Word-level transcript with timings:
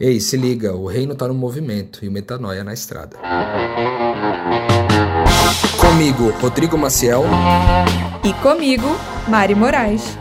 Ei, 0.00 0.18
se 0.18 0.36
liga, 0.36 0.74
o 0.74 0.88
reino 0.88 1.14
tá 1.14 1.28
no 1.28 1.34
movimento 1.34 2.04
e 2.04 2.08
o 2.08 2.10
metanoia 2.10 2.64
na 2.64 2.74
estrada. 2.74 3.16
Comigo, 5.80 6.30
Rodrigo 6.40 6.76
Maciel. 6.76 7.22
E 8.24 8.32
comigo, 8.42 8.88
Mari 9.28 9.54
Moraes. 9.54 10.18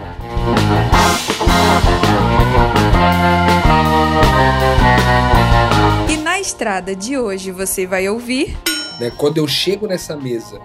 E 6.08 6.18
na 6.18 6.40
estrada 6.40 6.96
de 6.96 7.18
hoje 7.18 7.50
você 7.50 7.88
vai 7.88 8.08
ouvir. 8.08 8.56
Né, 9.00 9.12
quando 9.18 9.40
eu 9.40 9.48
chego 9.48 9.88
nessa 9.88 10.16
mesa, 10.16 10.62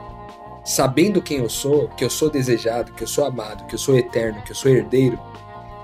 sabendo 0.62 1.22
quem 1.22 1.38
eu 1.38 1.48
sou, 1.48 1.88
que 1.96 2.04
eu 2.04 2.10
sou 2.10 2.28
desejado, 2.28 2.92
que 2.92 3.04
eu 3.04 3.08
sou 3.08 3.24
amado, 3.24 3.64
que 3.64 3.74
eu 3.74 3.78
sou 3.78 3.96
eterno, 3.96 4.42
que 4.42 4.52
eu 4.52 4.56
sou 4.56 4.70
herdeiro, 4.70 5.18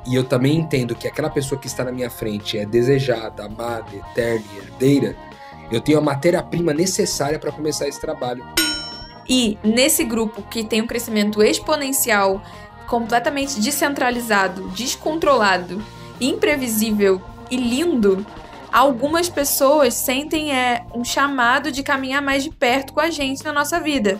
e 0.06 0.14
eu 0.14 0.24
também 0.24 0.58
entendo 0.58 0.94
que 0.94 1.08
aquela 1.08 1.30
pessoa 1.30 1.60
que 1.60 1.66
está 1.66 1.84
na 1.84 1.92
minha 1.92 2.10
frente 2.10 2.58
é 2.58 2.66
desejada, 2.66 3.44
amada, 3.44 3.86
eterna 3.94 4.44
e 4.54 4.58
herdeira, 4.58 5.16
eu 5.70 5.80
tenho 5.80 5.98
a 5.98 6.02
matéria-prima 6.02 6.74
necessária 6.74 7.38
para 7.38 7.50
começar 7.50 7.88
esse 7.88 8.00
trabalho. 8.00 8.44
E 9.28 9.58
nesse 9.64 10.04
grupo 10.04 10.42
que 10.42 10.62
tem 10.62 10.82
um 10.82 10.86
crescimento 10.86 11.42
exponencial, 11.42 12.42
completamente 12.86 13.58
descentralizado, 13.58 14.68
descontrolado, 14.68 15.82
imprevisível 16.20 17.20
e 17.50 17.56
lindo, 17.56 18.24
algumas 18.70 19.28
pessoas 19.30 19.94
sentem 19.94 20.54
é 20.54 20.84
um 20.94 21.02
chamado 21.02 21.72
de 21.72 21.82
caminhar 21.82 22.20
mais 22.20 22.44
de 22.44 22.50
perto 22.50 22.92
com 22.92 23.00
a 23.00 23.10
gente 23.10 23.42
na 23.42 23.52
nossa 23.52 23.80
vida. 23.80 24.18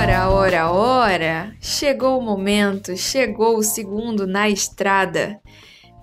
Ora, 0.00 0.30
ora, 0.30 0.70
ora, 0.70 1.52
chegou 1.60 2.20
o 2.20 2.22
momento, 2.22 2.96
chegou 2.96 3.58
o 3.58 3.64
segundo 3.64 4.28
na 4.28 4.48
estrada. 4.48 5.40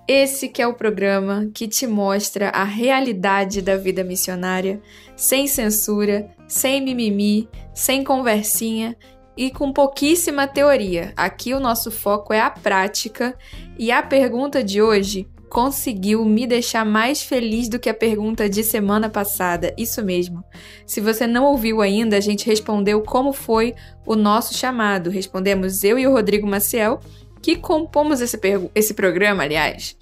Esse 0.06 0.50
que 0.50 0.60
é 0.60 0.66
o 0.66 0.74
programa 0.74 1.50
que 1.54 1.66
te 1.66 1.86
mostra 1.86 2.50
a 2.50 2.62
realidade 2.62 3.62
da 3.62 3.74
vida 3.74 4.04
missionária, 4.04 4.82
sem 5.16 5.46
censura, 5.46 6.30
sem 6.46 6.82
mimimi, 6.82 7.48
sem 7.72 8.04
conversinha 8.04 8.94
e 9.34 9.50
com 9.50 9.72
pouquíssima 9.72 10.46
teoria. 10.46 11.14
Aqui 11.16 11.54
o 11.54 11.60
nosso 11.60 11.90
foco 11.90 12.34
é 12.34 12.40
a 12.40 12.50
prática 12.50 13.34
e 13.78 13.90
a 13.90 14.02
pergunta 14.02 14.62
de 14.62 14.82
hoje 14.82 15.26
conseguiu 15.48 16.24
me 16.24 16.46
deixar 16.46 16.84
mais 16.84 17.22
feliz 17.22 17.68
do 17.68 17.78
que 17.78 17.88
a 17.88 17.94
pergunta 17.94 18.48
de 18.48 18.62
semana 18.62 19.08
passada. 19.08 19.72
Isso 19.76 20.04
mesmo. 20.04 20.44
Se 20.86 21.00
você 21.00 21.26
não 21.26 21.44
ouviu 21.44 21.80
ainda, 21.80 22.16
a 22.16 22.20
gente 22.20 22.46
respondeu 22.46 23.02
como 23.02 23.32
foi 23.32 23.74
o 24.04 24.14
nosso 24.14 24.54
chamado. 24.54 25.10
Respondemos 25.10 25.84
eu 25.84 25.98
e 25.98 26.06
o 26.06 26.12
Rodrigo 26.12 26.46
Maciel, 26.46 27.00
que 27.40 27.56
compomos 27.56 28.20
esse, 28.20 28.38
esse 28.74 28.94
programa, 28.94 29.44
aliás. 29.44 29.96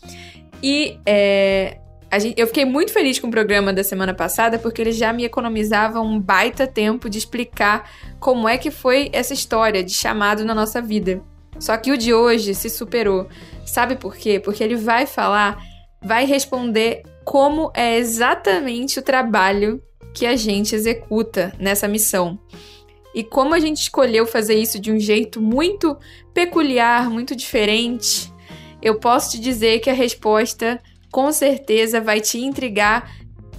E 0.63 0.99
é, 1.05 1.79
Gente, 2.19 2.41
eu 2.41 2.47
fiquei 2.47 2.65
muito 2.65 2.93
feliz 2.93 3.19
com 3.19 3.27
o 3.27 3.31
programa 3.31 3.73
da 3.73 3.83
semana 3.83 4.15
passada 4.15 4.59
porque 4.59 4.81
ele 4.81 4.93
já 4.93 5.13
me 5.13 5.25
economizava 5.25 6.01
um 6.01 6.21
baita 6.21 6.67
tempo 6.67 7.11
de 7.11 7.19
explicar 7.19 7.91
como 8.21 8.49
é 8.49 8.57
que 8.57 8.71
foi 8.71 9.11
essa 9.13 9.35
história 9.35 9.83
de 9.83 9.93
chamado 9.93 10.45
na 10.45 10.55
nossa 10.55 10.81
vida. 10.81 11.21
Só 11.59 11.77
que 11.77 11.93
o 11.93 11.99
de 11.99 12.13
hoje 12.13 12.55
se 12.55 12.69
superou. 12.69 13.29
Sabe 13.65 13.97
por 13.97 14.17
quê? 14.17 14.39
Porque 14.39 14.63
ele 14.63 14.77
vai 14.77 15.07
falar, 15.07 15.63
vai 16.03 16.25
responder 16.25 17.03
como 17.25 17.71
é 17.75 17.97
exatamente 17.97 18.99
o 18.99 19.03
trabalho 19.03 19.83
que 20.13 20.27
a 20.27 20.37
gente 20.37 20.75
executa 20.75 21.53
nessa 21.59 21.89
missão. 21.89 22.39
E 23.15 23.23
como 23.23 23.55
a 23.55 23.61
gente 23.61 23.79
escolheu 23.79 24.27
fazer 24.27 24.55
isso 24.55 24.79
de 24.79 24.93
um 24.93 24.99
jeito 24.99 25.41
muito 25.41 25.97
peculiar, 26.33 27.09
muito 27.09 27.35
diferente, 27.35 28.33
eu 28.83 28.99
posso 28.99 29.33
te 29.33 29.41
dizer 29.41 29.79
que 29.81 29.89
a 29.89 29.95
resposta 29.95 30.81
com 31.11 31.31
certeza 31.33 32.01
vai 32.01 32.21
te 32.21 32.39
intrigar, 32.39 33.11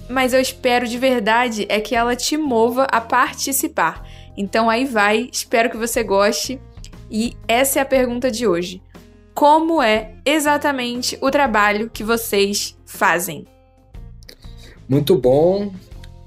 mas 0.08 0.32
eu 0.34 0.40
espero 0.40 0.86
de 0.86 0.98
verdade 0.98 1.66
é 1.68 1.80
que 1.80 1.96
ela 1.96 2.14
te 2.14 2.36
mova 2.36 2.84
a 2.84 3.00
participar. 3.00 4.06
Então 4.36 4.68
aí 4.68 4.84
vai, 4.84 5.28
espero 5.32 5.70
que 5.70 5.76
você 5.76 6.02
goste. 6.02 6.60
E 7.10 7.36
essa 7.46 7.78
é 7.78 7.82
a 7.82 7.86
pergunta 7.86 8.30
de 8.30 8.46
hoje. 8.46 8.82
Como 9.34 9.82
é 9.82 10.14
exatamente 10.24 11.18
o 11.20 11.30
trabalho 11.30 11.90
que 11.90 12.02
vocês 12.02 12.76
fazem? 12.86 13.44
Muito 14.88 15.16
bom. 15.16 15.72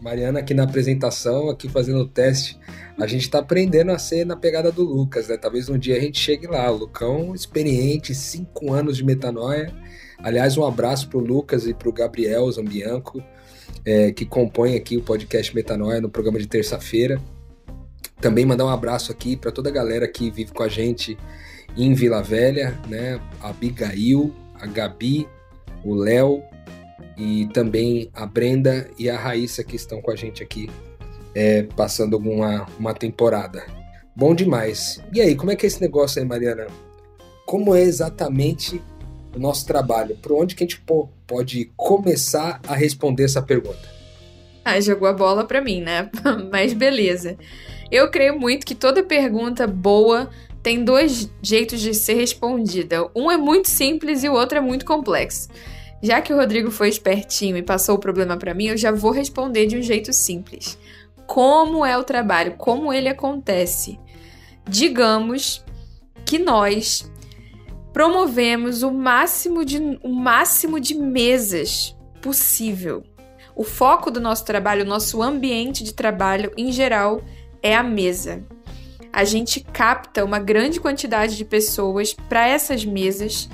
Mariana 0.02 0.40
aqui 0.40 0.54
na 0.54 0.64
apresentação, 0.64 1.50
aqui 1.50 1.68
fazendo 1.68 2.00
o 2.00 2.08
teste. 2.08 2.58
A 2.98 3.08
gente 3.08 3.24
está 3.24 3.40
aprendendo 3.40 3.92
a 3.92 3.98
ser 3.98 4.26
na 4.26 4.36
pegada 4.36 4.72
do 4.72 4.84
Lucas, 4.84 5.28
né? 5.28 5.38
Talvez 5.38 5.70
um 5.70 5.78
dia 5.78 5.98
a 5.98 6.00
gente 6.00 6.20
chegue 6.20 6.48
lá. 6.48 6.70
Lucão, 6.70 7.34
experiente, 7.34 8.14
cinco 8.14 8.72
anos 8.74 8.98
de 8.98 9.04
metanoia. 9.04 9.74
Aliás, 10.22 10.58
um 10.58 10.66
abraço 10.66 11.10
para 11.10 11.18
o 11.18 11.22
Lucas 11.22 11.66
e 11.66 11.74
para 11.74 11.90
o 11.90 11.94
Gabriel 11.94 12.52
Zambianco, 12.52 13.24
é, 13.86 14.12
que 14.12 14.26
compõem 14.26 14.76
aqui 14.76 14.98
o 14.98 15.02
podcast 15.02 15.56
Metanoia 15.56 16.02
no 16.02 16.10
programa 16.10 16.38
de 16.38 16.48
terça-feira. 16.48 17.20
Também 18.22 18.46
mandar 18.46 18.66
um 18.66 18.70
abraço 18.70 19.12
aqui 19.12 19.36
para 19.36 19.52
toda 19.52 19.70
a 19.70 19.72
galera 19.72 20.08
que 20.08 20.30
vive 20.30 20.52
com 20.52 20.64
a 20.64 20.68
gente 20.68 21.18
em 21.78 21.94
Vila 21.94 22.22
Velha, 22.22 22.78
né? 22.88 23.20
A 23.42 23.50
Abigail, 23.50 24.34
a 24.60 24.66
Gabi, 24.66 25.28
o 25.84 25.96
Léo 25.96 26.44
e 27.18 27.48
também 27.54 28.10
a 28.14 28.26
Brenda 28.26 28.90
e 28.98 29.10
a 29.10 29.18
Raíssa 29.18 29.64
que 29.64 29.76
estão 29.76 30.02
com 30.02 30.12
a 30.12 30.16
gente 30.16 30.44
aqui 30.44 30.70
é, 31.34 31.64
passando 31.76 32.16
alguma 32.16 32.66
uma 32.78 32.94
temporada. 32.94 33.64
Bom 34.16 34.36
demais. 34.36 35.02
E 35.14 35.22
aí, 35.22 35.36
como 35.36 35.52
é 35.52 35.56
que 35.56 35.66
é 35.66 35.68
esse 35.68 35.80
negócio 35.80 36.22
aí, 36.22 36.28
Mariana? 36.28 36.68
Como 37.46 37.74
é 37.74 37.82
exatamente 37.82 38.82
o 39.34 39.40
nosso 39.40 39.66
trabalho? 39.66 40.18
Por 40.18 40.34
onde 40.34 40.56
que 40.56 40.64
a 40.64 40.68
gente 40.68 40.84
pode 41.26 41.72
começar 41.78 42.60
a 42.68 42.76
responder 42.76 43.24
essa 43.24 43.42
pergunta? 43.42 44.00
Ah, 44.66 44.80
jogou 44.82 45.08
a 45.08 45.14
bola 45.14 45.46
para 45.46 45.62
mim, 45.62 45.82
né? 45.82 46.10
Mas 46.52 46.74
beleza. 46.74 47.38
Eu 47.92 48.10
creio 48.10 48.40
muito 48.40 48.66
que 48.66 48.76
toda 48.76 49.04
pergunta 49.04 49.66
boa 49.66 50.30
tem 50.62 50.84
dois 50.84 51.32
jeitos 51.42 51.80
de 51.80 51.94
ser 51.94 52.16
respondida. 52.16 53.10
Um 53.16 53.32
é 53.32 53.38
muito 53.38 53.68
simples 53.68 54.24
e 54.24 54.30
o 54.30 54.34
outro 54.34 54.58
é 54.58 54.62
muito 54.62 54.86
complexo. 54.86 55.50
Já 56.02 56.22
que 56.22 56.34
o 56.34 56.38
Rodrigo 56.38 56.72
foi 56.72 56.90
espertinho 56.90 57.58
e 57.58 57.64
passou 57.64 57.96
o 57.96 58.00
problema 58.00 58.38
para 58.38 58.54
mim, 58.54 58.68
eu 58.68 58.78
já 58.78 58.92
vou 58.92 59.12
responder 59.12 59.66
de 59.66 59.78
um 59.78 59.82
jeito 59.82 60.14
simples. 60.14 60.78
Como 61.26 61.86
é 61.86 61.98
o 61.98 62.04
trabalho? 62.04 62.56
Como 62.58 62.94
ele 62.94 63.10
acontece? 63.10 64.00
Digamos 64.68 65.64
que 66.26 66.40
nós 66.40 67.12
promovemos 67.92 68.84
o 68.84 68.92
máximo 68.92 69.66
de, 69.66 70.00
o 70.04 70.10
máximo 70.10 70.80
de 70.80 70.94
mesas 70.94 71.96
possível. 72.22 73.04
O 73.56 73.64
foco 73.64 74.10
do 74.10 74.22
nosso 74.22 74.46
trabalho, 74.46 74.86
o 74.86 74.88
nosso 74.88 75.22
ambiente 75.22 75.84
de 75.84 75.94
trabalho 75.94 76.52
em 76.56 76.72
geral, 76.72 77.22
é 77.62 77.76
a 77.76 77.84
mesa. 77.84 78.44
A 79.12 79.24
gente 79.24 79.60
capta 79.62 80.24
uma 80.24 80.40
grande 80.40 80.80
quantidade 80.80 81.36
de 81.36 81.46
pessoas 81.46 82.14
para 82.14 82.48
essas 82.48 82.86
mesas, 82.86 83.50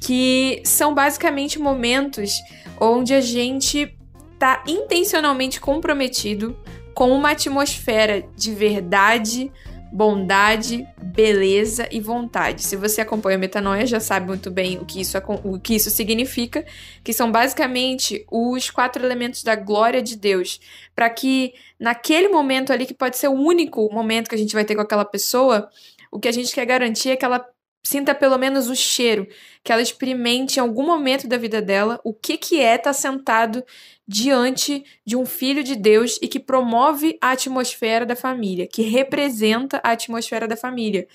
que 0.00 0.62
são 0.64 0.94
basicamente 0.94 1.58
momentos 1.58 2.32
onde 2.80 3.14
a 3.14 3.20
gente 3.20 3.94
está 4.34 4.62
intencionalmente 4.66 5.60
comprometido 5.60 6.56
com 6.94 7.10
uma 7.10 7.30
atmosfera 7.30 8.24
de 8.36 8.54
verdade, 8.54 9.50
bondade, 9.92 10.86
beleza 11.18 11.88
e 11.90 12.00
vontade. 12.00 12.62
Se 12.62 12.76
você 12.76 13.00
acompanha 13.00 13.36
a 13.36 13.40
metanoia, 13.40 13.84
já 13.84 13.98
sabe 13.98 14.28
muito 14.28 14.52
bem 14.52 14.78
o 14.78 14.84
que 14.84 15.00
isso, 15.00 15.18
o 15.42 15.58
que 15.58 15.74
isso 15.74 15.90
significa, 15.90 16.64
que 17.02 17.12
são 17.12 17.32
basicamente 17.32 18.24
os 18.30 18.70
quatro 18.70 19.04
elementos 19.04 19.42
da 19.42 19.56
glória 19.56 20.00
de 20.00 20.14
Deus, 20.14 20.60
para 20.94 21.10
que 21.10 21.54
naquele 21.76 22.28
momento 22.28 22.72
ali, 22.72 22.86
que 22.86 22.94
pode 22.94 23.18
ser 23.18 23.26
o 23.26 23.32
único 23.32 23.92
momento 23.92 24.28
que 24.28 24.36
a 24.36 24.38
gente 24.38 24.54
vai 24.54 24.64
ter 24.64 24.76
com 24.76 24.80
aquela 24.80 25.04
pessoa, 25.04 25.68
o 26.08 26.20
que 26.20 26.28
a 26.28 26.32
gente 26.32 26.54
quer 26.54 26.64
garantir 26.64 27.10
é 27.10 27.16
que 27.16 27.24
ela 27.24 27.44
sinta 27.82 28.14
pelo 28.14 28.36
menos 28.38 28.68
o 28.68 28.76
cheiro, 28.76 29.26
que 29.62 29.72
ela 29.72 29.82
experimente 29.82 30.58
em 30.58 30.60
algum 30.60 30.84
momento 30.84 31.26
da 31.26 31.36
vida 31.36 31.62
dela 31.62 32.00
o 32.04 32.12
que, 32.12 32.36
que 32.36 32.60
é 32.60 32.76
estar 32.76 32.90
tá 32.90 32.92
sentado 32.92 33.64
diante 34.06 34.84
de 35.04 35.16
um 35.16 35.26
filho 35.26 35.62
de 35.62 35.76
Deus 35.76 36.18
e 36.22 36.28
que 36.28 36.40
promove 36.40 37.18
a 37.20 37.30
atmosfera 37.30 38.06
da 38.06 38.16
família, 38.16 38.66
que 38.66 38.82
representa 38.82 39.80
a 39.82 39.90
atmosfera 39.90 40.48
da 40.48 40.56
família, 40.56 41.06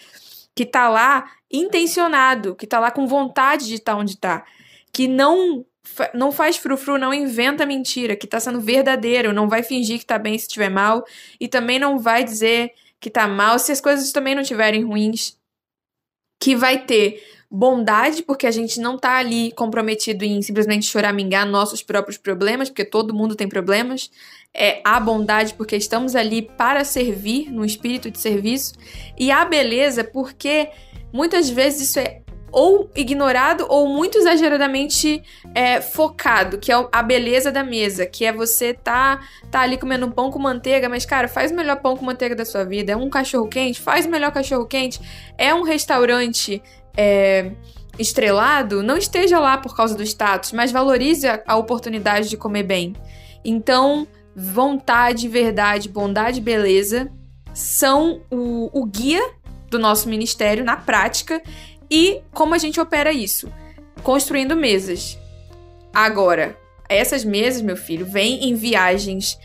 que 0.56 0.64
está 0.64 0.90
lá 0.90 1.30
intencionado, 1.52 2.56
que 2.56 2.66
está 2.66 2.80
lá 2.80 2.92
com 2.92 3.08
vontade 3.08 3.68
de 3.68 3.76
estar 3.76 3.94
tá 3.94 3.98
onde 3.98 4.14
está, 4.14 4.46
que 4.92 5.08
não 5.08 5.66
não 6.14 6.32
faz 6.32 6.56
frufru, 6.56 6.98
não 6.98 7.14
inventa 7.14 7.66
mentira, 7.66 8.16
que 8.16 8.26
está 8.26 8.40
sendo 8.40 8.62
verdadeiro, 8.62 9.34
não 9.34 9.50
vai 9.50 9.62
fingir 9.62 9.98
que 9.98 10.06
está 10.06 10.18
bem 10.18 10.38
se 10.38 10.46
estiver 10.46 10.70
mal 10.70 11.04
e 11.40 11.48
também 11.48 11.78
não 11.78 12.00
vai 12.00 12.24
dizer 12.24 12.72
que 13.02 13.10
está 13.10 13.28
mal 13.28 13.60
se 13.60 13.72
as 13.72 13.82
coisas 13.82 14.12
também 14.14 14.34
não 14.34 14.42
estiverem 14.42 14.84
ruins 14.84 15.38
que 16.44 16.58
vai 16.58 16.78
ter 16.78 17.24
bondade, 17.50 18.22
porque 18.22 18.46
a 18.46 18.52
gente 18.52 18.82
não 18.82 18.98
tá 18.98 19.16
ali 19.16 19.54
comprometido 19.54 20.26
em 20.26 20.42
simplesmente 20.42 20.86
choramingar 20.86 21.48
nossos 21.48 21.82
próprios 21.82 22.18
problemas, 22.18 22.68
porque 22.68 22.84
todo 22.84 23.14
mundo 23.14 23.34
tem 23.34 23.48
problemas. 23.48 24.12
É 24.54 24.82
a 24.84 25.00
bondade, 25.00 25.54
porque 25.54 25.78
estamos 25.78 26.18
ali 26.18 26.42
para 26.42 26.84
servir, 26.84 27.50
no 27.50 27.64
espírito 27.64 28.12
de 28.12 28.20
serviço. 28.20 28.74
E 29.18 29.32
a 29.32 29.46
beleza, 29.46 30.04
porque 30.04 30.70
muitas 31.14 31.50
vezes 31.50 31.92
isso 31.92 32.00
é 32.00 32.23
ou 32.54 32.88
ignorado 32.96 33.66
ou 33.68 33.90
muito 33.90 34.20
exageradamente 34.20 35.24
é, 35.56 35.82
focado, 35.82 36.60
que 36.60 36.72
é 36.72 36.88
a 36.92 37.02
beleza 37.02 37.52
da 37.52 37.64
mesa, 37.64 38.06
que 38.06 38.24
é 38.24 38.32
você 38.32 38.76
tá, 38.76 39.20
tá 39.50 39.62
ali 39.62 39.76
comendo 39.76 40.10
pão 40.12 40.30
com 40.30 40.38
manteiga, 40.38 40.88
mas 40.88 41.04
cara, 41.04 41.28
faz 41.28 41.52
o 41.52 41.56
melhor 41.56 41.78
pão 41.78 41.98
com 41.98 42.06
manteiga 42.06 42.36
da 42.36 42.46
sua 42.46 42.64
vida. 42.64 42.92
É 42.92 42.96
um 42.96 43.10
cachorro 43.10 43.48
quente, 43.48 43.82
faz 43.82 44.06
o 44.06 44.10
melhor 44.10 44.32
cachorro 44.32 44.68
quente. 44.68 45.02
É 45.36 45.52
um 45.54 45.64
restaurante 45.64 46.62
é, 46.96 47.52
estrelado, 47.98 48.84
não 48.84 48.98
esteja 48.98 49.40
lá 49.40 49.58
por 49.58 49.76
causa 49.76 49.96
do 49.96 50.04
status, 50.04 50.52
mas 50.52 50.72
valorize 50.72 51.28
a, 51.28 51.42
a 51.48 51.58
oportunidade 51.58 52.30
de 52.30 52.38
comer 52.38 52.64
bem. 52.64 52.94
Então, 53.44 54.08
vontade, 54.36 55.28
verdade, 55.28 55.90
bondade, 55.90 56.40
beleza 56.40 57.12
são 57.52 58.22
o, 58.32 58.70
o 58.72 58.86
guia 58.86 59.22
do 59.70 59.80
nosso 59.80 60.08
ministério 60.08 60.64
na 60.64 60.78
prática 60.78 61.42
e 61.94 62.24
como 62.34 62.56
a 62.56 62.58
gente 62.58 62.82
opera 62.82 63.14
isso? 63.14 63.54
Construindo 64.02 64.56
mesas. 64.56 65.16
Agora, 65.94 66.58
essas 66.90 67.24
mesas, 67.24 67.62
meu 67.62 67.78
filho, 67.78 68.04
vêm 68.04 68.50
em 68.50 68.56
viagens 68.56 69.38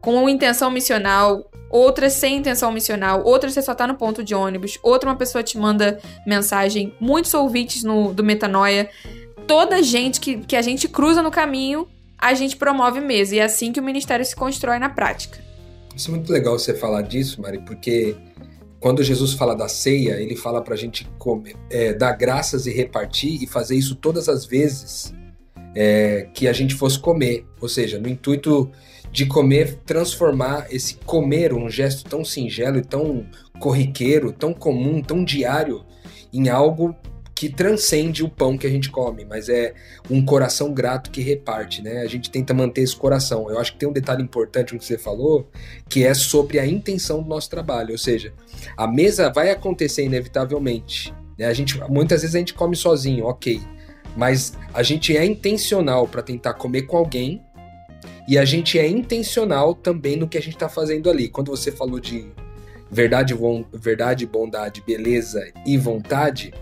com 0.00 0.28
intenção 0.28 0.68
missional, 0.68 1.48
outras 1.70 2.14
sem 2.14 2.38
intenção 2.38 2.72
missional, 2.72 3.22
outras 3.24 3.52
você 3.52 3.62
só 3.62 3.72
tá 3.72 3.86
no 3.86 3.94
ponto 3.94 4.24
de 4.24 4.34
ônibus, 4.34 4.80
outra 4.82 5.10
uma 5.10 5.14
pessoa 5.14 5.44
te 5.44 5.56
manda 5.56 6.00
mensagem, 6.26 6.92
muitos 6.98 7.32
ouvintes 7.34 7.84
no, 7.84 8.12
do 8.12 8.24
Metanoia. 8.24 8.90
Toda 9.46 9.80
gente 9.80 10.18
que, 10.18 10.38
que 10.38 10.56
a 10.56 10.62
gente 10.62 10.88
cruza 10.88 11.22
no 11.22 11.30
caminho, 11.30 11.86
a 12.18 12.34
gente 12.34 12.56
promove 12.56 13.00
mesa. 13.00 13.36
E 13.36 13.38
é 13.38 13.44
assim 13.44 13.70
que 13.70 13.78
o 13.78 13.82
ministério 13.82 14.24
se 14.24 14.34
constrói 14.34 14.80
na 14.80 14.88
prática. 14.88 15.38
Isso 15.94 16.10
é 16.10 16.14
muito 16.14 16.32
legal 16.32 16.58
você 16.58 16.74
falar 16.74 17.02
disso, 17.02 17.40
Mari, 17.40 17.58
porque 17.60 18.16
quando 18.82 19.00
Jesus 19.00 19.34
fala 19.34 19.54
da 19.54 19.68
ceia, 19.68 20.20
ele 20.20 20.34
fala 20.34 20.60
para 20.60 20.74
a 20.74 20.76
gente 20.76 21.08
comer, 21.16 21.54
é, 21.70 21.94
dar 21.94 22.12
graças 22.14 22.66
e 22.66 22.72
repartir 22.72 23.40
e 23.40 23.46
fazer 23.46 23.76
isso 23.76 23.94
todas 23.94 24.28
as 24.28 24.44
vezes 24.44 25.14
é, 25.72 26.26
que 26.34 26.48
a 26.48 26.52
gente 26.52 26.74
fosse 26.74 26.98
comer. 26.98 27.46
Ou 27.60 27.68
seja, 27.68 28.00
no 28.00 28.08
intuito 28.08 28.68
de 29.12 29.24
comer, 29.24 29.76
transformar 29.86 30.66
esse 30.68 30.96
comer, 30.96 31.54
um 31.54 31.70
gesto 31.70 32.10
tão 32.10 32.24
singelo 32.24 32.78
e 32.78 32.82
tão 32.82 33.24
corriqueiro, 33.60 34.32
tão 34.32 34.52
comum, 34.52 35.00
tão 35.00 35.24
diário, 35.24 35.84
em 36.32 36.48
algo 36.48 36.92
que 37.42 37.48
transcende 37.48 38.22
o 38.22 38.28
pão 38.28 38.56
que 38.56 38.68
a 38.68 38.70
gente 38.70 38.88
come, 38.88 39.24
mas 39.24 39.48
é 39.48 39.74
um 40.08 40.24
coração 40.24 40.72
grato 40.72 41.10
que 41.10 41.20
reparte, 41.20 41.82
né? 41.82 42.02
A 42.02 42.06
gente 42.06 42.30
tenta 42.30 42.54
manter 42.54 42.82
esse 42.82 42.94
coração. 42.94 43.50
Eu 43.50 43.58
acho 43.58 43.72
que 43.72 43.80
tem 43.80 43.88
um 43.88 43.92
detalhe 43.92 44.22
importante 44.22 44.72
no 44.72 44.78
que 44.78 44.84
você 44.84 44.96
falou, 44.96 45.50
que 45.88 46.04
é 46.04 46.14
sobre 46.14 46.60
a 46.60 46.64
intenção 46.64 47.20
do 47.20 47.28
nosso 47.28 47.50
trabalho, 47.50 47.90
ou 47.90 47.98
seja, 47.98 48.32
a 48.76 48.86
mesa 48.86 49.28
vai 49.28 49.50
acontecer 49.50 50.04
inevitavelmente. 50.04 51.12
Né? 51.36 51.46
A 51.46 51.52
gente 51.52 51.80
muitas 51.90 52.20
vezes 52.20 52.36
a 52.36 52.38
gente 52.38 52.54
come 52.54 52.76
sozinho, 52.76 53.24
ok, 53.24 53.60
mas 54.16 54.56
a 54.72 54.84
gente 54.84 55.16
é 55.16 55.26
intencional 55.26 56.06
para 56.06 56.22
tentar 56.22 56.54
comer 56.54 56.82
com 56.82 56.96
alguém 56.96 57.42
e 58.28 58.38
a 58.38 58.44
gente 58.44 58.78
é 58.78 58.86
intencional 58.86 59.74
também 59.74 60.14
no 60.14 60.28
que 60.28 60.38
a 60.38 60.40
gente 60.40 60.54
está 60.54 60.68
fazendo 60.68 61.10
ali. 61.10 61.28
Quando 61.28 61.50
você 61.50 61.72
falou 61.72 61.98
de 61.98 62.24
verdade, 62.88 63.34
verdade, 63.72 64.26
bondade, 64.26 64.80
beleza 64.86 65.44
e 65.66 65.76
vontade, 65.76 66.54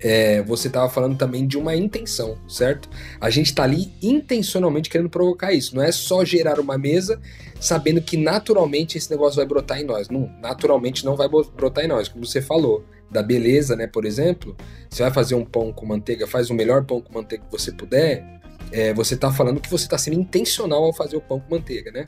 é, 0.00 0.42
você 0.42 0.68
estava 0.68 0.88
falando 0.88 1.16
também 1.16 1.46
de 1.46 1.56
uma 1.56 1.74
intenção, 1.74 2.36
certo? 2.48 2.88
A 3.20 3.30
gente 3.30 3.46
está 3.46 3.62
ali 3.64 3.92
intencionalmente 4.02 4.90
querendo 4.90 5.10
provocar 5.10 5.52
isso. 5.52 5.74
Não 5.74 5.82
é 5.82 5.92
só 5.92 6.24
gerar 6.24 6.60
uma 6.60 6.76
mesa 6.76 7.20
sabendo 7.60 8.00
que 8.02 8.16
naturalmente 8.16 8.98
esse 8.98 9.10
negócio 9.10 9.36
vai 9.36 9.46
brotar 9.46 9.80
em 9.80 9.84
nós. 9.84 10.08
Não, 10.08 10.30
naturalmente 10.40 11.04
não 11.04 11.16
vai 11.16 11.28
brotar 11.28 11.84
em 11.84 11.88
nós, 11.88 12.08
como 12.08 12.24
você 12.26 12.40
falou. 12.42 12.84
Da 13.08 13.22
beleza, 13.22 13.76
né? 13.76 13.86
Por 13.86 14.04
exemplo, 14.04 14.56
você 14.90 15.04
vai 15.04 15.12
fazer 15.12 15.36
um 15.36 15.44
pão 15.44 15.72
com 15.72 15.86
manteiga, 15.86 16.26
faz 16.26 16.50
o 16.50 16.54
melhor 16.54 16.84
pão 16.84 17.00
com 17.00 17.14
manteiga 17.14 17.44
que 17.44 17.52
você 17.52 17.70
puder 17.70 18.35
é, 18.76 18.92
você 18.92 19.14
está 19.14 19.32
falando 19.32 19.58
que 19.58 19.70
você 19.70 19.84
está 19.84 19.96
sendo 19.96 20.20
intencional 20.20 20.84
ao 20.84 20.92
fazer 20.92 21.16
o 21.16 21.20
pão 21.20 21.40
com 21.40 21.54
manteiga, 21.54 21.90
né? 21.90 22.06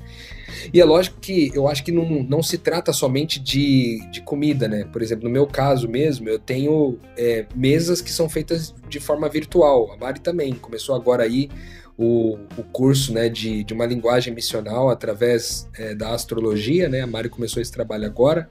E 0.71 0.79
é 0.79 0.85
lógico 0.85 1.19
que 1.19 1.51
eu 1.55 1.67
acho 1.67 1.83
que 1.83 1.91
não, 1.91 2.23
não 2.23 2.43
se 2.43 2.59
trata 2.59 2.93
somente 2.93 3.41
de, 3.41 4.07
de 4.11 4.21
comida, 4.21 4.69
né? 4.69 4.85
Por 4.85 5.01
exemplo, 5.01 5.25
no 5.25 5.31
meu 5.31 5.47
caso 5.47 5.89
mesmo, 5.89 6.29
eu 6.29 6.39
tenho 6.39 6.99
é, 7.17 7.47
mesas 7.57 8.03
que 8.03 8.13
são 8.13 8.29
feitas 8.29 8.75
de 8.87 9.01
forma 9.01 9.27
virtual. 9.31 9.91
A 9.93 9.97
Mari 9.97 10.21
também 10.21 10.53
começou 10.53 10.95
agora 10.95 11.23
aí 11.23 11.49
o, 11.97 12.37
o 12.59 12.63
curso 12.65 13.15
né, 13.15 13.31
de, 13.31 13.65
de 13.65 13.73
uma 13.73 13.87
linguagem 13.87 14.35
missional 14.35 14.91
através 14.91 15.67
é, 15.75 15.95
da 15.95 16.11
astrologia, 16.11 16.87
né? 16.87 17.01
A 17.01 17.07
Mari 17.07 17.31
começou 17.31 17.63
esse 17.63 17.73
trabalho 17.73 18.05
agora. 18.05 18.47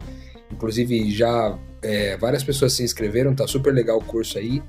Inclusive, 0.51 1.11
já 1.11 1.55
é, 1.83 2.17
várias 2.17 2.43
pessoas 2.43 2.73
se 2.73 2.81
inscreveram, 2.81 3.35
tá 3.35 3.45
super 3.45 3.71
legal 3.71 3.99
o 3.99 4.03
curso 4.03 4.39
aí. 4.39 4.63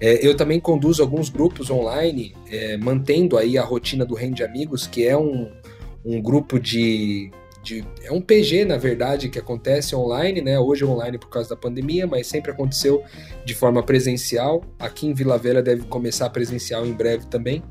É, 0.00 0.26
eu 0.26 0.34
também 0.34 0.58
conduzo 0.58 1.02
alguns 1.02 1.28
grupos 1.28 1.68
online, 1.68 2.34
é, 2.50 2.76
mantendo 2.78 3.36
aí 3.36 3.58
a 3.58 3.62
rotina 3.62 4.04
do 4.04 4.14
Rende 4.14 4.42
Amigos, 4.42 4.86
que 4.86 5.06
é 5.06 5.16
um, 5.16 5.50
um 6.02 6.22
grupo 6.22 6.58
de, 6.58 7.30
de, 7.62 7.84
É 8.02 8.10
um 8.10 8.20
PG, 8.20 8.64
na 8.64 8.78
verdade, 8.78 9.28
que 9.28 9.38
acontece 9.38 9.94
online, 9.94 10.40
né? 10.40 10.58
Hoje 10.58 10.84
online 10.86 11.18
por 11.18 11.28
causa 11.28 11.50
da 11.50 11.56
pandemia, 11.56 12.06
mas 12.06 12.26
sempre 12.26 12.50
aconteceu 12.50 13.04
de 13.44 13.54
forma 13.54 13.82
presencial. 13.82 14.64
Aqui 14.78 15.06
em 15.06 15.12
Vila 15.12 15.36
Velha 15.36 15.62
deve 15.62 15.82
começar 15.82 16.30
presencial 16.30 16.86
em 16.86 16.92
breve 16.94 17.26
também. 17.26 17.62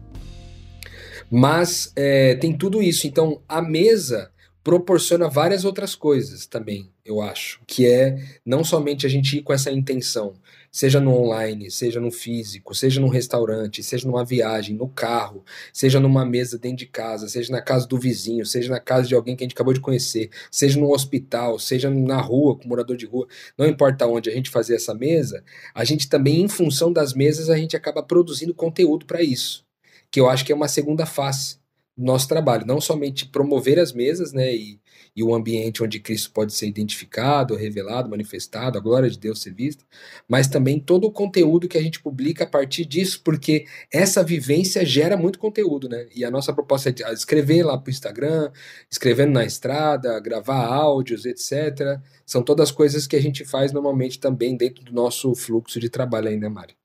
Mas 1.32 1.92
é, 1.96 2.36
tem 2.36 2.56
tudo 2.56 2.82
isso. 2.82 3.08
Então, 3.08 3.42
a 3.48 3.62
mesa 3.62 4.32
proporciona 4.64 5.28
várias 5.28 5.66
outras 5.66 5.96
coisas 5.96 6.46
também, 6.46 6.92
eu 7.04 7.22
acho. 7.22 7.60
Que 7.66 7.88
é 7.88 8.18
não 8.46 8.64
somente 8.64 9.08
a 9.08 9.10
gente 9.10 9.38
ir 9.38 9.42
com 9.42 9.54
essa 9.54 9.72
intenção 9.72 10.34
seja 10.72 11.00
no 11.00 11.14
online, 11.14 11.72
seja 11.72 12.00
no 12.00 12.12
físico, 12.12 12.76
seja 12.76 13.02
num 13.02 13.08
restaurante, 13.08 13.82
seja 13.84 14.08
numa 14.08 14.24
viagem, 14.24 14.76
no 14.76 14.88
carro, 14.88 15.44
seja 15.74 16.00
numa 16.00 16.26
mesa 16.26 16.58
dentro 16.58 16.78
de 16.78 16.86
casa, 16.86 17.28
seja 17.28 17.52
na 17.52 17.62
casa 17.62 17.88
do 17.88 17.98
vizinho, 17.98 18.46
seja 18.46 18.70
na 18.70 18.80
casa 18.80 19.08
de 19.08 19.16
alguém 19.16 19.36
que 19.36 19.44
a 19.44 19.46
gente 19.46 19.54
acabou 19.54 19.74
de 19.74 19.80
conhecer, 19.80 20.30
seja 20.52 20.80
no 20.80 20.92
hospital, 20.94 21.58
seja 21.60 21.90
na 21.90 22.22
rua, 22.22 22.58
com 22.58 22.68
morador 22.68 22.96
de 22.98 23.06
rua, 23.06 23.28
não 23.58 23.68
importa 23.68 24.06
onde 24.08 24.30
a 24.30 24.34
gente 24.34 24.50
fazer 24.50 24.76
essa 24.76 24.94
mesa, 24.94 25.44
a 25.74 25.84
gente 25.84 26.08
também, 26.08 26.42
em 26.42 26.48
função 26.48 26.92
das 26.94 27.14
mesas, 27.14 27.50
a 27.50 27.58
gente 27.58 27.76
acaba 27.76 28.04
produzindo 28.04 28.54
conteúdo 28.54 29.06
para 29.06 29.22
isso, 29.22 29.66
que 30.12 30.20
eu 30.20 30.30
acho 30.30 30.46
que 30.46 30.52
é 30.52 30.56
uma 30.56 30.68
segunda 30.68 31.06
face 31.06 31.58
do 31.98 32.06
nosso 32.06 32.28
trabalho, 32.28 32.66
não 32.66 32.80
somente 32.80 33.26
promover 33.26 33.80
as 33.80 33.92
mesas, 33.92 34.32
né, 34.32 34.56
e 34.56 34.80
e 35.20 35.24
o 35.24 35.36
ambiente 35.36 35.84
onde 35.84 36.00
Cristo 36.00 36.32
pode 36.32 36.54
ser 36.54 36.66
identificado, 36.66 37.54
revelado, 37.54 38.10
manifestado, 38.10 38.78
a 38.78 38.82
glória 38.82 39.10
de 39.10 39.20
Deus 39.20 39.42
ser 39.42 39.54
vista, 39.54 39.84
mas 40.30 40.48
também 40.48 40.80
todo 40.80 41.08
o 41.08 41.12
conteúdo 41.12 41.68
que 41.68 41.78
a 41.78 41.82
gente 41.82 42.02
publica 42.02 42.46
a 42.46 42.48
partir 42.48 42.86
disso, 42.86 43.22
porque 43.22 43.66
essa 43.92 44.24
vivência 44.24 44.86
gera 44.86 45.18
muito 45.18 45.38
conteúdo, 45.38 45.90
né? 45.90 46.08
E 46.16 46.24
a 46.24 46.32
nossa 46.32 46.54
proposta 46.54 46.90
é 46.90 47.14
escrever 47.14 47.64
lá 47.64 47.78
para 47.78 47.90
o 47.90 47.92
Instagram, 47.92 48.50
escrevendo 48.90 49.34
na 49.34 49.44
estrada, 49.44 50.18
gravar 50.22 50.66
áudios, 50.66 51.26
etc. 51.26 52.00
São 52.26 52.42
todas 52.42 52.72
coisas 52.72 53.06
que 53.06 53.18
a 53.18 53.22
gente 53.22 53.44
faz 53.44 53.74
normalmente 53.74 54.22
também 54.22 54.56
dentro 54.56 54.86
do 54.86 54.94
nosso 54.94 55.36
fluxo 55.36 55.82
de 55.82 55.90
trabalho 55.90 56.30
aí, 56.30 56.38
né, 56.38 56.48
Mari? 56.48 56.76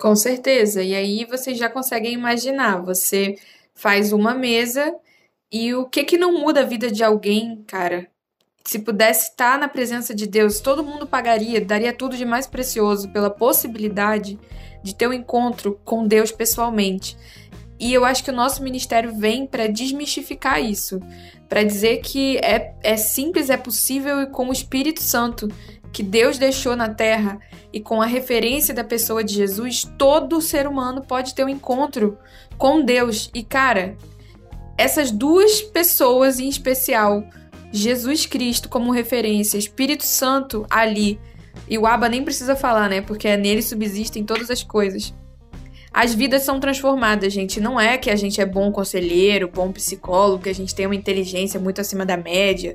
Com 0.00 0.16
certeza. 0.16 0.82
E 0.82 0.94
aí 0.94 1.26
vocês 1.26 1.58
já 1.58 1.68
conseguem 1.68 2.14
imaginar, 2.14 2.80
você 2.80 3.34
faz 3.74 4.10
uma 4.10 4.34
mesa 4.34 4.90
e 5.54 5.72
o 5.72 5.84
que 5.84 6.02
que 6.02 6.18
não 6.18 6.40
muda 6.40 6.62
a 6.62 6.64
vida 6.64 6.90
de 6.90 7.04
alguém, 7.04 7.62
cara? 7.64 8.08
Se 8.64 8.80
pudesse 8.80 9.30
estar 9.30 9.56
na 9.56 9.68
presença 9.68 10.12
de 10.12 10.26
Deus, 10.26 10.58
todo 10.58 10.82
mundo 10.82 11.06
pagaria, 11.06 11.64
daria 11.64 11.92
tudo 11.92 12.16
de 12.16 12.24
mais 12.24 12.44
precioso 12.44 13.08
pela 13.10 13.30
possibilidade 13.30 14.36
de 14.82 14.92
ter 14.96 15.06
um 15.06 15.12
encontro 15.12 15.78
com 15.84 16.08
Deus 16.08 16.32
pessoalmente. 16.32 17.16
E 17.78 17.94
eu 17.94 18.04
acho 18.04 18.24
que 18.24 18.32
o 18.32 18.34
nosso 18.34 18.64
ministério 18.64 19.14
vem 19.16 19.46
para 19.46 19.68
desmistificar 19.68 20.60
isso, 20.60 20.98
para 21.48 21.62
dizer 21.62 21.98
que 21.98 22.36
é, 22.38 22.74
é 22.82 22.96
simples, 22.96 23.48
é 23.48 23.56
possível 23.56 24.22
e 24.22 24.26
com 24.26 24.48
o 24.48 24.52
Espírito 24.52 25.04
Santo 25.04 25.46
que 25.92 26.02
Deus 26.02 26.36
deixou 26.36 26.74
na 26.74 26.88
terra 26.88 27.38
e 27.72 27.78
com 27.78 28.02
a 28.02 28.06
referência 28.06 28.74
da 28.74 28.82
pessoa 28.82 29.22
de 29.22 29.34
Jesus, 29.34 29.88
todo 29.96 30.40
ser 30.40 30.66
humano 30.66 31.00
pode 31.00 31.32
ter 31.32 31.44
um 31.44 31.48
encontro 31.48 32.18
com 32.58 32.84
Deus. 32.84 33.30
E 33.32 33.44
cara, 33.44 33.96
essas 34.76 35.10
duas 35.10 35.62
pessoas 35.62 36.38
em 36.38 36.48
especial, 36.48 37.24
Jesus 37.72 38.26
Cristo 38.26 38.68
como 38.68 38.92
referência, 38.92 39.58
Espírito 39.58 40.04
Santo 40.04 40.66
ali, 40.68 41.18
e 41.68 41.78
o 41.78 41.86
Abba 41.86 42.08
nem 42.08 42.22
precisa 42.22 42.54
falar, 42.54 42.88
né? 42.88 43.00
Porque 43.00 43.28
é 43.28 43.36
nele 43.36 43.62
subsistem 43.62 44.24
todas 44.24 44.50
as 44.50 44.62
coisas. 44.62 45.14
As 45.92 46.12
vidas 46.12 46.42
são 46.42 46.58
transformadas, 46.58 47.32
gente. 47.32 47.60
Não 47.60 47.80
é 47.80 47.96
que 47.96 48.10
a 48.10 48.16
gente 48.16 48.40
é 48.40 48.44
bom 48.44 48.72
conselheiro, 48.72 49.48
bom 49.48 49.70
psicólogo, 49.70 50.42
que 50.42 50.48
a 50.48 50.54
gente 50.54 50.74
tem 50.74 50.86
uma 50.86 50.94
inteligência 50.94 51.60
muito 51.60 51.80
acima 51.80 52.04
da 52.04 52.16
média, 52.16 52.74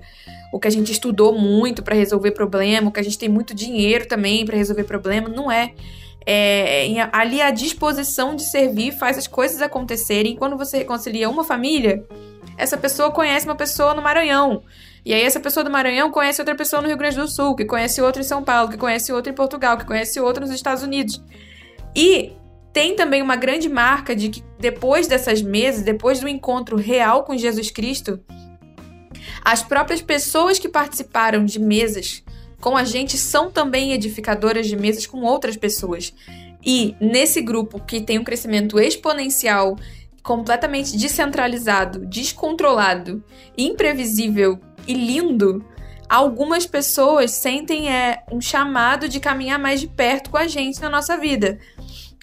ou 0.53 0.60
que 0.60 0.70
a 0.70 0.72
gente 0.72 0.91
estudou 0.94 1.38
muito 1.38 1.84
para 1.84 1.96
resolver 1.96 2.32
problema, 2.32 2.88
ou 2.88 2.94
que 2.94 3.00
a 3.00 3.03
gente 3.03 3.18
tem 3.18 3.27
muito 3.27 3.53
dinheiro 3.53 4.08
também 4.08 4.46
para 4.46 4.56
resolver 4.56 4.86
problema. 4.86 5.27
Não 5.27 5.51
é 5.51 5.74
é, 6.25 7.09
ali 7.11 7.41
a 7.41 7.51
disposição 7.51 8.35
de 8.35 8.43
servir 8.43 8.91
faz 8.91 9.17
as 9.17 9.27
coisas 9.27 9.61
acontecerem. 9.61 10.35
Quando 10.35 10.57
você 10.57 10.79
reconcilia 10.79 11.29
uma 11.29 11.43
família, 11.43 12.05
essa 12.57 12.77
pessoa 12.77 13.11
conhece 13.11 13.45
uma 13.45 13.55
pessoa 13.55 13.93
no 13.93 14.01
Maranhão. 14.01 14.63
E 15.05 15.13
aí 15.13 15.23
essa 15.23 15.39
pessoa 15.39 15.63
do 15.63 15.71
Maranhão 15.71 16.11
conhece 16.11 16.41
outra 16.41 16.55
pessoa 16.55 16.81
no 16.81 16.88
Rio 16.88 16.97
Grande 16.97 17.15
do 17.15 17.27
Sul, 17.27 17.55
que 17.55 17.65
conhece 17.65 18.01
outra 18.01 18.21
em 18.21 18.25
São 18.25 18.43
Paulo, 18.43 18.69
que 18.69 18.77
conhece 18.77 19.11
outra 19.11 19.31
em 19.31 19.35
Portugal, 19.35 19.77
que 19.77 19.85
conhece 19.85 20.19
outra 20.19 20.45
nos 20.45 20.53
Estados 20.53 20.83
Unidos. 20.83 21.23
E 21.95 22.33
tem 22.73 22.95
também 22.95 23.21
uma 23.21 23.35
grande 23.35 23.69
marca 23.69 24.15
de 24.15 24.29
que 24.29 24.43
depois 24.59 25.07
dessas 25.07 25.41
mesas, 25.41 25.83
depois 25.83 26.19
do 26.19 26.27
encontro 26.27 26.75
real 26.75 27.23
com 27.23 27.35
Jesus 27.35 27.71
Cristo, 27.71 28.19
as 29.43 29.63
próprias 29.63 30.01
pessoas 30.01 30.59
que 30.59 30.69
participaram 30.69 31.45
de 31.45 31.59
mesas 31.59 32.23
com 32.59 32.75
a 32.75 32.83
gente 32.83 33.17
são 33.17 33.49
também 33.49 33.93
edificadoras 33.93 34.67
de 34.67 34.75
mesas 34.75 35.05
com 35.05 35.21
outras 35.21 35.55
pessoas. 35.55 36.13
E 36.63 36.95
nesse 36.99 37.41
grupo 37.41 37.79
que 37.79 38.01
tem 38.01 38.19
um 38.19 38.23
crescimento 38.23 38.79
exponencial, 38.79 39.77
completamente 40.21 40.97
descentralizado, 40.97 42.05
descontrolado, 42.05 43.23
imprevisível 43.57 44.59
e 44.87 44.93
lindo, 44.93 45.65
algumas 46.09 46.65
pessoas 46.65 47.31
sentem 47.31 47.89
é, 47.89 48.23
um 48.31 48.41
chamado 48.41 49.07
de 49.07 49.19
caminhar 49.19 49.57
mais 49.57 49.79
de 49.79 49.87
perto 49.87 50.29
com 50.29 50.37
a 50.37 50.47
gente 50.47 50.81
na 50.81 50.89
nossa 50.89 51.17
vida. 51.17 51.59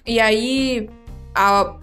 E 0.05 0.19
aí, 0.19 0.89
a, 1.33 1.75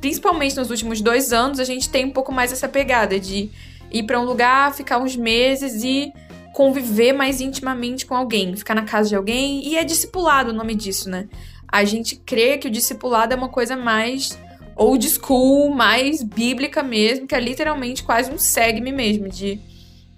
principalmente 0.00 0.56
nos 0.56 0.70
últimos 0.70 1.00
dois 1.00 1.32
anos, 1.32 1.58
a 1.58 1.64
gente 1.64 1.88
tem 1.88 2.04
um 2.04 2.10
pouco 2.10 2.30
mais 2.30 2.52
essa 2.52 2.68
pegada 2.68 3.18
de 3.18 3.50
ir 3.90 4.02
para 4.04 4.20
um 4.20 4.24
lugar, 4.24 4.74
ficar 4.74 4.98
uns 4.98 5.16
meses 5.16 5.82
e 5.82 6.12
conviver 6.52 7.12
mais 7.12 7.40
intimamente 7.40 8.04
com 8.04 8.14
alguém, 8.14 8.54
ficar 8.56 8.74
na 8.74 8.82
casa 8.82 9.08
de 9.08 9.16
alguém, 9.16 9.66
e 9.66 9.76
é 9.76 9.84
discipulado 9.84 10.50
o 10.50 10.54
nome 10.54 10.74
disso, 10.74 11.08
né? 11.08 11.28
A 11.66 11.84
gente 11.84 12.16
crê 12.16 12.58
que 12.58 12.68
o 12.68 12.70
discipulado 12.70 13.32
é 13.32 13.36
uma 13.36 13.48
coisa 13.48 13.76
mais 13.76 14.38
old 14.76 15.08
school, 15.08 15.70
mais 15.70 16.22
bíblica 16.22 16.82
mesmo, 16.82 17.26
que 17.26 17.34
é 17.34 17.40
literalmente 17.40 18.02
quase 18.02 18.30
um 18.30 18.38
segue-me 18.38 18.92
mesmo, 18.92 19.28
de 19.28 19.58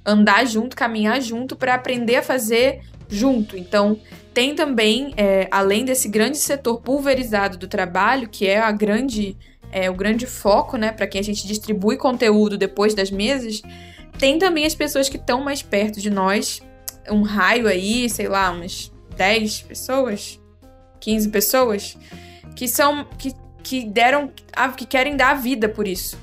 andar 0.05 0.45
junto, 0.47 0.77
caminhar 0.77 1.21
junto 1.21 1.57
para 1.57 1.75
aprender 1.75 2.17
a 2.17 2.23
fazer 2.23 2.83
junto. 3.09 3.57
Então, 3.57 3.99
tem 4.33 4.55
também, 4.55 5.15
é, 5.17 5.47
além 5.51 5.85
desse 5.85 6.09
grande 6.09 6.39
setor 6.39 6.81
pulverizado 6.81 7.57
do 7.57 7.69
trabalho, 7.69 8.29
que 8.29 8.47
é 8.47 8.59
a 8.59 8.73
grande, 8.73 9.37
é, 9.71 9.89
o 9.89 9.95
grande 9.95 10.27
foco, 10.27 10.77
né, 10.77 10.91
para 10.91 11.07
quem 11.07 11.21
a 11.21 11.25
gente 11.25 11.47
distribui 11.47 11.97
conteúdo 11.97 12.59
depois 12.59 12.95
das 12.95 13.11
mesas, 13.11 13.63
tem 14.25 14.39
também 14.39 14.65
as 14.65 14.75
pessoas 14.75 15.07
que 15.07 15.19
estão 15.19 15.45
mais 15.45 15.61
perto 15.61 16.01
de 16.01 16.09
nós, 16.09 16.63
um 17.11 17.21
raio 17.21 17.69
aí, 17.69 18.09
sei 18.09 18.27
lá, 18.27 18.51
umas 18.51 18.91
10 19.19 19.61
pessoas, 19.61 20.41
15 20.99 21.29
pessoas, 21.29 21.99
que 22.57 22.67
são 22.67 23.05
que, 23.19 23.35
que 23.63 23.85
deram, 23.85 24.33
que 24.79 24.87
querem 24.87 25.15
dar 25.15 25.33
a 25.33 25.35
vida 25.35 25.69
por 25.69 25.87
isso 25.87 26.19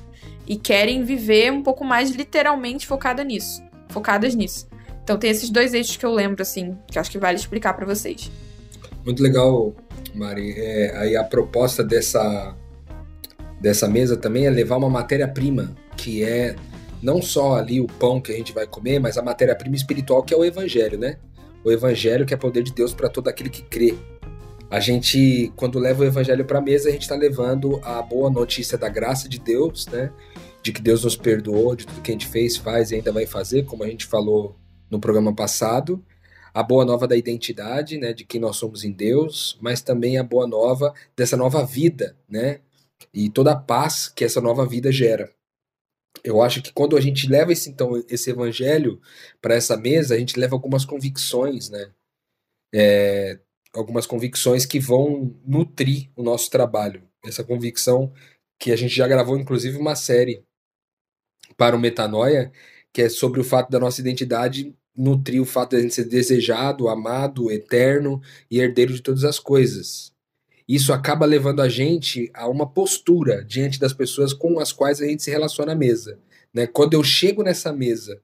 e 0.47 0.55
querem 0.55 1.03
viver 1.03 1.51
um 1.51 1.61
pouco 1.61 1.85
mais 1.85 2.09
literalmente 2.09 2.87
focada 2.87 3.23
nisso, 3.23 3.61
focadas 3.89 4.33
nisso. 4.33 4.67
Então 5.03 5.19
tem 5.19 5.29
esses 5.29 5.51
dois 5.51 5.71
eixos 5.75 5.95
que 5.95 6.03
eu 6.03 6.11
lembro 6.11 6.41
assim, 6.41 6.75
que 6.87 6.97
acho 6.97 7.11
que 7.11 7.19
vale 7.19 7.37
explicar 7.37 7.75
para 7.75 7.85
vocês. 7.85 8.31
Muito 9.05 9.21
legal, 9.21 9.75
Mari. 10.15 10.55
É, 10.57 10.97
aí 10.97 11.15
a 11.15 11.23
proposta 11.23 11.83
dessa 11.83 12.55
dessa 13.59 13.87
mesa 13.87 14.17
também 14.17 14.47
é 14.47 14.49
levar 14.49 14.77
uma 14.77 14.89
matéria-prima 14.89 15.75
que 15.95 16.23
é 16.23 16.55
não 17.01 17.21
só 17.21 17.55
ali 17.55 17.81
o 17.81 17.87
pão 17.87 18.21
que 18.21 18.31
a 18.31 18.35
gente 18.35 18.53
vai 18.53 18.67
comer, 18.67 18.99
mas 18.99 19.17
a 19.17 19.21
matéria-prima 19.21 19.75
espiritual 19.75 20.23
que 20.23 20.33
é 20.33 20.37
o 20.37 20.45
evangelho, 20.45 20.97
né? 20.97 21.17
O 21.63 21.71
evangelho 21.71 22.25
que 22.25 22.33
é 22.33 22.37
poder 22.37 22.63
de 22.63 22.73
Deus 22.73 22.93
para 22.93 23.09
todo 23.09 23.27
aquele 23.27 23.49
que 23.49 23.63
crê. 23.63 23.95
A 24.69 24.79
gente, 24.79 25.51
quando 25.55 25.79
leva 25.79 26.03
o 26.03 26.05
evangelho 26.05 26.45
para 26.45 26.59
a 26.59 26.61
mesa, 26.61 26.89
a 26.89 26.91
gente 26.91 27.01
está 27.01 27.15
levando 27.15 27.79
a 27.83 28.01
boa 28.01 28.29
notícia 28.29 28.77
da 28.77 28.87
graça 28.87 29.27
de 29.27 29.39
Deus, 29.39 29.87
né? 29.87 30.11
De 30.63 30.71
que 30.71 30.81
Deus 30.81 31.03
nos 31.03 31.15
perdoou, 31.15 31.75
de 31.75 31.85
tudo 31.85 32.01
que 32.01 32.11
a 32.11 32.13
gente 32.13 32.27
fez, 32.27 32.55
faz 32.55 32.91
e 32.91 32.95
ainda 32.95 33.11
vai 33.11 33.25
fazer, 33.25 33.65
como 33.65 33.83
a 33.83 33.87
gente 33.87 34.05
falou 34.05 34.55
no 34.89 34.99
programa 34.99 35.33
passado. 35.35 36.03
A 36.53 36.61
boa 36.61 36.85
nova 36.85 37.07
da 37.07 37.17
identidade, 37.17 37.97
né? 37.97 38.13
De 38.13 38.23
quem 38.23 38.39
nós 38.39 38.57
somos 38.57 38.83
em 38.83 38.91
Deus, 38.91 39.57
mas 39.59 39.81
também 39.81 40.17
a 40.17 40.23
boa 40.23 40.47
nova 40.47 40.93
dessa 41.17 41.35
nova 41.35 41.65
vida, 41.65 42.15
né? 42.29 42.59
E 43.13 43.29
toda 43.29 43.51
a 43.51 43.55
paz 43.55 44.07
que 44.07 44.23
essa 44.23 44.39
nova 44.39 44.65
vida 44.65 44.91
gera 44.91 45.29
eu 46.23 46.41
acho 46.41 46.61
que 46.61 46.73
quando 46.73 46.97
a 46.97 47.01
gente 47.01 47.27
leva 47.27 47.51
esse, 47.51 47.69
então, 47.69 48.03
esse 48.09 48.29
evangelho 48.29 49.01
para 49.41 49.55
essa 49.55 49.77
mesa, 49.77 50.15
a 50.15 50.17
gente 50.17 50.39
leva 50.39 50.55
algumas 50.55 50.85
convicções, 50.85 51.69
né? 51.69 51.91
É, 52.73 53.39
algumas 53.73 54.05
convicções 54.05 54.65
que 54.65 54.79
vão 54.79 55.35
nutrir 55.45 56.09
o 56.15 56.23
nosso 56.23 56.49
trabalho. 56.49 57.07
Essa 57.25 57.43
convicção 57.43 58.13
que 58.59 58.71
a 58.71 58.75
gente 58.75 58.95
já 58.95 59.07
gravou, 59.07 59.37
inclusive, 59.37 59.77
uma 59.77 59.95
série 59.95 60.43
para 61.57 61.75
o 61.75 61.79
Metanoia, 61.79 62.51
que 62.93 63.03
é 63.03 63.09
sobre 63.09 63.39
o 63.39 63.43
fato 63.43 63.69
da 63.69 63.79
nossa 63.79 64.01
identidade 64.01 64.75
nutrir 64.95 65.41
o 65.41 65.45
fato 65.45 65.71
de 65.71 65.77
a 65.77 65.81
gente 65.81 65.95
ser 65.95 66.05
desejado, 66.05 66.89
amado, 66.89 67.51
eterno 67.51 68.21
e 68.49 68.59
herdeiro 68.59 68.93
de 68.93 69.01
todas 69.01 69.23
as 69.23 69.39
coisas 69.39 70.10
isso 70.67 70.93
acaba 70.93 71.25
levando 71.25 71.61
a 71.61 71.69
gente 71.69 72.29
a 72.33 72.47
uma 72.47 72.67
postura 72.67 73.43
diante 73.43 73.79
das 73.79 73.93
pessoas 73.93 74.33
com 74.33 74.59
as 74.59 74.71
quais 74.71 75.01
a 75.01 75.05
gente 75.05 75.23
se 75.23 75.31
relaciona 75.31 75.73
à 75.73 75.75
mesa. 75.75 76.19
Né? 76.53 76.67
Quando 76.67 76.93
eu 76.93 77.03
chego 77.03 77.43
nessa 77.43 77.71
mesa 77.73 78.21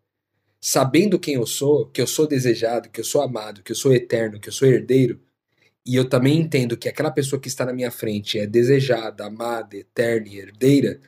sabendo 0.60 1.20
quem 1.20 1.36
eu 1.36 1.46
sou, 1.46 1.88
que 1.88 2.01
eu 2.01 2.08
sou 2.08 2.27
desejado, 2.27 2.89
que 2.89 3.00
eu 3.00 3.06
sou 3.06 3.22
amado, 3.22 3.62
que 3.63 3.72
eu 3.72 3.75
sou 3.75 3.94
eterno, 3.94 4.39
que 4.39 4.50
eu 4.50 4.53
sou 4.53 4.67
herdeiro, 4.67 5.20
e 5.86 5.96
eu 5.96 6.10
também 6.10 6.38
entendo 6.38 6.75
que 6.75 6.89
aquela 6.89 7.12
pessoa 7.12 7.39
que 7.39 7.48
está 7.48 7.65
na 7.65 7.72
minha 7.72 7.89
frente 7.89 8.38
é 8.38 8.46
desejada, 8.46 9.25
amada, 9.25 9.77
eterna 9.77 10.27
e 10.27 10.38
herdeira, 10.38 11.00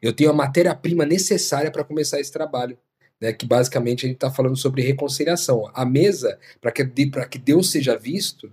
eu 0.00 0.12
tenho 0.12 0.30
a 0.30 0.34
matéria-prima 0.34 1.04
necessária 1.04 1.70
para 1.70 1.82
começar 1.82 2.20
esse 2.20 2.32
trabalho. 2.32 2.78
Né, 3.20 3.32
que 3.32 3.44
basicamente 3.44 4.06
a 4.06 4.08
gente 4.08 4.14
está 4.14 4.30
falando 4.30 4.56
sobre 4.56 4.80
reconciliação. 4.80 5.68
A 5.74 5.84
mesa, 5.84 6.38
para 6.60 6.70
que, 6.70 6.84
que 7.28 7.38
Deus 7.38 7.68
seja 7.68 7.98
visto, 7.98 8.52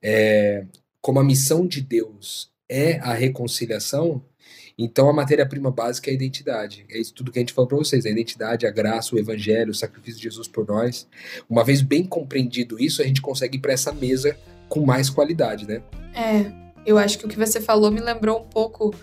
é, 0.00 0.64
como 1.00 1.18
a 1.18 1.24
missão 1.24 1.66
de 1.66 1.80
Deus 1.80 2.50
é 2.68 2.98
a 2.98 3.12
reconciliação, 3.12 4.22
então 4.78 5.10
a 5.10 5.12
matéria-prima 5.12 5.70
básica 5.70 6.10
é 6.10 6.12
a 6.12 6.14
identidade. 6.14 6.86
É 6.90 6.98
isso 6.98 7.12
tudo 7.12 7.30
que 7.30 7.38
a 7.38 7.42
gente 7.42 7.52
falou 7.52 7.68
para 7.68 7.78
vocês: 7.78 8.06
a 8.06 8.10
identidade, 8.10 8.66
a 8.66 8.70
graça, 8.70 9.14
o 9.14 9.18
evangelho, 9.18 9.70
o 9.70 9.74
sacrifício 9.74 10.18
de 10.18 10.24
Jesus 10.24 10.48
por 10.48 10.66
nós. 10.66 11.06
Uma 11.48 11.62
vez 11.62 11.82
bem 11.82 12.04
compreendido 12.04 12.80
isso, 12.80 13.02
a 13.02 13.04
gente 13.04 13.20
consegue 13.20 13.58
ir 13.58 13.60
para 13.60 13.72
essa 13.72 13.92
mesa 13.92 14.36
com 14.68 14.80
mais 14.86 15.10
qualidade, 15.10 15.66
né? 15.66 15.82
É, 16.14 16.50
eu 16.86 16.96
acho 16.96 17.18
que 17.18 17.26
o 17.26 17.28
que 17.28 17.36
você 17.36 17.60
falou 17.60 17.90
me 17.90 18.00
lembrou 18.00 18.40
um 18.40 18.48
pouco 18.48 18.94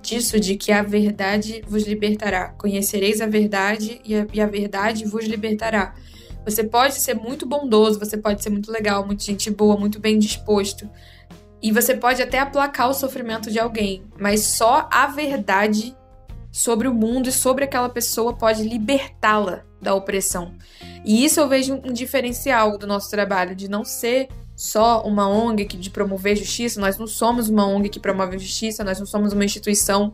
disso, 0.00 0.38
de 0.38 0.56
que 0.56 0.70
a 0.70 0.82
verdade 0.82 1.62
vos 1.66 1.84
libertará. 1.84 2.50
Conhecereis 2.50 3.20
a 3.20 3.26
verdade 3.26 4.00
e 4.04 4.14
a, 4.14 4.26
e 4.32 4.40
a 4.40 4.46
verdade 4.46 5.04
vos 5.04 5.24
libertará. 5.24 5.94
Você 6.44 6.64
pode 6.64 6.94
ser 6.94 7.14
muito 7.14 7.44
bondoso, 7.44 7.98
você 7.98 8.16
pode 8.16 8.42
ser 8.42 8.50
muito 8.50 8.70
legal, 8.70 9.04
muito 9.04 9.22
gente 9.22 9.50
boa, 9.50 9.76
muito 9.76 9.98
bem 9.98 10.18
disposto. 10.18 10.88
E 11.62 11.72
você 11.72 11.94
pode 11.94 12.22
até 12.22 12.38
aplacar 12.38 12.88
o 12.88 12.94
sofrimento 12.94 13.50
de 13.50 13.58
alguém, 13.58 14.04
mas 14.18 14.46
só 14.46 14.88
a 14.92 15.06
verdade 15.06 15.96
sobre 16.50 16.88
o 16.88 16.94
mundo 16.94 17.28
e 17.28 17.32
sobre 17.32 17.64
aquela 17.64 17.88
pessoa 17.88 18.34
pode 18.34 18.62
libertá-la 18.62 19.64
da 19.80 19.94
opressão. 19.94 20.54
E 21.04 21.24
isso 21.24 21.40
eu 21.40 21.48
vejo 21.48 21.74
um 21.84 21.92
diferencial 21.92 22.78
do 22.78 22.86
nosso 22.86 23.10
trabalho, 23.10 23.54
de 23.54 23.68
não 23.68 23.84
ser 23.84 24.28
só 24.56 25.02
uma 25.02 25.28
ONG 25.28 25.64
de 25.64 25.90
promover 25.90 26.36
justiça, 26.36 26.80
nós 26.80 26.98
não 26.98 27.06
somos 27.06 27.48
uma 27.48 27.66
ONG 27.66 27.88
que 27.88 28.00
promove 28.00 28.38
justiça, 28.38 28.82
nós 28.82 28.98
não 28.98 29.06
somos 29.06 29.32
uma 29.32 29.44
instituição 29.44 30.12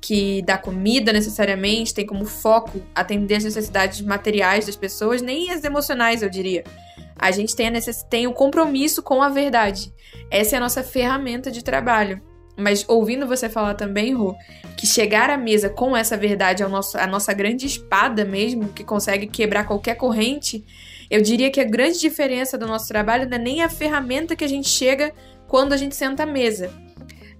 que 0.00 0.42
dá 0.42 0.58
comida 0.58 1.12
necessariamente, 1.12 1.94
tem 1.94 2.04
como 2.04 2.24
foco 2.24 2.82
atender 2.94 3.36
as 3.36 3.44
necessidades 3.44 4.00
materiais 4.00 4.66
das 4.66 4.74
pessoas, 4.74 5.22
nem 5.22 5.50
as 5.50 5.62
emocionais, 5.62 6.22
eu 6.22 6.28
diria. 6.28 6.64
A 7.22 7.30
gente 7.30 7.54
tem, 7.54 7.68
a 7.68 7.70
necess... 7.70 8.02
tem 8.02 8.26
o 8.26 8.32
compromisso 8.32 9.00
com 9.00 9.22
a 9.22 9.28
verdade. 9.28 9.94
Essa 10.28 10.56
é 10.56 10.58
a 10.58 10.60
nossa 10.60 10.82
ferramenta 10.82 11.52
de 11.52 11.62
trabalho. 11.62 12.20
Mas 12.56 12.84
ouvindo 12.88 13.28
você 13.28 13.48
falar 13.48 13.74
também, 13.74 14.12
Rô, 14.12 14.34
que 14.76 14.88
chegar 14.88 15.30
à 15.30 15.36
mesa 15.36 15.70
com 15.70 15.96
essa 15.96 16.16
verdade 16.16 16.64
é 16.64 16.66
a 16.66 17.06
nossa 17.06 17.32
grande 17.32 17.64
espada 17.64 18.24
mesmo, 18.24 18.70
que 18.70 18.82
consegue 18.82 19.28
quebrar 19.28 19.68
qualquer 19.68 19.94
corrente, 19.94 20.64
eu 21.08 21.22
diria 21.22 21.48
que 21.48 21.60
a 21.60 21.64
grande 21.64 22.00
diferença 22.00 22.58
do 22.58 22.66
nosso 22.66 22.88
trabalho 22.88 23.28
não 23.28 23.36
é 23.36 23.40
nem 23.40 23.62
a 23.62 23.68
ferramenta 23.68 24.34
que 24.34 24.44
a 24.44 24.48
gente 24.48 24.68
chega 24.68 25.12
quando 25.46 25.74
a 25.74 25.76
gente 25.76 25.94
senta 25.94 26.24
à 26.24 26.26
mesa, 26.26 26.72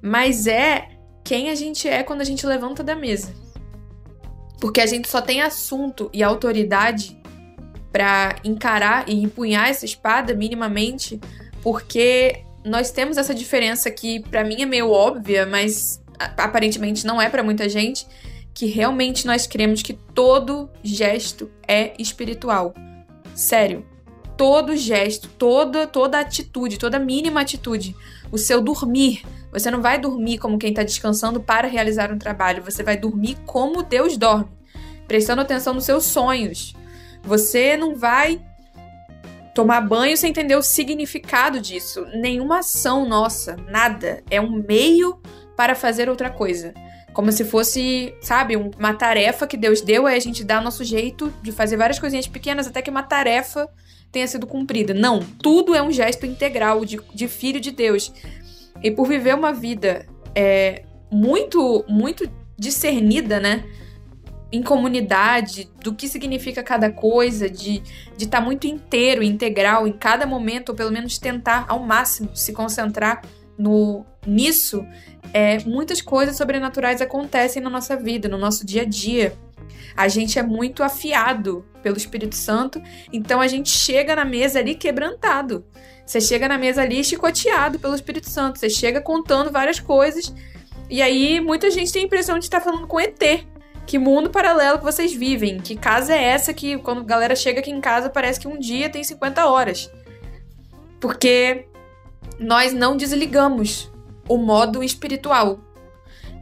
mas 0.00 0.46
é 0.46 0.90
quem 1.24 1.50
a 1.50 1.56
gente 1.56 1.88
é 1.88 2.04
quando 2.04 2.20
a 2.20 2.24
gente 2.24 2.46
levanta 2.46 2.84
da 2.84 2.94
mesa. 2.94 3.34
Porque 4.60 4.80
a 4.80 4.86
gente 4.86 5.08
só 5.08 5.20
tem 5.20 5.42
assunto 5.42 6.08
e 6.12 6.22
autoridade 6.22 7.20
para 7.92 8.36
encarar 8.42 9.08
e 9.08 9.22
empunhar 9.22 9.68
essa 9.68 9.84
espada 9.84 10.34
minimamente, 10.34 11.20
porque 11.62 12.42
nós 12.64 12.90
temos 12.90 13.18
essa 13.18 13.34
diferença 13.34 13.90
que 13.90 14.20
para 14.20 14.42
mim 14.42 14.62
é 14.62 14.66
meio 14.66 14.90
óbvia, 14.90 15.44
mas 15.44 16.02
aparentemente 16.18 17.06
não 17.06 17.20
é 17.20 17.28
para 17.28 17.42
muita 17.42 17.68
gente, 17.68 18.06
que 18.54 18.66
realmente 18.66 19.26
nós 19.26 19.46
cremos 19.46 19.82
que 19.82 19.92
todo 19.92 20.70
gesto 20.82 21.50
é 21.66 21.92
espiritual. 21.98 22.74
Sério, 23.34 23.84
todo 24.36 24.76
gesto, 24.76 25.28
toda 25.28 25.86
toda 25.86 26.18
atitude, 26.18 26.78
toda 26.78 26.98
mínima 26.98 27.40
atitude, 27.40 27.94
o 28.30 28.38
seu 28.38 28.60
dormir, 28.60 29.22
você 29.50 29.70
não 29.70 29.82
vai 29.82 29.98
dormir 29.98 30.38
como 30.38 30.58
quem 30.58 30.70
está 30.70 30.82
descansando 30.82 31.40
para 31.40 31.68
realizar 31.68 32.10
um 32.10 32.18
trabalho, 32.18 32.62
você 32.62 32.82
vai 32.82 32.96
dormir 32.96 33.36
como 33.46 33.82
Deus 33.82 34.16
dorme, 34.16 34.50
prestando 35.06 35.42
atenção 35.42 35.74
nos 35.74 35.84
seus 35.84 36.04
sonhos, 36.04 36.74
você 37.22 37.76
não 37.76 37.94
vai 37.94 38.40
tomar 39.54 39.80
banho 39.82 40.16
sem 40.16 40.30
entender 40.30 40.56
o 40.56 40.62
significado 40.62 41.60
disso. 41.60 42.06
Nenhuma 42.14 42.60
ação 42.60 43.06
nossa, 43.06 43.56
nada. 43.68 44.22
É 44.30 44.40
um 44.40 44.50
meio 44.66 45.20
para 45.56 45.74
fazer 45.74 46.08
outra 46.08 46.30
coisa. 46.30 46.72
Como 47.12 47.30
se 47.30 47.44
fosse, 47.44 48.14
sabe, 48.22 48.56
uma 48.56 48.94
tarefa 48.94 49.46
que 49.46 49.56
Deus 49.56 49.82
deu, 49.82 50.06
aí 50.06 50.16
a 50.16 50.20
gente 50.20 50.42
dá 50.42 50.58
o 50.58 50.64
nosso 50.64 50.82
jeito 50.82 51.32
de 51.42 51.52
fazer 51.52 51.76
várias 51.76 51.98
coisinhas 51.98 52.26
pequenas 52.26 52.66
até 52.66 52.80
que 52.80 52.90
uma 52.90 53.02
tarefa 53.02 53.68
tenha 54.10 54.26
sido 54.26 54.46
cumprida. 54.46 54.94
Não, 54.94 55.20
tudo 55.20 55.74
é 55.74 55.82
um 55.82 55.92
gesto 55.92 56.24
integral 56.24 56.84
de, 56.84 56.98
de 57.14 57.28
filho 57.28 57.60
de 57.60 57.70
Deus. 57.70 58.12
E 58.82 58.90
por 58.90 59.06
viver 59.06 59.34
uma 59.34 59.52
vida 59.52 60.06
é, 60.34 60.84
muito, 61.10 61.84
muito 61.86 62.30
discernida, 62.58 63.38
né? 63.38 63.64
Em 64.52 64.62
comunidade, 64.62 65.70
do 65.82 65.94
que 65.94 66.06
significa 66.06 66.62
cada 66.62 66.90
coisa, 66.90 67.48
de 67.48 67.82
estar 68.18 68.38
tá 68.38 68.40
muito 68.40 68.66
inteiro, 68.66 69.22
integral 69.22 69.86
em 69.86 69.92
cada 69.92 70.26
momento, 70.26 70.70
ou 70.70 70.74
pelo 70.74 70.92
menos 70.92 71.18
tentar 71.18 71.64
ao 71.68 71.78
máximo 71.78 72.36
se 72.36 72.52
concentrar 72.52 73.22
no 73.58 74.04
nisso, 74.26 74.86
é, 75.32 75.58
muitas 75.64 76.00
coisas 76.00 76.36
sobrenaturais 76.36 77.00
acontecem 77.00 77.62
na 77.62 77.70
nossa 77.70 77.96
vida, 77.96 78.28
no 78.28 78.38
nosso 78.38 78.66
dia 78.66 78.82
a 78.82 78.84
dia. 78.84 79.34
A 79.96 80.08
gente 80.08 80.38
é 80.38 80.42
muito 80.42 80.82
afiado 80.82 81.64
pelo 81.82 81.96
Espírito 81.96 82.36
Santo, 82.36 82.80
então 83.12 83.40
a 83.40 83.48
gente 83.48 83.70
chega 83.70 84.14
na 84.14 84.24
mesa 84.24 84.58
ali 84.58 84.74
quebrantado. 84.74 85.64
Você 86.04 86.20
chega 86.20 86.48
na 86.48 86.58
mesa 86.58 86.82
ali 86.82 87.02
chicoteado 87.02 87.78
pelo 87.78 87.94
Espírito 87.94 88.28
Santo, 88.28 88.58
você 88.58 88.68
chega 88.68 89.00
contando 89.00 89.50
várias 89.50 89.80
coisas, 89.80 90.32
e 90.88 91.00
aí 91.00 91.40
muita 91.40 91.70
gente 91.70 91.92
tem 91.92 92.02
a 92.02 92.06
impressão 92.06 92.38
de 92.38 92.44
estar 92.44 92.60
falando 92.60 92.86
com 92.86 93.00
ET. 93.00 93.46
Que 93.92 93.98
mundo 93.98 94.30
paralelo 94.30 94.78
que 94.78 94.84
vocês 94.84 95.12
vivem? 95.12 95.60
Que 95.60 95.76
casa 95.76 96.14
é 96.14 96.22
essa 96.22 96.54
que 96.54 96.78
quando 96.78 97.02
a 97.02 97.04
galera 97.04 97.36
chega 97.36 97.60
aqui 97.60 97.70
em 97.70 97.78
casa 97.78 98.08
parece 98.08 98.40
que 98.40 98.48
um 98.48 98.58
dia 98.58 98.88
tem 98.88 99.04
50 99.04 99.44
horas? 99.44 99.92
Porque 100.98 101.66
nós 102.38 102.72
não 102.72 102.96
desligamos 102.96 103.92
o 104.26 104.38
modo 104.38 104.82
espiritual. 104.82 105.60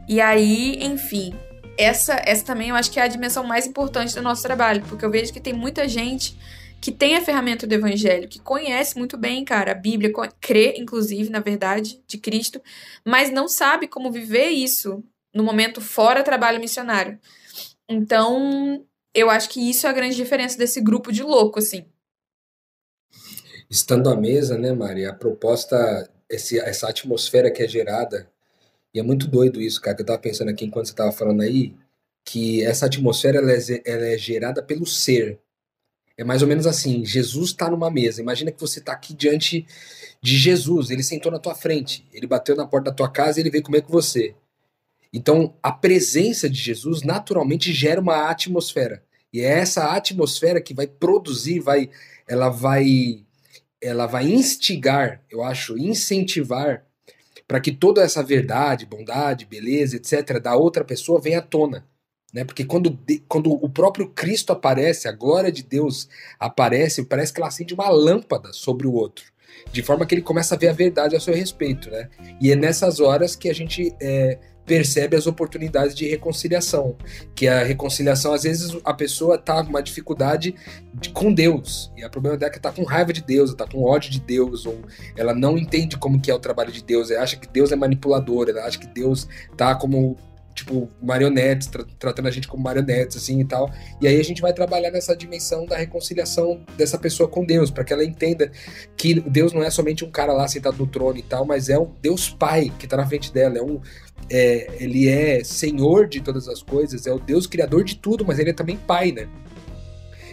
E 0.07 0.21
aí, 0.21 0.81
enfim, 0.81 1.33
essa, 1.77 2.21
essa 2.25 2.45
também 2.45 2.69
eu 2.69 2.75
acho 2.77 2.89
que 2.89 3.01
é 3.01 3.03
a 3.03 3.07
dimensão 3.09 3.43
mais 3.43 3.67
importante 3.67 4.15
do 4.15 4.21
nosso 4.21 4.43
trabalho, 4.43 4.81
porque 4.87 5.03
eu 5.03 5.11
vejo 5.11 5.33
que 5.33 5.41
tem 5.41 5.51
muita 5.51 5.89
gente 5.89 6.37
que 6.79 6.89
tem 6.89 7.17
a 7.17 7.21
ferramenta 7.21 7.67
do 7.67 7.73
evangelho, 7.73 8.29
que 8.29 8.39
conhece 8.39 8.97
muito 8.97 9.17
bem, 9.17 9.43
cara, 9.43 9.73
a 9.73 9.75
Bíblia, 9.75 10.09
crê, 10.39 10.75
inclusive, 10.77 11.29
na 11.29 11.41
verdade, 11.41 12.01
de 12.07 12.17
Cristo, 12.17 12.61
mas 13.03 13.29
não 13.29 13.49
sabe 13.49 13.89
como 13.89 14.09
viver 14.09 14.51
isso 14.51 15.03
no 15.33 15.43
momento 15.43 15.81
fora 15.81 16.23
trabalho 16.23 16.59
missionário. 16.59 17.19
Então, 17.87 18.85
eu 19.13 19.29
acho 19.29 19.49
que 19.49 19.69
isso 19.69 19.85
é 19.87 19.89
a 19.89 19.93
grande 19.93 20.15
diferença 20.15 20.57
desse 20.57 20.81
grupo 20.81 21.11
de 21.11 21.23
louco, 21.23 21.59
assim. 21.59 21.85
Estando 23.69 24.09
à 24.09 24.15
mesa, 24.15 24.57
né, 24.57 24.73
Mari, 24.73 25.05
a 25.05 25.13
proposta 25.13 26.09
esse, 26.31 26.59
essa 26.59 26.89
atmosfera 26.89 27.51
que 27.51 27.61
é 27.61 27.67
gerada, 27.67 28.29
e 28.93 28.99
é 28.99 29.03
muito 29.03 29.27
doido 29.27 29.61
isso, 29.61 29.81
cara, 29.81 29.95
que 29.95 30.01
eu 30.01 30.05
tava 30.05 30.19
pensando 30.19 30.49
aqui 30.49 30.65
enquanto 30.65 30.87
você 30.87 30.95
tava 30.95 31.11
falando 31.11 31.41
aí, 31.41 31.75
que 32.23 32.63
essa 32.63 32.85
atmosfera 32.85 33.39
ela 33.39 33.51
é, 33.51 33.81
ela 33.85 34.05
é 34.05 34.17
gerada 34.17 34.61
pelo 34.63 34.85
ser. 34.85 35.39
É 36.17 36.23
mais 36.23 36.41
ou 36.41 36.47
menos 36.47 36.67
assim, 36.67 37.05
Jesus 37.05 37.49
está 37.49 37.69
numa 37.69 37.89
mesa, 37.89 38.21
imagina 38.21 38.51
que 38.51 38.59
você 38.59 38.79
está 38.79 38.93
aqui 38.93 39.13
diante 39.13 39.65
de 40.21 40.37
Jesus, 40.37 40.89
ele 40.89 41.03
sentou 41.03 41.31
na 41.31 41.39
tua 41.39 41.55
frente, 41.55 42.05
ele 42.13 42.27
bateu 42.27 42.55
na 42.55 42.67
porta 42.67 42.91
da 42.91 42.95
tua 42.95 43.09
casa 43.09 43.39
e 43.39 43.43
ele 43.43 43.49
veio 43.49 43.63
comer 43.63 43.81
com 43.81 43.91
você. 43.91 44.35
Então, 45.13 45.55
a 45.61 45.71
presença 45.71 46.49
de 46.49 46.57
Jesus 46.57 47.01
naturalmente 47.01 47.73
gera 47.73 47.99
uma 47.99 48.29
atmosfera. 48.29 49.03
E 49.33 49.41
é 49.41 49.59
essa 49.59 49.93
atmosfera 49.93 50.61
que 50.61 50.73
vai 50.73 50.87
produzir, 50.87 51.59
vai, 51.59 51.89
ela 52.27 52.49
vai 52.49 53.25
ela 53.81 54.05
vai 54.05 54.25
instigar, 54.25 55.23
eu 55.29 55.43
acho, 55.43 55.75
incentivar 55.77 56.85
para 57.47 57.59
que 57.59 57.71
toda 57.71 58.03
essa 58.03 58.23
verdade, 58.23 58.85
bondade, 58.85 59.45
beleza, 59.45 59.95
etc., 59.95 60.39
da 60.39 60.55
outra 60.55 60.85
pessoa 60.85 61.19
venha 61.19 61.39
à 61.39 61.41
tona. 61.41 61.85
Né? 62.31 62.45
Porque 62.45 62.63
quando, 62.63 62.97
quando 63.27 63.51
o 63.51 63.67
próprio 63.67 64.07
Cristo 64.07 64.53
aparece, 64.53 65.07
a 65.07 65.11
glória 65.11 65.51
de 65.51 65.63
Deus 65.63 66.07
aparece, 66.39 67.03
parece 67.03 67.33
que 67.33 67.41
ela 67.41 67.49
acende 67.49 67.73
uma 67.73 67.89
lâmpada 67.89 68.53
sobre 68.53 68.87
o 68.87 68.93
outro. 68.93 69.25
De 69.73 69.81
forma 69.81 70.05
que 70.05 70.15
ele 70.15 70.21
começa 70.21 70.55
a 70.55 70.57
ver 70.57 70.69
a 70.69 70.73
verdade 70.73 71.15
a 71.15 71.19
seu 71.19 71.33
respeito. 71.33 71.89
Né? 71.89 72.09
E 72.39 72.51
é 72.51 72.55
nessas 72.55 73.01
horas 73.01 73.35
que 73.35 73.49
a 73.49 73.53
gente 73.53 73.93
é, 73.99 74.37
percebe 74.71 75.17
as 75.17 75.27
oportunidades 75.27 75.93
de 75.93 76.07
reconciliação. 76.07 76.95
Que 77.35 77.45
a 77.45 77.61
reconciliação, 77.61 78.33
às 78.33 78.43
vezes, 78.43 78.77
a 78.85 78.93
pessoa 78.93 79.37
tá 79.37 79.61
com 79.61 79.69
uma 79.69 79.83
dificuldade 79.83 80.55
de, 80.93 81.09
com 81.09 81.33
Deus. 81.33 81.91
E 81.97 82.05
o 82.05 82.09
problema 82.09 82.37
dela 82.37 82.49
é 82.49 82.53
que 82.53 82.59
tá 82.59 82.71
com 82.71 82.85
raiva 82.85 83.11
de 83.11 83.21
Deus, 83.21 83.53
tá 83.53 83.67
com 83.67 83.83
ódio 83.83 84.09
de 84.09 84.21
Deus, 84.21 84.65
ou 84.65 84.79
ela 85.17 85.35
não 85.35 85.57
entende 85.57 85.97
como 85.97 86.21
que 86.21 86.31
é 86.31 86.33
o 86.33 86.39
trabalho 86.39 86.71
de 86.71 86.81
Deus, 86.81 87.11
ela 87.11 87.21
acha 87.21 87.35
que 87.35 87.49
Deus 87.49 87.73
é 87.73 87.75
manipulador, 87.75 88.47
ela 88.47 88.63
acha 88.63 88.79
que 88.79 88.87
Deus 88.87 89.27
tá 89.57 89.75
como 89.75 90.15
tipo, 90.53 90.89
marionetes, 91.01 91.67
tra 91.67 91.85
tratando 91.97 92.27
a 92.27 92.31
gente 92.31 92.47
como 92.47 92.63
marionetes, 92.63 93.17
assim 93.17 93.39
e 93.39 93.45
tal. 93.45 93.71
E 93.99 94.07
aí 94.07 94.19
a 94.19 94.23
gente 94.23 94.41
vai 94.41 94.53
trabalhar 94.53 94.91
nessa 94.91 95.15
dimensão 95.15 95.65
da 95.65 95.77
reconciliação 95.77 96.61
dessa 96.77 96.97
pessoa 96.97 97.27
com 97.27 97.45
Deus, 97.45 97.71
para 97.71 97.83
que 97.83 97.93
ela 97.93 98.03
entenda 98.03 98.51
que 98.95 99.19
Deus 99.19 99.53
não 99.53 99.63
é 99.63 99.69
somente 99.69 100.03
um 100.03 100.11
cara 100.11 100.33
lá 100.33 100.47
sentado 100.47 100.77
no 100.77 100.87
trono 100.87 101.17
e 101.17 101.23
tal, 101.23 101.45
mas 101.45 101.69
é 101.69 101.77
um 101.77 101.91
Deus 102.01 102.29
Pai 102.29 102.71
que 102.79 102.87
tá 102.87 102.97
na 102.97 103.07
frente 103.07 103.31
dela, 103.33 103.57
é 103.57 103.61
um. 103.61 103.79
É, 104.29 104.77
ele 104.79 105.09
é 105.09 105.43
Senhor 105.43 106.07
de 106.07 106.21
todas 106.21 106.47
as 106.47 106.61
coisas, 106.61 107.05
é 107.05 107.11
o 107.11 107.19
Deus 107.19 107.47
Criador 107.47 107.83
de 107.83 107.95
tudo, 107.95 108.25
mas 108.25 108.39
ele 108.39 108.51
é 108.51 108.53
também 108.53 108.77
Pai, 108.77 109.11
né? 109.11 109.27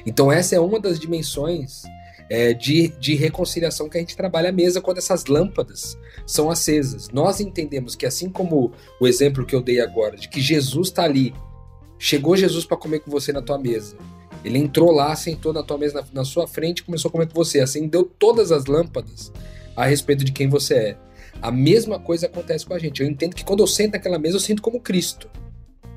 Então 0.07 0.31
essa 0.31 0.55
é 0.55 0.61
uma 0.61 0.79
das 0.79 0.99
dimensões 0.99 1.83
é, 2.31 2.53
de, 2.53 2.89
de 3.01 3.15
reconciliação 3.15 3.89
que 3.89 3.97
a 3.97 4.01
gente 4.01 4.17
trabalha 4.17 4.51
à 4.51 4.53
mesa 4.53 4.81
quando 4.81 4.99
essas 4.99 5.27
lâmpadas 5.27 5.99
são 6.27 6.51
acesas. 6.51 7.09
Nós 7.11 7.41
entendemos 7.41 7.95
que, 7.95 8.07
assim 8.07 8.29
como 8.29 8.73
o 9.01 9.07
exemplo 9.07 9.47
que 9.47 9.55
eu 9.55 9.63
dei 9.63 9.81
agora, 9.81 10.17
de 10.17 10.29
que 10.29 10.41
Jesus 10.41 10.89
está 10.89 11.05
ali, 11.05 11.35
chegou 11.99 12.37
Jesus 12.37 12.65
para 12.65 12.77
comer 12.77 13.01
com 13.01 13.11
você 13.11 13.33
na 13.33 13.43
tua 13.43 13.59
mesa. 13.59 13.97
Ele 14.45 14.59
entrou 14.59 14.93
lá, 14.93 15.17
sentou 15.17 15.53
na 15.53 15.63
tua 15.63 15.79
mesa, 15.79 16.01
na, 16.01 16.21
na 16.21 16.25
sua 16.25 16.47
frente, 16.47 16.85
começou 16.85 17.09
a 17.09 17.13
comer 17.13 17.27
com 17.27 17.35
você, 17.35 17.61
acendeu 17.61 18.05
todas 18.05 18.53
as 18.53 18.67
lâmpadas 18.67 19.33
a 19.75 19.85
respeito 19.87 20.25
de 20.25 20.33
quem 20.33 20.49
você 20.49 20.75
é. 20.75 20.97
A 21.41 21.51
mesma 21.51 21.99
coisa 21.99 22.27
acontece 22.27 22.67
com 22.67 22.75
a 22.75 22.79
gente. 22.79 23.03
Eu 23.03 23.09
entendo 23.09 23.35
que 23.35 23.45
quando 23.45 23.61
eu 23.61 23.67
sento 23.67 23.93
naquela 23.93 24.19
mesa, 24.19 24.37
eu 24.37 24.41
sinto 24.41 24.63
como 24.63 24.81
Cristo. 24.81 25.29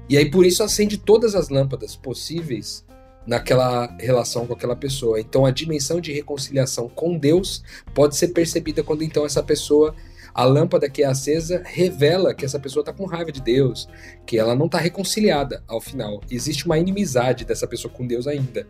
E 0.07 0.17
aí 0.17 0.29
por 0.29 0.45
isso 0.45 0.63
acende 0.63 0.97
todas 0.97 1.35
as 1.35 1.49
lâmpadas 1.49 1.95
possíveis 1.95 2.83
naquela 3.25 3.95
relação 3.99 4.47
com 4.47 4.53
aquela 4.53 4.75
pessoa. 4.75 5.19
Então 5.19 5.45
a 5.45 5.51
dimensão 5.51 6.01
de 6.01 6.11
reconciliação 6.11 6.89
com 6.89 7.17
Deus 7.17 7.63
pode 7.93 8.15
ser 8.15 8.29
percebida 8.29 8.83
quando 8.83 9.03
então 9.03 9.25
essa 9.25 9.43
pessoa 9.43 9.95
a 10.33 10.45
lâmpada 10.45 10.89
que 10.89 11.03
é 11.03 11.05
acesa 11.05 11.61
revela 11.65 12.33
que 12.33 12.45
essa 12.45 12.59
pessoa 12.59 12.81
está 12.81 12.93
com 12.93 13.05
raiva 13.05 13.31
de 13.31 13.41
Deus, 13.41 13.87
que 14.25 14.37
ela 14.37 14.55
não 14.55 14.67
está 14.67 14.77
reconciliada 14.77 15.61
ao 15.67 15.81
final. 15.81 16.21
Existe 16.31 16.65
uma 16.65 16.79
inimizade 16.79 17.43
dessa 17.43 17.67
pessoa 17.67 17.93
com 17.93 18.07
Deus 18.07 18.27
ainda. 18.27 18.65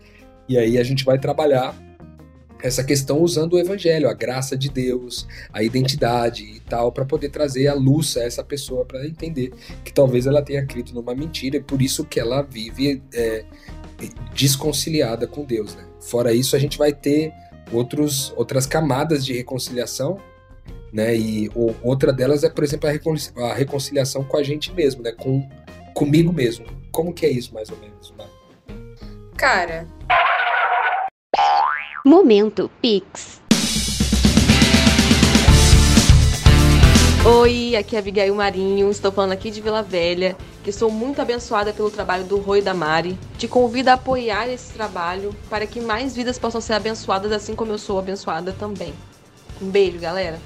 E 0.50 0.58
aí 0.58 0.78
a 0.78 0.84
gente 0.84 1.06
vai 1.06 1.20
trabalhar 1.20 1.76
essa 2.64 2.84
questão 2.84 3.20
usando 3.20 3.54
o 3.54 3.60
evangelho, 3.60 4.08
a 4.08 4.14
graça 4.14 4.56
de 4.56 4.70
Deus, 4.70 5.28
a 5.52 5.64
identidade 5.64 6.44
e 6.44 6.60
tal, 6.60 6.92
para 6.92 7.06
poder 7.06 7.30
trazer 7.30 7.68
a 7.68 7.74
luz 7.74 8.16
a 8.18 8.24
essa 8.24 8.44
pessoa 8.44 8.86
para 8.86 9.06
entender 9.06 9.52
que 9.84 9.92
talvez 9.92 10.28
ela 10.28 10.42
tenha 10.42 10.66
crido 10.66 10.94
numa 10.94 11.16
mentira 11.16 11.58
e 11.58 11.62
por 11.62 11.82
isso 11.82 12.06
que 12.06 12.20
ela 12.20 12.42
vive 12.42 13.02
é, 13.14 13.44
desconciliada 14.34 15.28
com 15.28 15.44
Deus. 15.44 15.76
Né? 15.76 15.86
Fora 16.00 16.34
isso, 16.34 16.56
a 16.56 16.60
gente 16.60 16.78
vai 16.78 16.94
ter 16.94 17.34
outros, 17.72 18.34
outras 18.36 18.66
camadas 18.66 19.26
de 19.26 19.34
reconciliação, 19.34 20.20
né? 20.92 21.16
E 21.16 21.50
ou, 21.56 21.76
outra 21.82 22.12
delas 22.12 22.44
é, 22.44 22.50
por 22.50 22.64
exemplo, 22.64 22.90
a, 22.90 22.92
reconciliação, 22.92 23.46
a 23.46 23.54
reconciliação 23.54 24.24
com 24.24 24.38
a 24.38 24.44
gente 24.44 24.74
mesmo, 24.74 25.02
né? 25.02 25.12
Com 25.12 25.48
comigo 25.94 26.34
mesmo. 26.34 26.66
Como 26.92 27.14
que 27.14 27.26
é 27.26 27.30
isso, 27.30 27.54
mais 27.54 27.70
ou 27.70 27.78
menos, 27.78 28.14
Mar? 28.18 28.28
Cara. 29.38 29.88
Momento 32.06 32.70
Pix. 32.82 33.41
Oi, 37.24 37.76
aqui 37.76 37.96
é 37.96 38.00
Abigail 38.00 38.34
Marinho, 38.34 38.90
estou 38.90 39.12
falando 39.12 39.34
aqui 39.34 39.52
de 39.52 39.62
Vila 39.62 39.84
Velha, 39.84 40.36
que 40.64 40.72
sou 40.72 40.90
muito 40.90 41.22
abençoada 41.22 41.72
pelo 41.72 41.92
trabalho 41.92 42.24
do 42.24 42.38
Rui 42.38 42.64
da 42.64 42.74
Mari. 42.74 43.16
Te 43.38 43.48
convido 43.48 43.92
a 43.92 43.94
apoiar 43.94 44.50
esse 44.50 44.74
trabalho 44.74 45.32
para 45.48 45.68
que 45.68 45.80
mais 45.80 46.16
vidas 46.16 46.40
possam 46.40 46.60
ser 46.60 46.74
abençoadas 46.74 47.32
assim 47.32 47.54
como 47.54 47.72
eu 47.74 47.78
sou 47.78 48.00
abençoada 48.00 48.52
também. 48.52 48.92
Um 49.62 49.70
beijo, 49.70 50.00
galera! 50.00 50.40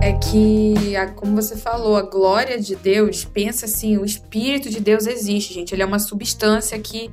É 0.00 0.12
que, 0.14 0.96
a, 0.96 1.08
como 1.08 1.36
você 1.36 1.58
falou, 1.58 1.94
a 1.94 2.02
glória 2.02 2.58
de 2.58 2.74
Deus, 2.74 3.26
pensa 3.26 3.66
assim, 3.66 3.98
o 3.98 4.04
espírito 4.06 4.70
de 4.70 4.80
Deus 4.80 5.06
existe, 5.06 5.52
gente, 5.52 5.74
ele 5.74 5.82
é 5.82 5.86
uma 5.86 5.98
substância 5.98 6.78
que 6.78 7.10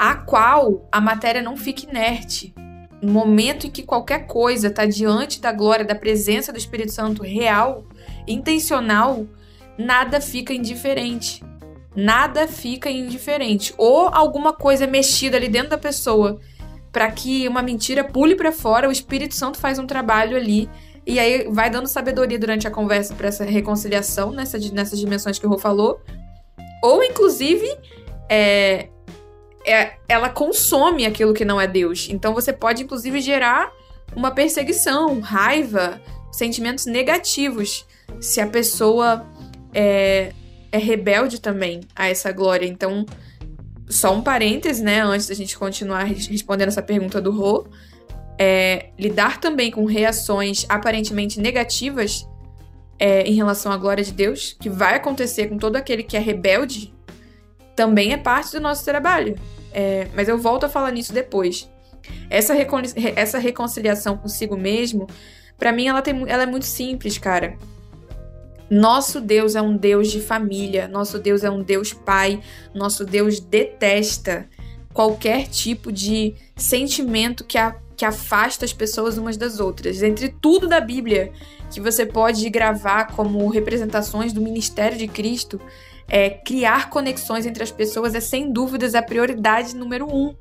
a 0.00 0.14
qual 0.14 0.88
a 0.90 0.98
matéria 0.98 1.42
não 1.42 1.58
fica 1.58 1.82
inerte. 1.82 2.54
No 3.02 3.12
momento 3.12 3.66
em 3.66 3.70
que 3.70 3.82
qualquer 3.82 4.26
coisa 4.26 4.68
está 4.68 4.86
diante 4.86 5.42
da 5.42 5.52
glória, 5.52 5.84
da 5.84 5.94
presença 5.94 6.50
do 6.50 6.56
Espírito 6.56 6.90
Santo 6.90 7.22
real, 7.22 7.84
intencional, 8.26 9.26
nada 9.76 10.18
fica 10.18 10.54
indiferente. 10.54 11.44
Nada 11.94 12.48
fica 12.48 12.90
indiferente. 12.90 13.74
Ou 13.76 14.08
alguma 14.08 14.54
coisa 14.54 14.84
é 14.84 14.86
mexida 14.86 15.36
ali 15.36 15.48
dentro 15.48 15.68
da 15.68 15.78
pessoa 15.78 16.40
para 16.90 17.10
que 17.10 17.46
uma 17.46 17.60
mentira 17.60 18.02
pule 18.02 18.34
para 18.34 18.50
fora, 18.52 18.88
o 18.88 18.92
Espírito 18.92 19.34
Santo 19.34 19.58
faz 19.58 19.78
um 19.78 19.86
trabalho 19.86 20.34
ali 20.34 20.66
e 21.06 21.20
aí 21.20 21.46
vai 21.50 21.68
dando 21.68 21.86
sabedoria 21.86 22.38
durante 22.38 22.66
a 22.66 22.70
conversa 22.70 23.14
para 23.14 23.28
essa 23.28 23.44
reconciliação 23.44 24.32
nessa, 24.32 24.58
nessas 24.72 24.98
dimensões 24.98 25.38
que 25.38 25.46
o 25.46 25.50
Rô 25.50 25.58
falou. 25.58 26.00
Ou, 26.82 27.04
inclusive, 27.04 27.68
é, 28.30 28.88
é, 29.64 29.94
ela 30.08 30.28
consome 30.28 31.06
aquilo 31.06 31.34
que 31.34 31.44
não 31.44 31.60
é 31.60 31.66
Deus. 31.66 32.08
Então 32.10 32.34
você 32.34 32.52
pode, 32.52 32.82
inclusive, 32.82 33.20
gerar 33.20 33.72
uma 34.14 34.30
perseguição, 34.30 35.20
raiva, 35.20 36.00
sentimentos 36.32 36.86
negativos 36.86 37.86
se 38.20 38.40
a 38.40 38.46
pessoa 38.46 39.26
é, 39.72 40.32
é 40.72 40.78
rebelde 40.78 41.40
também 41.40 41.80
a 41.94 42.08
essa 42.08 42.32
glória. 42.32 42.66
Então, 42.66 43.06
só 43.88 44.14
um 44.14 44.22
parêntese, 44.22 44.82
né, 44.82 45.02
antes 45.02 45.26
da 45.26 45.34
gente 45.34 45.58
continuar 45.58 46.04
respondendo 46.04 46.68
essa 46.68 46.82
pergunta 46.82 47.20
do 47.20 47.30
Rô. 47.30 47.66
É, 48.38 48.90
lidar 48.98 49.38
também 49.38 49.70
com 49.70 49.84
reações 49.84 50.64
aparentemente 50.66 51.38
negativas 51.38 52.26
é, 52.98 53.22
em 53.22 53.34
relação 53.34 53.70
à 53.70 53.76
glória 53.76 54.02
de 54.02 54.12
Deus, 54.12 54.56
que 54.58 54.70
vai 54.70 54.94
acontecer 54.94 55.48
com 55.48 55.58
todo 55.58 55.76
aquele 55.76 56.02
que 56.02 56.16
é 56.16 56.20
rebelde, 56.20 56.94
também 57.80 58.12
é 58.12 58.18
parte 58.18 58.52
do 58.52 58.60
nosso 58.60 58.84
trabalho. 58.84 59.38
É, 59.72 60.06
mas 60.14 60.28
eu 60.28 60.36
volto 60.36 60.64
a 60.64 60.68
falar 60.68 60.90
nisso 60.90 61.14
depois. 61.14 61.66
Essa, 62.28 62.52
recon 62.52 62.82
essa 63.16 63.38
reconciliação 63.38 64.18
consigo 64.18 64.54
mesmo, 64.54 65.06
para 65.56 65.72
mim, 65.72 65.86
ela, 65.86 66.02
tem, 66.02 66.24
ela 66.28 66.42
é 66.42 66.46
muito 66.46 66.66
simples, 66.66 67.16
cara. 67.16 67.56
Nosso 68.68 69.18
Deus 69.18 69.54
é 69.54 69.62
um 69.62 69.74
Deus 69.74 70.10
de 70.10 70.20
família, 70.20 70.88
nosso 70.88 71.18
Deus 71.18 71.42
é 71.42 71.50
um 71.50 71.62
Deus 71.62 71.94
pai, 71.94 72.42
nosso 72.74 73.02
Deus 73.02 73.40
detesta 73.40 74.46
qualquer 74.92 75.48
tipo 75.48 75.90
de 75.90 76.34
sentimento 76.54 77.44
que, 77.44 77.56
a, 77.56 77.74
que 77.96 78.04
afasta 78.04 78.66
as 78.66 78.74
pessoas 78.74 79.16
umas 79.16 79.38
das 79.38 79.58
outras. 79.58 80.02
Entre 80.02 80.28
tudo 80.28 80.68
da 80.68 80.82
Bíblia 80.82 81.32
que 81.70 81.80
você 81.80 82.04
pode 82.04 82.46
gravar 82.50 83.06
como 83.16 83.48
representações 83.48 84.34
do 84.34 84.42
ministério 84.42 84.98
de 84.98 85.08
Cristo, 85.08 85.58
é, 86.10 86.28
criar 86.28 86.90
conexões 86.90 87.46
entre 87.46 87.62
as 87.62 87.70
pessoas 87.70 88.14
é 88.14 88.20
sem 88.20 88.52
dúvidas 88.52 88.94
a 88.94 89.02
prioridade 89.02 89.76
número 89.76 90.12
um 90.12 90.34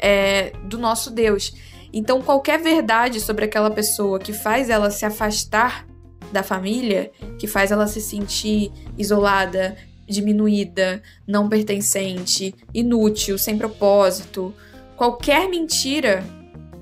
é, 0.00 0.52
do 0.64 0.76
nosso 0.76 1.10
Deus. 1.10 1.54
Então, 1.92 2.20
qualquer 2.20 2.60
verdade 2.60 3.20
sobre 3.20 3.44
aquela 3.44 3.70
pessoa 3.70 4.18
que 4.18 4.32
faz 4.32 4.68
ela 4.68 4.90
se 4.90 5.04
afastar 5.04 5.86
da 6.32 6.42
família 6.42 7.12
que 7.38 7.46
faz 7.46 7.70
ela 7.70 7.86
se 7.86 8.00
sentir 8.00 8.72
isolada, 8.96 9.76
diminuída, 10.06 11.02
não 11.26 11.48
pertencente, 11.48 12.54
inútil, 12.72 13.38
sem 13.38 13.56
propósito. 13.56 14.54
Qualquer 14.96 15.48
mentira 15.48 16.24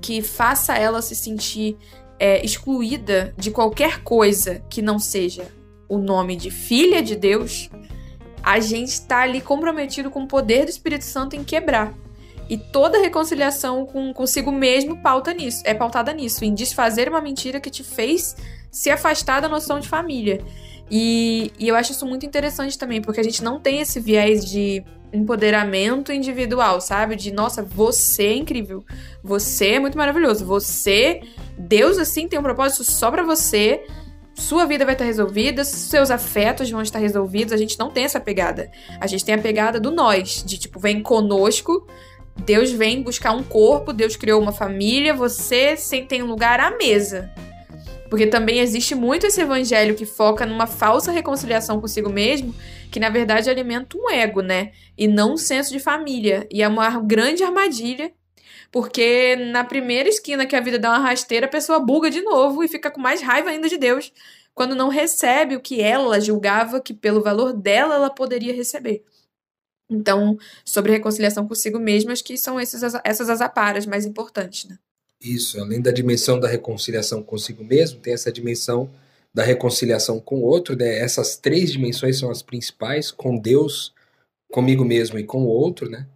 que 0.01 0.23
faça 0.23 0.75
ela 0.77 1.03
se 1.03 1.15
sentir 1.15 1.77
é, 2.19 2.45
excluída 2.45 3.35
de 3.37 3.51
qualquer 3.51 4.03
coisa 4.03 4.63
que 4.71 4.81
não 4.81 4.99
seja 4.99 5.47
o 5.89 5.99
nome 5.99 6.37
de 6.37 6.51
filha 6.51 7.03
de 7.03 7.17
Deus, 7.17 7.69
a 8.43 8.61
gente 8.61 8.91
está 8.91 9.23
ali 9.23 9.41
comprometido 9.41 10.11
com 10.11 10.23
o 10.23 10.27
poder 10.29 10.65
do 10.65 10.71
Espírito 10.71 11.05
Santo 11.05 11.37
em 11.37 11.45
quebrar. 11.45 11.95
E 12.49 12.59
toda 12.59 12.99
reconciliação 12.99 13.87
com 13.87 14.13
consigo 14.13 14.51
mesmo 14.51 15.01
pauta 15.01 15.33
nisso, 15.33 15.63
é 15.65 15.73
pautada 15.73 16.13
nisso, 16.13 16.45
em 16.45 16.53
desfazer 16.53 17.09
uma 17.09 17.21
mentira 17.21 17.61
que 17.61 17.71
te 17.71 17.85
fez 17.85 18.35
se 18.71 18.91
afastar 18.91 19.41
da 19.41 19.49
noção 19.49 19.79
de 19.79 19.89
família. 19.89 20.43
E, 20.91 21.53
e 21.59 21.69
eu 21.69 21.77
acho 21.77 21.93
isso 21.93 22.05
muito 22.05 22.27
interessante 22.27 22.77
também, 22.77 23.01
porque 23.01 23.21
a 23.21 23.23
gente 23.23 23.43
não 23.45 23.61
tem 23.61 23.81
esse 23.81 24.01
viés 24.01 24.45
de 24.45 24.83
empoderamento 25.13 26.13
individual, 26.13 26.81
sabe? 26.81 27.15
De 27.15 27.33
nossa, 27.33 27.63
você 27.63 28.25
é 28.25 28.35
incrível, 28.35 28.85
você 29.23 29.73
é 29.73 29.81
muito 29.81 29.97
maravilhoso, 29.97 30.45
você, 30.45 31.21
Deus 31.57 31.99
assim 31.99 32.29
tem 32.29 32.39
um 32.39 32.43
propósito 32.43 32.85
só 32.85 33.11
para 33.11 33.23
você. 33.23 33.85
Sua 34.35 34.65
vida 34.65 34.85
vai 34.85 34.95
estar 34.95 35.05
resolvida, 35.05 35.65
seus 35.65 36.11
afetos 36.11 36.71
vão 36.71 36.83
estar 36.83 36.99
resolvidos. 36.99 37.53
A 37.53 37.57
gente 37.57 37.79
não 37.79 37.91
tem 37.91 38.05
essa 38.05 38.21
pegada. 38.21 38.71
A 39.01 39.07
gente 39.07 39.25
tem 39.25 39.35
a 39.35 39.39
pegada 39.39 39.79
do 39.79 39.91
nós, 39.91 40.43
de 40.45 40.59
tipo, 40.59 40.79
vem 40.81 41.03
conosco, 41.03 41.87
Deus 42.45 42.71
vem 42.71 43.03
buscar 43.03 43.33
um 43.33 43.43
corpo, 43.43 43.93
Deus 43.93 44.17
criou 44.17 44.41
uma 44.41 44.53
família, 44.53 45.15
você 45.15 45.77
tem 46.09 46.23
um 46.23 46.27
lugar 46.27 46.59
à 46.61 46.77
mesa. 46.77 47.31
Porque 48.09 48.27
também 48.27 48.59
existe 48.59 48.95
muito 48.95 49.27
esse 49.27 49.41
evangelho 49.41 49.95
que 49.95 50.05
foca 50.05 50.45
numa 50.45 50.67
falsa 50.67 51.13
reconciliação 51.13 51.81
consigo 51.81 52.11
mesmo, 52.11 52.53
que 52.91 52.99
na 52.99 53.09
verdade 53.09 53.49
alimenta 53.49 53.97
um 53.97 54.11
ego, 54.11 54.41
né? 54.41 54.73
E 54.99 55.07
não 55.07 55.35
um 55.35 55.37
senso 55.37 55.71
de 55.71 55.79
família. 55.79 56.47
E 56.51 56.61
é 56.61 56.67
uma 56.67 56.99
grande 56.99 57.45
armadilha, 57.45 58.11
porque 58.71 59.37
na 59.37 59.65
primeira 59.65 60.09
esquina 60.09 60.47
que 60.47 60.55
a 60.55 60.61
vida 60.61 60.79
dá 60.79 60.91
uma 60.91 60.99
rasteira, 60.99 61.47
a 61.47 61.51
pessoa 61.51 61.81
buga 61.81 62.11
de 62.11 62.23
novo 62.23 62.63
e 62.63 62.69
fica 62.69 62.91
com 62.91 63.01
mais 63.01 63.21
raiva 63.21 63.51
ainda 63.51 63.69
de 63.69 63.77
Deus, 63.77 64.13
quando 64.55 64.75
não 64.75 64.89
recebe 64.89 65.57
o 65.57 65.61
que 65.61 65.81
ela 65.81 66.21
julgava 66.21 66.81
que 66.81 66.95
pelo 66.95 67.23
valor 67.23 67.53
dela 67.53 67.95
ela 67.95 68.11
poderia 68.11 68.55
receber. 68.55 69.03
Então, 69.91 70.39
sobre 70.65 70.93
reconciliação 70.93 71.49
consigo 71.49 71.81
mesmo, 71.81 72.13
acho 72.13 72.23
que 72.23 72.39
são 72.39 72.61
esses, 72.61 72.81
essas 73.03 73.29
as 73.29 73.41
aparas 73.41 73.87
mais 73.87 74.07
importantes, 74.07 74.67
né? 74.67 74.79
Isso, 75.21 75.61
além 75.61 75.83
da 75.83 75.91
dimensão 75.91 76.39
da 76.39 76.49
reconciliação 76.49 77.23
consigo 77.23 77.65
mesmo, 77.65 78.01
tem 78.01 78.15
essa 78.15 78.33
dimensão 78.33 78.89
da 79.35 79.43
reconciliação 79.43 80.21
com 80.21 80.37
o 80.37 80.45
outro, 80.45 80.77
né? 80.77 80.99
Essas 80.99 81.37
três 81.37 81.73
dimensões 81.73 82.19
são 82.19 82.31
as 82.31 82.41
principais, 82.41 83.11
com 83.11 83.37
Deus, 83.37 83.93
comigo 84.51 84.85
mesmo 84.85 85.19
e 85.19 85.25
com 85.25 85.43
o 85.43 85.49
outro, 85.49 85.91
né? 85.91 86.07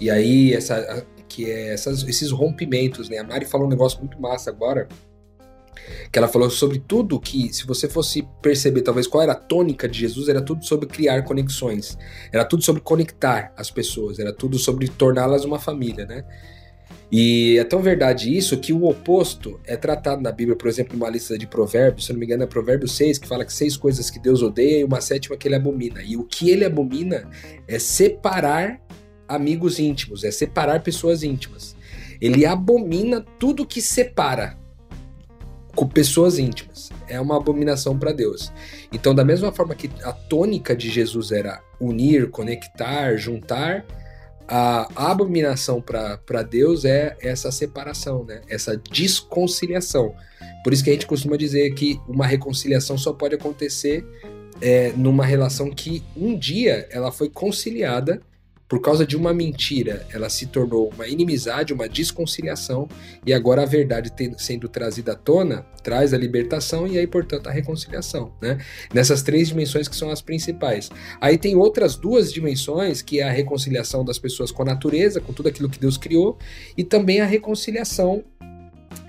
E 0.00 0.10
aí 0.10 0.52
essa 0.52 1.06
que 1.34 1.50
é 1.50 1.72
essas, 1.72 2.04
esses 2.04 2.30
rompimentos, 2.30 3.08
né? 3.08 3.18
A 3.18 3.24
Mari 3.24 3.44
falou 3.44 3.66
um 3.66 3.70
negócio 3.70 3.98
muito 3.98 4.20
massa 4.20 4.50
agora, 4.50 4.86
que 6.12 6.16
ela 6.16 6.28
falou 6.28 6.48
sobre 6.48 6.78
tudo 6.78 7.18
que, 7.18 7.52
se 7.52 7.66
você 7.66 7.88
fosse 7.88 8.26
perceber 8.40 8.82
talvez 8.82 9.08
qual 9.08 9.20
era 9.20 9.32
a 9.32 9.36
tônica 9.36 9.88
de 9.88 9.98
Jesus, 9.98 10.28
era 10.28 10.40
tudo 10.40 10.64
sobre 10.64 10.86
criar 10.86 11.22
conexões, 11.22 11.98
era 12.32 12.44
tudo 12.44 12.62
sobre 12.62 12.80
conectar 12.80 13.52
as 13.56 13.68
pessoas, 13.68 14.20
era 14.20 14.32
tudo 14.32 14.58
sobre 14.60 14.86
torná-las 14.86 15.44
uma 15.44 15.58
família, 15.58 16.06
né? 16.06 16.24
E 17.10 17.58
é 17.58 17.64
tão 17.64 17.82
verdade 17.82 18.34
isso 18.34 18.56
que 18.58 18.72
o 18.72 18.84
oposto 18.84 19.60
é 19.66 19.76
tratado 19.76 20.22
na 20.22 20.30
Bíblia, 20.30 20.56
por 20.56 20.68
exemplo, 20.68 20.96
numa 20.96 21.10
lista 21.10 21.36
de 21.36 21.48
provérbios, 21.48 22.06
se 22.06 22.12
não 22.12 22.20
me 22.20 22.26
engano 22.26 22.44
é 22.44 22.46
provérbio 22.46 22.88
6, 22.88 23.18
que 23.18 23.28
fala 23.28 23.44
que 23.44 23.52
seis 23.52 23.76
coisas 23.76 24.08
que 24.08 24.20
Deus 24.20 24.40
odeia 24.40 24.80
e 24.80 24.84
uma 24.84 25.00
sétima 25.00 25.36
que 25.36 25.48
ele 25.48 25.56
abomina. 25.56 26.00
E 26.02 26.16
o 26.16 26.24
que 26.24 26.50
ele 26.50 26.64
abomina 26.64 27.28
é 27.66 27.78
separar 27.78 28.80
amigos 29.28 29.78
íntimos, 29.78 30.24
é 30.24 30.30
separar 30.30 30.82
pessoas 30.82 31.22
íntimas. 31.22 31.74
Ele 32.20 32.46
abomina 32.46 33.24
tudo 33.38 33.66
que 33.66 33.82
separa 33.82 34.56
com 35.74 35.86
pessoas 35.86 36.38
íntimas. 36.38 36.90
É 37.08 37.20
uma 37.20 37.36
abominação 37.36 37.98
para 37.98 38.12
Deus. 38.12 38.52
Então, 38.92 39.14
da 39.14 39.24
mesma 39.24 39.52
forma 39.52 39.74
que 39.74 39.90
a 40.02 40.12
tônica 40.12 40.74
de 40.74 40.88
Jesus 40.88 41.32
era 41.32 41.60
unir, 41.80 42.30
conectar, 42.30 43.16
juntar, 43.16 43.84
a, 44.46 45.10
abominação 45.10 45.80
para 45.80 46.42
Deus 46.42 46.84
é 46.84 47.16
essa 47.20 47.50
separação, 47.50 48.24
né? 48.24 48.42
essa 48.48 48.76
desconciliação. 48.90 50.14
Por 50.62 50.72
isso 50.72 50.84
que 50.84 50.90
a 50.90 50.92
gente 50.92 51.06
costuma 51.06 51.36
dizer 51.36 51.74
que 51.74 52.00
uma 52.08 52.26
reconciliação 52.26 52.96
só 52.96 53.12
pode 53.12 53.34
acontecer 53.34 54.04
é, 54.60 54.92
numa 54.96 55.24
relação 55.24 55.70
que 55.70 56.02
um 56.16 56.38
dia 56.38 56.86
ela 56.90 57.10
foi 57.10 57.28
conciliada 57.28 58.20
por 58.68 58.80
causa 58.80 59.06
de 59.06 59.16
uma 59.16 59.34
mentira, 59.34 60.06
ela 60.12 60.28
se 60.28 60.46
tornou 60.46 60.90
uma 60.94 61.06
inimizade, 61.06 61.72
uma 61.72 61.88
desconciliação, 61.88 62.88
e 63.24 63.32
agora 63.32 63.62
a 63.62 63.66
verdade 63.66 64.12
sendo 64.38 64.68
trazida 64.68 65.12
à 65.12 65.14
tona 65.14 65.66
traz 65.82 66.14
a 66.14 66.18
libertação 66.18 66.86
e 66.86 66.98
aí, 66.98 67.06
portanto, 67.06 67.46
a 67.46 67.52
reconciliação, 67.52 68.32
né? 68.40 68.58
Nessas 68.92 69.22
três 69.22 69.48
dimensões 69.48 69.86
que 69.86 69.94
são 69.94 70.10
as 70.10 70.22
principais. 70.22 70.90
Aí 71.20 71.36
tem 71.36 71.54
outras 71.56 71.94
duas 71.94 72.32
dimensões, 72.32 73.02
que 73.02 73.20
é 73.20 73.24
a 73.24 73.30
reconciliação 73.30 74.02
das 74.02 74.18
pessoas 74.18 74.50
com 74.50 74.62
a 74.62 74.64
natureza, 74.64 75.20
com 75.20 75.32
tudo 75.34 75.50
aquilo 75.50 75.68
que 75.68 75.78
Deus 75.78 75.98
criou, 75.98 76.38
e 76.76 76.82
também 76.82 77.20
a 77.20 77.26
reconciliação 77.26 78.24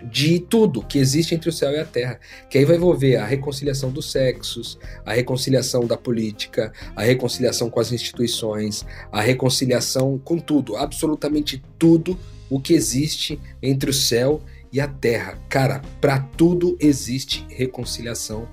de 0.04 0.40
tudo 0.40 0.84
que 0.84 0.98
existe 0.98 1.36
entre 1.36 1.50
o 1.50 1.54
céu 1.54 1.72
e 1.72 1.80
a 1.80 1.86
terra, 1.86 2.20
que 2.50 2.58
aí 2.58 2.66
vai 2.66 2.76
envolver 2.76 3.16
a 3.18 3.26
reconciliação 3.26 3.92
dos 3.92 4.12
sexos, 4.12 4.78
a 5.06 5.14
reconciliação 5.14 5.86
da 5.86 5.98
política, 5.98 6.72
a 6.96 7.04
reconciliação 7.04 7.70
com 7.70 7.80
as 7.80 7.92
instituições, 7.92 8.86
a 9.12 9.22
reconciliação 9.22 10.18
com 10.18 10.38
tudo, 10.38 10.76
absolutamente 10.76 11.64
tudo 11.78 12.18
o 12.50 12.60
que 12.60 12.74
existe 12.74 13.40
entre 13.62 13.90
o 13.90 13.94
céu 13.94 14.42
e 14.72 14.80
a 14.80 14.88
terra. 14.88 15.40
Cara, 15.50 15.82
para 16.00 16.20
tudo 16.20 16.78
existe 16.80 17.46
reconciliação 17.50 18.48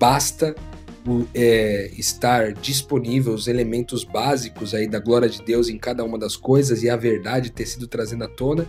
basta 0.00 0.56
é, 1.34 1.90
estar 1.96 2.52
disponível 2.52 3.34
os 3.34 3.48
elementos 3.48 4.04
básicos 4.04 4.74
aí 4.74 4.86
da 4.86 4.98
glória 4.98 5.28
de 5.28 5.42
Deus 5.42 5.68
em 5.68 5.78
cada 5.78 6.04
uma 6.04 6.18
das 6.18 6.36
coisas 6.36 6.82
e 6.82 6.90
a 6.90 6.96
verdade 6.96 7.50
ter 7.50 7.66
sido 7.66 7.86
trazida 7.86 8.24
à 8.24 8.28
tona, 8.28 8.66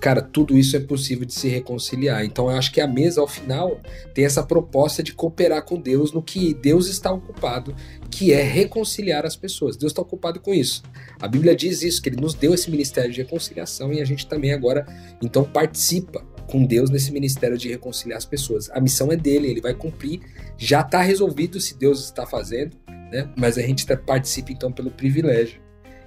cara, 0.00 0.22
tudo 0.22 0.56
isso 0.56 0.76
é 0.76 0.80
possível 0.80 1.26
de 1.26 1.34
se 1.34 1.48
reconciliar. 1.48 2.24
Então 2.24 2.50
eu 2.50 2.56
acho 2.56 2.72
que 2.72 2.80
a 2.80 2.86
mesa, 2.86 3.20
ao 3.20 3.28
final, 3.28 3.80
tem 4.14 4.24
essa 4.24 4.42
proposta 4.42 5.02
de 5.02 5.12
cooperar 5.12 5.64
com 5.64 5.80
Deus 5.80 6.12
no 6.12 6.22
que 6.22 6.54
Deus 6.54 6.88
está 6.88 7.12
ocupado, 7.12 7.74
que 8.10 8.32
é 8.32 8.42
reconciliar 8.42 9.26
as 9.26 9.36
pessoas. 9.36 9.76
Deus 9.76 9.92
está 9.92 10.02
ocupado 10.02 10.40
com 10.40 10.52
isso. 10.54 10.82
A 11.20 11.28
Bíblia 11.28 11.54
diz 11.54 11.82
isso, 11.82 12.00
que 12.00 12.08
ele 12.08 12.20
nos 12.20 12.34
deu 12.34 12.54
esse 12.54 12.70
ministério 12.70 13.12
de 13.12 13.22
reconciliação 13.22 13.92
e 13.92 14.00
a 14.00 14.04
gente 14.04 14.26
também 14.26 14.52
agora, 14.52 14.86
então, 15.22 15.44
participa 15.44 16.24
com 16.50 16.64
Deus 16.64 16.90
nesse 16.90 17.12
ministério 17.12 17.56
de 17.56 17.68
reconciliar 17.68 18.18
as 18.18 18.24
pessoas. 18.24 18.68
A 18.70 18.80
missão 18.80 19.12
é 19.12 19.16
dele, 19.16 19.48
ele 19.48 19.60
vai 19.60 19.74
cumprir, 19.74 20.20
já 20.58 20.80
está 20.80 21.00
resolvido 21.00 21.60
se 21.60 21.78
Deus 21.78 22.04
está 22.04 22.26
fazendo, 22.26 22.76
né? 23.10 23.30
Mas 23.36 23.56
a 23.56 23.62
gente 23.62 23.86
tá, 23.86 23.96
participa 23.96 24.52
então 24.52 24.72
pelo 24.72 24.90
privilégio. 24.90 25.60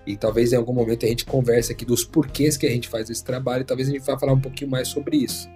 E 0.06 0.18
talvez 0.18 0.52
em 0.52 0.58
algum 0.58 0.74
momento 0.74 1.06
a 1.06 1.10
gente 1.10 1.24
converse 1.26 1.72
aqui 1.72 1.86
dos 1.86 2.04
porquês 2.04 2.58
que 2.58 2.66
a 2.66 2.70
gente 2.70 2.90
faz 2.90 3.10
esse 3.10 3.24
trabalho, 3.24 3.62
e 3.62 3.66
talvez 3.66 3.88
a 3.88 3.92
gente 3.92 4.06
vá 4.06 4.20
falar 4.20 4.34
um 4.34 4.42
pouquinho 4.42 4.70
mais 4.70 4.90
sobre 4.90 5.18
isso. 5.18 5.50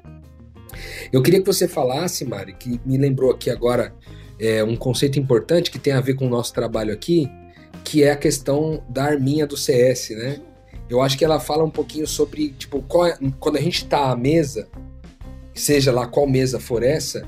Eu 1.12 1.21
queria 1.21 1.39
que 1.39 1.45
você 1.45 1.67
falasse, 1.67 2.23
Mari, 2.23 2.54
que 2.54 2.80
me 2.86 2.97
lembrou 2.97 3.32
aqui 3.32 3.50
agora 3.50 3.93
é, 4.39 4.63
um 4.63 4.76
conceito 4.76 5.19
importante 5.19 5.71
que 5.71 5.80
tem 5.80 5.93
a 5.93 6.02
ver 6.02 6.15
com 6.15 6.28
o 6.28 6.30
nosso 6.30 6.54
trabalho 6.54 6.93
aqui, 6.93 7.30
que 7.84 8.04
é 8.04 8.12
a 8.12 8.17
questão 8.17 8.84
da 8.89 9.04
arminha 9.04 9.45
do 9.45 9.58
CS, 9.58 10.12
né? 10.12 10.39
Eu 10.89 11.02
acho 11.02 11.17
que 11.17 11.26
ela 11.26 11.39
fala 11.39 11.63
um 11.63 11.69
pouquinho 11.69 12.08
sobre, 12.08 12.50
tipo, 12.50 12.84
é, 13.06 13.17
quando 13.39 13.58
a 13.58 13.62
gente 13.62 13.84
está 13.84 14.12
à 14.12 14.15
mesa, 14.15 14.67
seja 15.54 15.91
lá 15.91 16.08
qual 16.08 16.28
mesa 16.28 16.60
for 16.60 16.84
essa, 16.84 17.28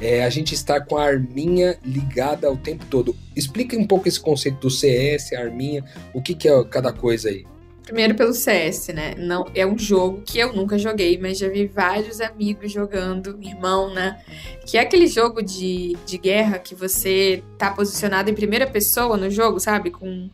é 0.00 0.24
a 0.24 0.30
gente 0.30 0.54
estar 0.54 0.80
com 0.86 0.96
a 0.96 1.04
arminha 1.04 1.78
ligada 1.84 2.50
o 2.50 2.56
tempo 2.56 2.86
todo. 2.86 3.14
Explica 3.36 3.76
um 3.76 3.86
pouco 3.86 4.08
esse 4.08 4.18
conceito 4.18 4.58
do 4.60 4.70
CS, 4.70 5.32
a 5.32 5.40
arminha, 5.40 5.84
o 6.14 6.22
que, 6.22 6.34
que 6.34 6.48
é 6.48 6.64
cada 6.64 6.92
coisa 6.92 7.28
aí. 7.28 7.44
Primeiro 7.82 8.14
pelo 8.14 8.32
CS, 8.32 8.88
né? 8.88 9.14
Não 9.18 9.46
é 9.52 9.66
um 9.66 9.76
jogo 9.76 10.22
que 10.24 10.38
eu 10.38 10.52
nunca 10.52 10.78
joguei, 10.78 11.18
mas 11.18 11.38
já 11.38 11.48
vi 11.48 11.66
vários 11.66 12.20
amigos 12.20 12.70
jogando, 12.70 13.36
irmão, 13.42 13.92
né? 13.92 14.22
Que 14.64 14.78
é 14.78 14.80
aquele 14.80 15.08
jogo 15.08 15.42
de, 15.42 15.96
de 16.06 16.16
guerra 16.16 16.58
que 16.58 16.74
você 16.74 17.42
tá 17.58 17.70
posicionado 17.72 18.30
em 18.30 18.34
primeira 18.34 18.66
pessoa 18.66 19.16
no 19.16 19.28
jogo, 19.28 19.58
sabe? 19.58 19.90
Com 19.90 20.30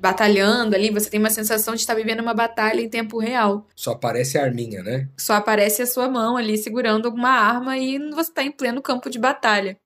batalhando 0.00 0.74
ali, 0.74 0.90
você 0.90 1.10
tem 1.10 1.20
uma 1.20 1.30
sensação 1.30 1.74
de 1.74 1.80
estar 1.80 1.94
vivendo 1.94 2.20
uma 2.20 2.32
batalha 2.32 2.80
em 2.80 2.88
tempo 2.88 3.18
real. 3.18 3.66
Só 3.76 3.92
aparece 3.92 4.38
a 4.38 4.42
arminha, 4.42 4.82
né? 4.82 5.08
Só 5.16 5.34
aparece 5.34 5.82
a 5.82 5.86
sua 5.86 6.08
mão 6.08 6.36
ali 6.36 6.56
segurando 6.56 7.06
alguma 7.06 7.30
arma 7.30 7.76
e 7.76 7.98
você 8.10 8.30
está 8.30 8.42
em 8.42 8.50
pleno 8.50 8.80
campo 8.80 9.10
de 9.10 9.18
batalha. 9.18 9.76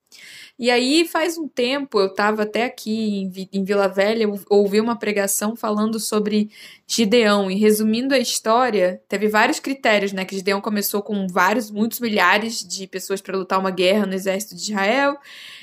E 0.57 0.71
aí, 0.71 1.05
faz 1.05 1.37
um 1.37 1.49
tempo, 1.49 1.99
eu 1.99 2.07
estava 2.07 2.45
até 2.45 2.65
aqui 2.65 3.29
em, 3.53 3.65
Vila 3.65 3.89
Velha, 3.89 4.29
ouvi 4.49 4.81
uma 4.81 4.97
pregação 4.97 5.57
falando 5.57 5.99
sobre 5.99 6.49
Gideão. 6.87 7.51
E 7.51 7.57
resumindo 7.57 8.15
a 8.15 8.19
história, 8.19 9.03
teve 9.09 9.27
vários 9.27 9.59
critérios, 9.59 10.13
né? 10.13 10.25
Que 10.25 10.37
Gideão 10.37 10.61
começou 10.61 11.03
com 11.03 11.27
vários, 11.27 11.73
muitos 11.73 11.99
milhares 11.99 12.61
de 12.61 12.87
pessoas 12.87 13.21
para 13.21 13.37
lutar 13.37 13.59
uma 13.59 13.73
guerra 13.73 14.07
no 14.07 14.15
exército 14.15 14.55
de 14.55 14.63
Israel. 14.63 15.19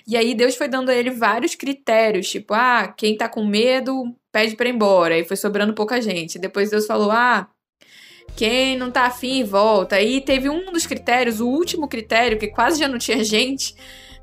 E 0.07 0.17
aí 0.17 0.33
Deus 0.33 0.55
foi 0.55 0.67
dando 0.67 0.89
a 0.89 0.95
ele 0.95 1.09
vários 1.09 1.55
critérios, 1.55 2.29
tipo, 2.29 2.53
ah, 2.53 2.93
quem 2.95 3.15
tá 3.15 3.29
com 3.29 3.45
medo 3.45 4.15
pede 4.31 4.55
para 4.55 4.69
ir 4.69 4.73
embora. 4.73 5.17
E 5.17 5.23
foi 5.23 5.37
sobrando 5.37 5.73
pouca 5.73 6.01
gente. 6.01 6.39
Depois 6.39 6.69
Deus 6.69 6.85
falou, 6.85 7.11
ah, 7.11 7.47
quem 8.35 8.77
não 8.77 8.89
tá 8.89 9.05
afim 9.05 9.43
volta. 9.43 9.97
Aí 9.97 10.21
teve 10.21 10.49
um 10.49 10.71
dos 10.71 10.85
critérios, 10.85 11.39
o 11.39 11.47
último 11.47 11.87
critério, 11.87 12.39
que 12.39 12.47
quase 12.47 12.79
já 12.79 12.87
não 12.87 12.97
tinha 12.97 13.23
gente 13.25 13.75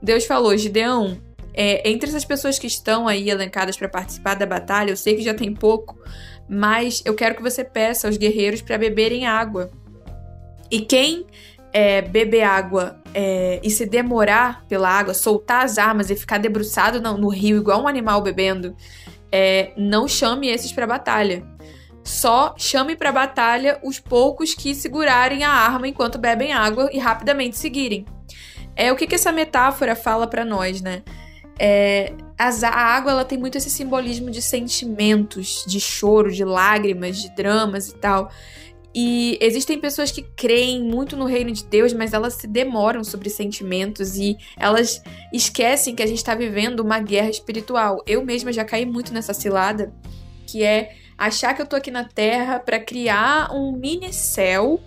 Deus 0.02 0.24
falou: 0.24 0.56
Gideão, 0.56 1.20
é, 1.52 1.88
entre 1.88 2.08
essas 2.08 2.24
pessoas 2.24 2.58
que 2.58 2.66
estão 2.66 3.08
aí 3.08 3.28
elencadas 3.30 3.76
para 3.76 3.88
participar 3.88 4.34
da 4.34 4.46
batalha, 4.46 4.90
eu 4.90 4.96
sei 4.96 5.16
que 5.16 5.22
já 5.22 5.34
tem 5.34 5.52
pouco, 5.52 5.98
mas 6.48 7.02
eu 7.04 7.14
quero 7.14 7.34
que 7.34 7.42
você 7.42 7.64
peça 7.64 8.06
aos 8.06 8.16
guerreiros 8.16 8.62
para 8.62 8.78
beberem 8.78 9.26
água. 9.26 9.70
E 10.70 10.80
quem 10.80 11.26
é, 11.72 12.02
beber 12.02 12.42
água 12.42 12.97
é, 13.14 13.60
e 13.62 13.70
se 13.70 13.86
demorar 13.86 14.64
pela 14.66 14.88
água, 14.88 15.14
soltar 15.14 15.64
as 15.64 15.78
armas 15.78 16.10
e 16.10 16.16
ficar 16.16 16.38
debruçado 16.38 17.00
no, 17.00 17.16
no 17.16 17.28
rio 17.28 17.56
igual 17.56 17.82
um 17.82 17.88
animal 17.88 18.20
bebendo, 18.22 18.76
é, 19.30 19.72
não 19.76 20.06
chame 20.08 20.48
esses 20.48 20.72
para 20.72 20.86
batalha. 20.86 21.44
Só 22.04 22.54
chame 22.56 22.96
para 22.96 23.12
batalha 23.12 23.78
os 23.84 24.00
poucos 24.00 24.54
que 24.54 24.74
segurarem 24.74 25.44
a 25.44 25.50
arma 25.50 25.86
enquanto 25.86 26.18
bebem 26.18 26.52
água 26.52 26.88
e 26.92 26.98
rapidamente 26.98 27.58
seguirem. 27.58 28.06
É 28.74 28.90
o 28.92 28.96
que, 28.96 29.06
que 29.06 29.14
essa 29.14 29.32
metáfora 29.32 29.94
fala 29.94 30.26
para 30.26 30.44
nós, 30.44 30.80
né? 30.80 31.02
É, 31.58 32.14
a 32.38 32.70
água 32.70 33.10
ela 33.10 33.24
tem 33.24 33.36
muito 33.36 33.58
esse 33.58 33.68
simbolismo 33.68 34.30
de 34.30 34.40
sentimentos, 34.40 35.64
de 35.66 35.80
choro, 35.80 36.30
de 36.30 36.44
lágrimas, 36.44 37.20
de 37.20 37.34
dramas 37.34 37.88
e 37.88 37.96
tal. 37.96 38.30
E 38.94 39.38
existem 39.40 39.78
pessoas 39.78 40.10
que 40.10 40.22
creem 40.22 40.82
muito 40.82 41.16
no 41.16 41.26
reino 41.26 41.52
de 41.52 41.64
Deus, 41.64 41.92
mas 41.92 42.12
elas 42.12 42.34
se 42.34 42.46
demoram 42.46 43.04
sobre 43.04 43.28
sentimentos 43.28 44.16
e 44.16 44.36
elas 44.56 45.02
esquecem 45.32 45.94
que 45.94 46.02
a 46.02 46.06
gente 46.06 46.18
está 46.18 46.34
vivendo 46.34 46.80
uma 46.80 46.98
guerra 46.98 47.28
espiritual. 47.28 48.02
Eu 48.06 48.24
mesma 48.24 48.52
já 48.52 48.64
caí 48.64 48.86
muito 48.86 49.12
nessa 49.12 49.34
cilada, 49.34 49.92
que 50.46 50.62
é 50.62 50.96
achar 51.16 51.54
que 51.54 51.60
eu 51.60 51.66
tô 51.66 51.76
aqui 51.76 51.90
na 51.90 52.04
Terra 52.04 52.58
para 52.58 52.80
criar 52.80 53.54
um 53.54 53.72
mini 53.72 54.12
céu 54.12 54.80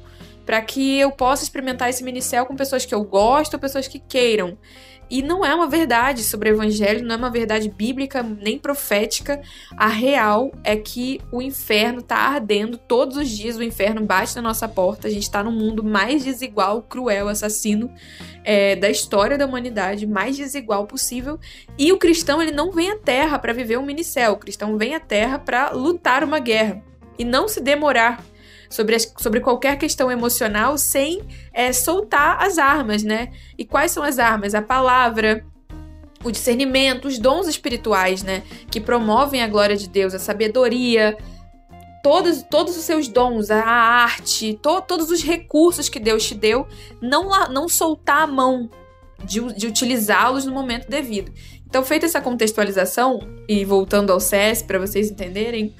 para 0.45 0.61
que 0.61 0.99
eu 0.99 1.11
possa 1.11 1.43
experimentar 1.43 1.89
esse 1.89 2.03
minicel 2.03 2.45
com 2.45 2.55
pessoas 2.55 2.85
que 2.85 2.93
eu 2.93 3.03
gosto 3.03 3.59
pessoas 3.59 3.87
que 3.87 3.99
queiram. 3.99 4.57
E 5.11 5.21
não 5.21 5.45
é 5.45 5.53
uma 5.53 5.67
verdade 5.67 6.23
sobre 6.23 6.49
o 6.49 6.53
evangelho, 6.53 7.05
não 7.05 7.15
é 7.15 7.17
uma 7.17 7.29
verdade 7.29 7.69
bíblica 7.69 8.23
nem 8.23 8.57
profética. 8.57 9.41
A 9.75 9.87
real 9.87 10.53
é 10.63 10.77
que 10.77 11.19
o 11.33 11.41
inferno 11.41 11.99
está 11.99 12.15
ardendo 12.15 12.77
todos 12.77 13.17
os 13.17 13.27
dias, 13.27 13.57
o 13.57 13.63
inferno 13.63 14.05
bate 14.05 14.33
na 14.37 14.41
nossa 14.41 14.69
porta. 14.69 15.09
A 15.09 15.11
gente 15.11 15.23
está 15.23 15.43
no 15.43 15.51
mundo 15.51 15.83
mais 15.83 16.23
desigual, 16.23 16.81
cruel, 16.83 17.27
assassino 17.27 17.93
é, 18.45 18.77
da 18.77 18.89
história 18.89 19.37
da 19.37 19.45
humanidade, 19.45 20.07
mais 20.07 20.37
desigual 20.37 20.87
possível. 20.87 21.37
E 21.77 21.91
o 21.91 21.97
cristão 21.97 22.41
ele 22.41 22.53
não 22.53 22.71
vem 22.71 22.91
à 22.91 22.97
Terra 22.97 23.37
para 23.37 23.51
viver 23.51 23.77
um 23.77 23.85
minicel, 23.85 24.31
o 24.31 24.37
cristão 24.37 24.77
vem 24.77 24.95
à 24.95 24.99
Terra 25.01 25.37
para 25.37 25.71
lutar 25.71 26.23
uma 26.23 26.39
guerra 26.39 26.81
e 27.19 27.25
não 27.25 27.49
se 27.49 27.59
demorar 27.59 28.23
sobre, 28.71 28.95
as, 28.95 29.13
sobre 29.19 29.39
qualquer 29.39 29.77
questão 29.77 30.09
emocional 30.09 30.77
sem 30.77 31.21
é, 31.53 31.71
soltar 31.71 32.41
as 32.41 32.57
armas, 32.57 33.03
né? 33.03 33.31
E 33.57 33.65
quais 33.65 33.91
são 33.91 34.01
as 34.01 34.17
armas? 34.17 34.55
A 34.55 34.61
palavra, 34.61 35.45
o 36.23 36.31
discernimento, 36.31 37.07
os 37.07 37.19
dons 37.19 37.47
espirituais, 37.47 38.23
né? 38.23 38.41
Que 38.71 38.79
promovem 38.79 39.43
a 39.43 39.47
glória 39.47 39.75
de 39.75 39.87
Deus, 39.87 40.15
a 40.15 40.19
sabedoria, 40.19 41.17
todos, 42.01 42.43
todos 42.49 42.77
os 42.77 42.83
seus 42.83 43.07
dons, 43.07 43.51
a 43.51 43.63
arte, 43.63 44.57
to, 44.61 44.81
todos 44.81 45.11
os 45.11 45.21
recursos 45.21 45.89
que 45.89 45.99
Deus 45.99 46.25
te 46.25 46.33
deu, 46.33 46.65
não, 47.01 47.29
não 47.49 47.69
soltar 47.69 48.23
a 48.23 48.27
mão 48.27 48.69
de, 49.23 49.41
de 49.53 49.67
utilizá-los 49.67 50.45
no 50.45 50.53
momento 50.53 50.89
devido. 50.89 51.31
Então, 51.67 51.83
feita 51.83 52.05
essa 52.05 52.19
contextualização, 52.19 53.19
e 53.47 53.63
voltando 53.63 54.11
ao 54.11 54.19
CS 54.19 54.61
para 54.61 54.79
vocês 54.79 55.09
entenderem, 55.09 55.73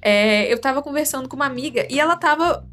é, 0.00 0.52
eu 0.52 0.58
tava 0.60 0.82
conversando 0.82 1.28
com 1.28 1.36
uma 1.36 1.46
amiga 1.46 1.86
e 1.90 1.98
ela 2.00 2.16
tava. 2.16 2.64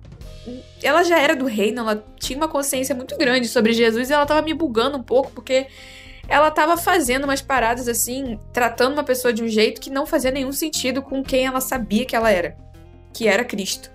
Ela 0.84 1.04
já 1.04 1.20
era 1.20 1.36
do 1.36 1.46
reino, 1.46 1.82
ela 1.82 2.06
tinha 2.20 2.38
uma 2.38 2.48
consciência 2.48 2.94
muito 2.94 3.18
grande 3.18 3.48
sobre 3.48 3.74
Jesus 3.74 4.10
e 4.10 4.14
ela 4.14 4.26
tava 4.26 4.44
me 4.44 4.54
bugando 4.54 4.98
um 4.98 5.02
pouco, 5.02 5.32
porque 5.32 5.66
ela 6.28 6.52
tava 6.52 6.78
fazendo 6.78 7.24
umas 7.24 7.42
paradas 7.42 7.88
assim, 7.88 8.40
tratando 8.54 8.94
uma 8.94 9.04
pessoa 9.04 9.34
de 9.34 9.44
um 9.44 9.48
jeito 9.48 9.82
que 9.82 9.90
não 9.90 10.06
fazia 10.06 10.32
nenhum 10.32 10.52
sentido 10.52 11.02
com 11.02 11.24
quem 11.24 11.46
ela 11.46 11.62
sabia 11.62 12.06
que 12.06 12.16
ela 12.16 12.30
era. 12.30 12.56
Que 13.14 13.28
era 13.28 13.44
Cristo. 13.44 13.90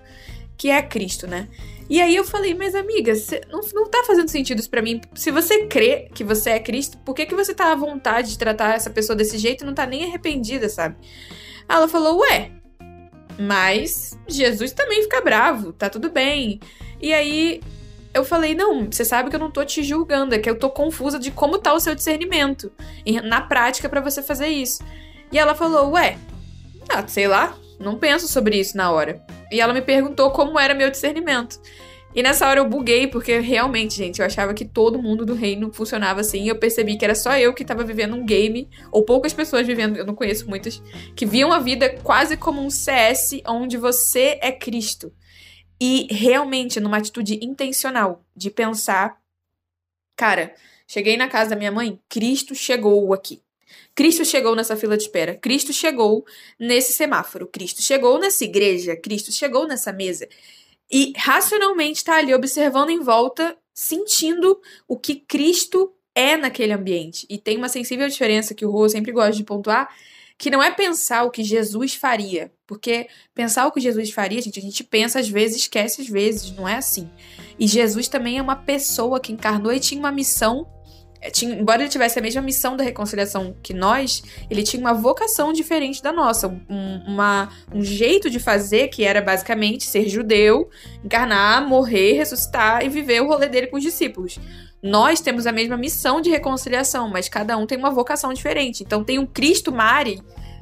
Que 0.57 0.69
é 0.69 0.81
Cristo, 0.81 1.25
né? 1.27 1.47
E 1.89 2.01
aí 2.01 2.15
eu 2.15 2.23
falei, 2.23 2.53
mas 2.53 2.73
amiga, 2.73 3.13
não, 3.49 3.59
não 3.73 3.89
tá 3.89 4.03
fazendo 4.05 4.29
sentido 4.29 4.59
isso 4.59 4.69
pra 4.69 4.81
mim. 4.81 5.01
Se 5.13 5.29
você 5.29 5.65
crê 5.67 6.09
que 6.13 6.23
você 6.23 6.51
é 6.51 6.59
Cristo, 6.59 6.97
por 6.99 7.13
que, 7.13 7.25
que 7.25 7.35
você 7.35 7.53
tá 7.53 7.71
à 7.71 7.75
vontade 7.75 8.29
de 8.29 8.37
tratar 8.37 8.75
essa 8.75 8.89
pessoa 8.89 9.15
desse 9.15 9.37
jeito 9.37 9.63
e 9.63 9.67
não 9.67 9.73
tá 9.73 9.85
nem 9.85 10.05
arrependida, 10.05 10.69
sabe? 10.69 10.95
Ela 11.67 11.87
falou, 11.87 12.19
ué, 12.19 12.51
mas 13.39 14.17
Jesus 14.27 14.71
também 14.71 15.03
fica 15.03 15.21
bravo, 15.21 15.73
tá 15.73 15.89
tudo 15.89 16.09
bem. 16.09 16.59
E 17.01 17.13
aí 17.13 17.61
eu 18.13 18.23
falei: 18.23 18.53
não, 18.53 18.91
você 18.91 19.05
sabe 19.05 19.29
que 19.29 19.35
eu 19.35 19.39
não 19.39 19.51
tô 19.51 19.63
te 19.63 19.83
julgando, 19.83 20.35
é 20.35 20.39
que 20.39 20.49
eu 20.49 20.57
tô 20.57 20.69
confusa 20.69 21.19
de 21.19 21.31
como 21.31 21.57
tá 21.57 21.73
o 21.73 21.79
seu 21.79 21.95
discernimento 21.95 22.71
na 23.23 23.41
prática 23.41 23.89
para 23.89 24.01
você 24.01 24.21
fazer 24.21 24.47
isso. 24.47 24.83
E 25.31 25.39
ela 25.39 25.55
falou: 25.55 25.91
ué, 25.91 26.17
ah, 26.89 27.07
sei 27.07 27.27
lá, 27.27 27.55
não 27.79 27.97
penso 27.97 28.27
sobre 28.27 28.59
isso 28.59 28.77
na 28.77 28.91
hora. 28.91 29.23
E 29.51 29.59
ela 29.59 29.73
me 29.73 29.81
perguntou 29.81 30.31
como 30.31 30.59
era 30.59 30.73
meu 30.73 30.89
discernimento. 30.89 31.59
E 32.13 32.21
nessa 32.21 32.47
hora 32.47 32.59
eu 32.59 32.67
buguei, 32.67 33.07
porque 33.07 33.39
realmente, 33.39 33.95
gente, 33.95 34.19
eu 34.19 34.25
achava 34.25 34.53
que 34.53 34.65
todo 34.65 35.01
mundo 35.01 35.25
do 35.25 35.33
reino 35.33 35.71
funcionava 35.71 36.21
assim. 36.21 36.43
E 36.43 36.47
eu 36.47 36.57
percebi 36.57 36.97
que 36.97 37.05
era 37.05 37.15
só 37.15 37.37
eu 37.37 37.53
que 37.53 37.65
tava 37.65 37.83
vivendo 37.83 38.15
um 38.15 38.25
game, 38.25 38.69
ou 38.91 39.03
poucas 39.03 39.33
pessoas 39.33 39.65
vivendo, 39.65 39.97
eu 39.97 40.05
não 40.05 40.15
conheço 40.15 40.47
muitas, 40.49 40.81
que 41.15 41.25
viam 41.25 41.51
a 41.53 41.59
vida 41.59 41.89
quase 42.03 42.35
como 42.35 42.61
um 42.61 42.69
CS 42.69 43.41
onde 43.47 43.77
você 43.77 44.37
é 44.41 44.51
Cristo. 44.51 45.11
E 45.79 46.07
realmente 46.11 46.79
numa 46.79 46.97
atitude 46.97 47.39
intencional 47.41 48.23
de 48.35 48.51
pensar, 48.51 49.17
cara, 50.15 50.53
Cheguei 50.91 51.15
na 51.15 51.29
casa 51.29 51.51
da 51.51 51.55
minha 51.55 51.71
mãe, 51.71 51.97
Cristo 52.09 52.53
chegou 52.53 53.13
aqui. 53.13 53.41
Cristo 53.95 54.25
chegou 54.25 54.57
nessa 54.57 54.75
fila 54.75 54.97
de 54.97 55.03
espera. 55.03 55.35
Cristo 55.35 55.71
chegou 55.71 56.25
nesse 56.59 56.91
semáforo. 56.91 57.47
Cristo 57.47 57.81
chegou 57.81 58.19
nessa 58.19 58.43
igreja. 58.43 58.97
Cristo 58.97 59.31
chegou 59.31 59.65
nessa 59.65 59.93
mesa. 59.93 60.27
E 60.91 61.13
racionalmente 61.15 61.99
está 61.99 62.17
ali 62.17 62.33
observando 62.33 62.89
em 62.89 62.99
volta, 62.99 63.57
sentindo 63.73 64.59
o 64.87 64.97
que 64.97 65.15
Cristo 65.15 65.93
é 66.13 66.35
naquele 66.35 66.73
ambiente. 66.73 67.25
E 67.29 67.37
tem 67.37 67.57
uma 67.57 67.69
sensível 67.69 68.07
diferença 68.07 68.53
que 68.53 68.65
o 68.65 68.71
Rô 68.71 68.89
sempre 68.89 69.11
gosta 69.11 69.31
de 69.31 69.43
pontuar, 69.43 69.89
que 70.37 70.49
não 70.49 70.61
é 70.61 70.71
pensar 70.71 71.23
o 71.23 71.31
que 71.31 71.43
Jesus 71.43 71.93
faria. 71.93 72.51
Porque 72.67 73.07
pensar 73.33 73.67
o 73.67 73.71
que 73.71 73.79
Jesus 73.79 74.11
faria, 74.11 74.41
gente, 74.41 74.59
a 74.59 74.61
gente 74.61 74.83
pensa 74.83 75.19
às 75.19 75.29
vezes, 75.29 75.57
esquece 75.57 76.01
às 76.01 76.09
vezes, 76.09 76.51
não 76.51 76.67
é 76.67 76.75
assim. 76.75 77.09
E 77.57 77.67
Jesus 77.67 78.07
também 78.07 78.37
é 78.37 78.41
uma 78.41 78.55
pessoa 78.55 79.19
que 79.19 79.31
encarnou 79.31 79.71
e 79.71 79.79
tinha 79.79 79.99
uma 79.99 80.11
missão 80.11 80.67
tinha, 81.29 81.53
embora 81.53 81.81
ele 81.81 81.89
tivesse 81.89 82.17
a 82.17 82.21
mesma 82.21 82.41
missão 82.41 82.75
da 82.75 82.83
reconciliação 82.83 83.55
que 83.61 83.73
nós, 83.73 84.23
ele 84.49 84.63
tinha 84.63 84.79
uma 84.79 84.93
vocação 84.93 85.53
diferente 85.53 86.01
da 86.01 86.11
nossa, 86.11 86.47
um, 86.47 87.03
uma, 87.07 87.49
um 87.71 87.83
jeito 87.83 88.29
de 88.29 88.39
fazer 88.39 88.87
que 88.87 89.03
era 89.03 89.21
basicamente 89.21 89.83
ser 89.83 90.09
judeu, 90.09 90.69
encarnar, 91.03 91.67
morrer, 91.67 92.13
ressuscitar 92.13 92.83
e 92.83 92.89
viver 92.89 93.21
o 93.21 93.27
rolê 93.27 93.47
dele 93.47 93.67
com 93.67 93.77
os 93.77 93.83
discípulos. 93.83 94.39
Nós 94.81 95.21
temos 95.21 95.45
a 95.45 95.51
mesma 95.51 95.77
missão 95.77 96.21
de 96.21 96.31
reconciliação, 96.31 97.07
mas 97.07 97.29
cada 97.29 97.55
um 97.55 97.67
tem 97.67 97.77
uma 97.77 97.91
vocação 97.91 98.33
diferente. 98.33 98.81
Então 98.81 99.03
tem 99.03 99.19
um 99.19 99.27
Cristo 99.27 99.71
Mari 99.71 100.19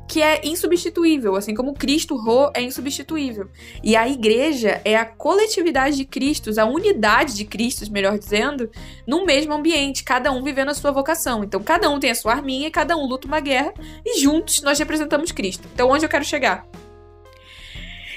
que 0.09 0.23
é 0.23 0.41
insubstituível, 0.43 1.35
assim 1.35 1.53
como 1.53 1.75
Cristo 1.75 2.17
Rô 2.17 2.49
é 2.55 2.63
insubstituível. 2.63 3.47
E 3.83 3.95
a 3.95 4.09
igreja 4.09 4.81
é 4.83 4.95
a 4.95 5.05
coletividade 5.05 5.95
de 5.95 6.03
Cristos, 6.03 6.57
a 6.57 6.65
unidade 6.65 7.35
de 7.35 7.45
Cristos, 7.45 7.87
melhor 7.87 8.17
dizendo, 8.17 8.71
no 9.05 9.23
mesmo 9.23 9.53
ambiente, 9.53 10.03
cada 10.03 10.31
um 10.31 10.41
vivendo 10.41 10.69
a 10.69 10.73
sua 10.73 10.89
vocação. 10.89 11.43
Então, 11.43 11.61
cada 11.61 11.91
um 11.91 11.99
tem 11.99 12.09
a 12.09 12.15
sua 12.15 12.33
arminha 12.33 12.67
e 12.67 12.71
cada 12.71 12.97
um 12.97 13.05
luta 13.05 13.27
uma 13.27 13.39
guerra 13.39 13.71
e 14.03 14.19
juntos 14.19 14.63
nós 14.63 14.79
representamos 14.79 15.31
Cristo. 15.31 15.67
Então, 15.75 15.91
onde 15.91 16.03
eu 16.03 16.09
quero 16.09 16.25
chegar? 16.25 16.65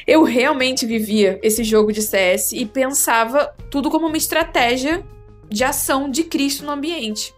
Eu 0.07 0.23
realmente 0.23 0.87
vivia 0.87 1.39
esse 1.43 1.63
jogo 1.63 1.93
de 1.93 2.01
CS 2.01 2.53
e 2.53 2.65
pensava 2.65 3.55
tudo 3.71 3.91
como 3.91 4.07
uma 4.07 4.17
estratégia 4.17 5.05
de 5.47 5.63
ação 5.63 6.11
de 6.11 6.25
Cristo 6.25 6.65
no 6.65 6.73
ambiente. 6.73 7.35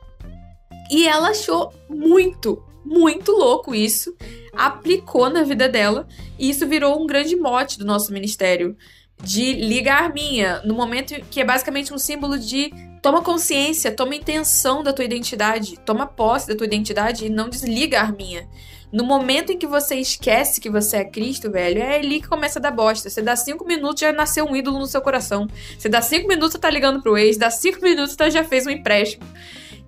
E 0.93 1.09
ela 1.09 1.31
achou 1.31 1.73
muito, 1.91 2.63
muito 2.85 3.33
louco 3.33 3.75
isso 3.75 4.15
aplicou 4.53 5.31
na 5.31 5.43
vida 5.43 5.69
dela 5.69 6.07
e 6.39 6.51
isso 6.51 6.67
virou 6.67 7.03
um 7.03 7.07
grande 7.07 7.37
mote 7.37 7.79
do 7.79 7.85
nosso 7.85 8.13
ministério 8.13 8.77
de 9.23 9.53
liga 9.53 9.95
a 9.95 10.05
arminha, 10.05 10.61
no 10.65 10.75
momento 10.75 11.15
que 11.31 11.41
é 11.41 11.45
basicamente 11.45 11.95
um 11.95 11.99
símbolo 11.99 12.39
de 12.39 12.73
toma 13.01 13.23
consciência, 13.23 13.93
toma 13.93 14.15
intenção 14.15 14.83
da 14.83 14.93
tua 14.93 15.05
identidade, 15.05 15.79
toma 15.81 16.07
posse 16.07 16.49
da 16.49 16.57
tua 16.57 16.67
identidade 16.67 17.27
e 17.27 17.31
não 17.31 17.49
desliga 17.49 18.01
a 18.01 18.03
arminha. 18.03 18.49
No 18.93 19.05
momento 19.05 19.51
em 19.51 19.59
que 19.59 19.67
você 19.67 19.97
esquece 19.97 20.61
que 20.61 20.71
você 20.71 20.99
é 20.99 21.05
Cristo, 21.05 21.51
velho, 21.51 21.83
é 21.83 21.97
ali 21.97 22.21
que 22.21 22.29
começa 22.29 22.61
a 22.61 22.63
dar 22.63 22.71
bosta. 22.71 23.11
Você 23.11 23.21
dá 23.21 23.35
cinco 23.35 23.67
minutos, 23.67 24.01
já 24.01 24.13
nasceu 24.13 24.45
um 24.47 24.55
ídolo 24.55 24.79
no 24.79 24.87
seu 24.87 25.01
coração. 25.01 25.49
Você 25.77 25.89
dá 25.89 26.01
cinco 26.01 26.29
minutos, 26.29 26.57
tá 26.61 26.71
ligando 26.71 27.03
pro 27.03 27.19
ex. 27.19 27.37
Dá 27.37 27.51
cinco 27.51 27.83
minutos, 27.83 28.15
você 28.15 28.31
já 28.31 28.45
fez 28.45 28.69
um 28.69 28.71
empréstimo. 28.71 29.25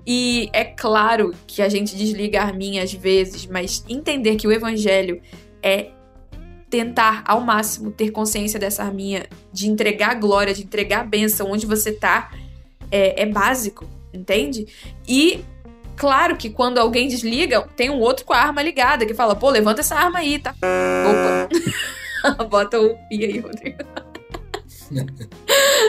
E 0.06 0.48
é 0.52 0.64
claro 0.64 1.34
que 1.46 1.60
a 1.60 1.68
gente 1.68 1.96
desliga 1.96 2.40
a 2.40 2.44
arminha 2.44 2.82
às 2.82 2.92
vezes, 2.92 3.44
mas 3.46 3.84
entender 3.88 4.36
que 4.36 4.46
o 4.46 4.52
evangelho 4.52 5.20
é 5.60 5.90
tentar 6.70 7.24
ao 7.26 7.40
máximo 7.40 7.90
ter 7.90 8.10
consciência 8.10 8.58
dessa 8.58 8.84
arminha, 8.84 9.26
de 9.52 9.68
entregar 9.68 10.10
a 10.10 10.14
glória, 10.14 10.54
de 10.54 10.62
entregar 10.62 11.00
a 11.00 11.04
bênção 11.04 11.50
onde 11.50 11.66
você 11.66 11.90
tá, 11.92 12.30
é, 12.90 13.22
é 13.22 13.26
básico, 13.26 13.84
entende? 14.12 14.66
E 15.08 15.44
claro 15.96 16.36
que 16.36 16.50
quando 16.50 16.78
alguém 16.78 17.08
desliga, 17.08 17.62
tem 17.76 17.90
um 17.90 17.98
outro 17.98 18.24
com 18.24 18.32
a 18.32 18.38
arma 18.38 18.62
ligada 18.62 19.06
que 19.06 19.14
fala: 19.14 19.34
pô, 19.34 19.50
levanta 19.50 19.80
essa 19.80 19.96
arma 19.96 20.20
aí, 20.20 20.38
tá? 20.38 20.54
Opa! 21.10 22.44
Bota 22.48 22.80
o 22.80 22.94
pi 23.08 23.24
aí, 23.24 23.38
Rodrigo. 23.38 23.78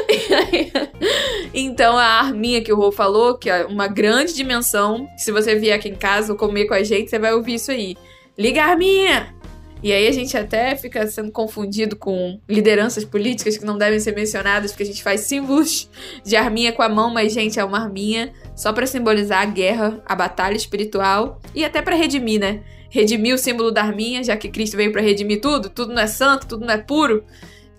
então 1.54 1.98
a 1.98 2.22
arminha 2.22 2.62
que 2.62 2.72
o 2.72 2.76
Rô 2.76 2.92
falou, 2.92 3.38
que 3.38 3.50
é 3.50 3.66
uma 3.66 3.88
grande 3.88 4.34
dimensão, 4.34 5.08
se 5.18 5.32
você 5.32 5.56
vier 5.56 5.78
aqui 5.78 5.90
em 5.90 5.96
casa 5.96 6.32
ou 6.32 6.38
comer 6.38 6.66
com 6.66 6.74
a 6.74 6.84
gente, 6.84 7.10
você 7.10 7.20
vai 7.20 7.34
ouvir 7.34 7.56
isso 7.56 7.72
aí. 7.72 7.98
Liga 8.38 8.64
a 8.64 8.68
arminha! 8.68 9.36
E 9.82 9.94
aí 9.94 10.08
a 10.08 10.12
gente 10.12 10.36
até 10.36 10.76
fica 10.76 11.06
sendo 11.08 11.32
confundido 11.32 11.96
com 11.96 12.40
lideranças 12.50 13.06
políticas 13.06 13.58
que 13.58 13.66
não 13.66 13.78
devem 13.78 14.00
ser 14.00 14.16
mencionadas, 14.16 14.72
porque 14.72 14.84
a 14.84 14.86
gente 14.86 15.04
faz 15.04 15.22
símbolos 15.22 15.90
de 16.24 16.36
arminha 16.36 16.72
com 16.72 16.82
a 16.82 16.90
mão, 16.90 17.14
mas 17.14 17.34
gente, 17.34 17.60
é 17.60 17.64
uma 17.64 17.80
arminha 17.80 18.34
só 18.56 18.74
para 18.74 18.88
simbolizar 18.88 19.42
a 19.42 19.46
guerra, 19.46 20.02
a 20.06 20.16
batalha 20.16 20.56
espiritual 20.56 21.40
e 21.54 21.64
até 21.64 21.82
para 21.82 21.96
redimir, 21.96 22.40
né? 22.40 22.62
Redimir 22.90 23.36
o 23.36 23.38
símbolo 23.38 23.70
da 23.70 23.84
arminha, 23.84 24.24
já 24.24 24.36
que 24.36 24.50
Cristo 24.50 24.78
veio 24.78 24.92
para 24.92 25.02
redimir 25.02 25.42
tudo, 25.42 25.70
tudo 25.70 25.94
não 25.94 26.02
é 26.02 26.08
santo, 26.08 26.48
tudo 26.48 26.66
não 26.66 26.74
é 26.74 26.78
puro. 26.78 27.24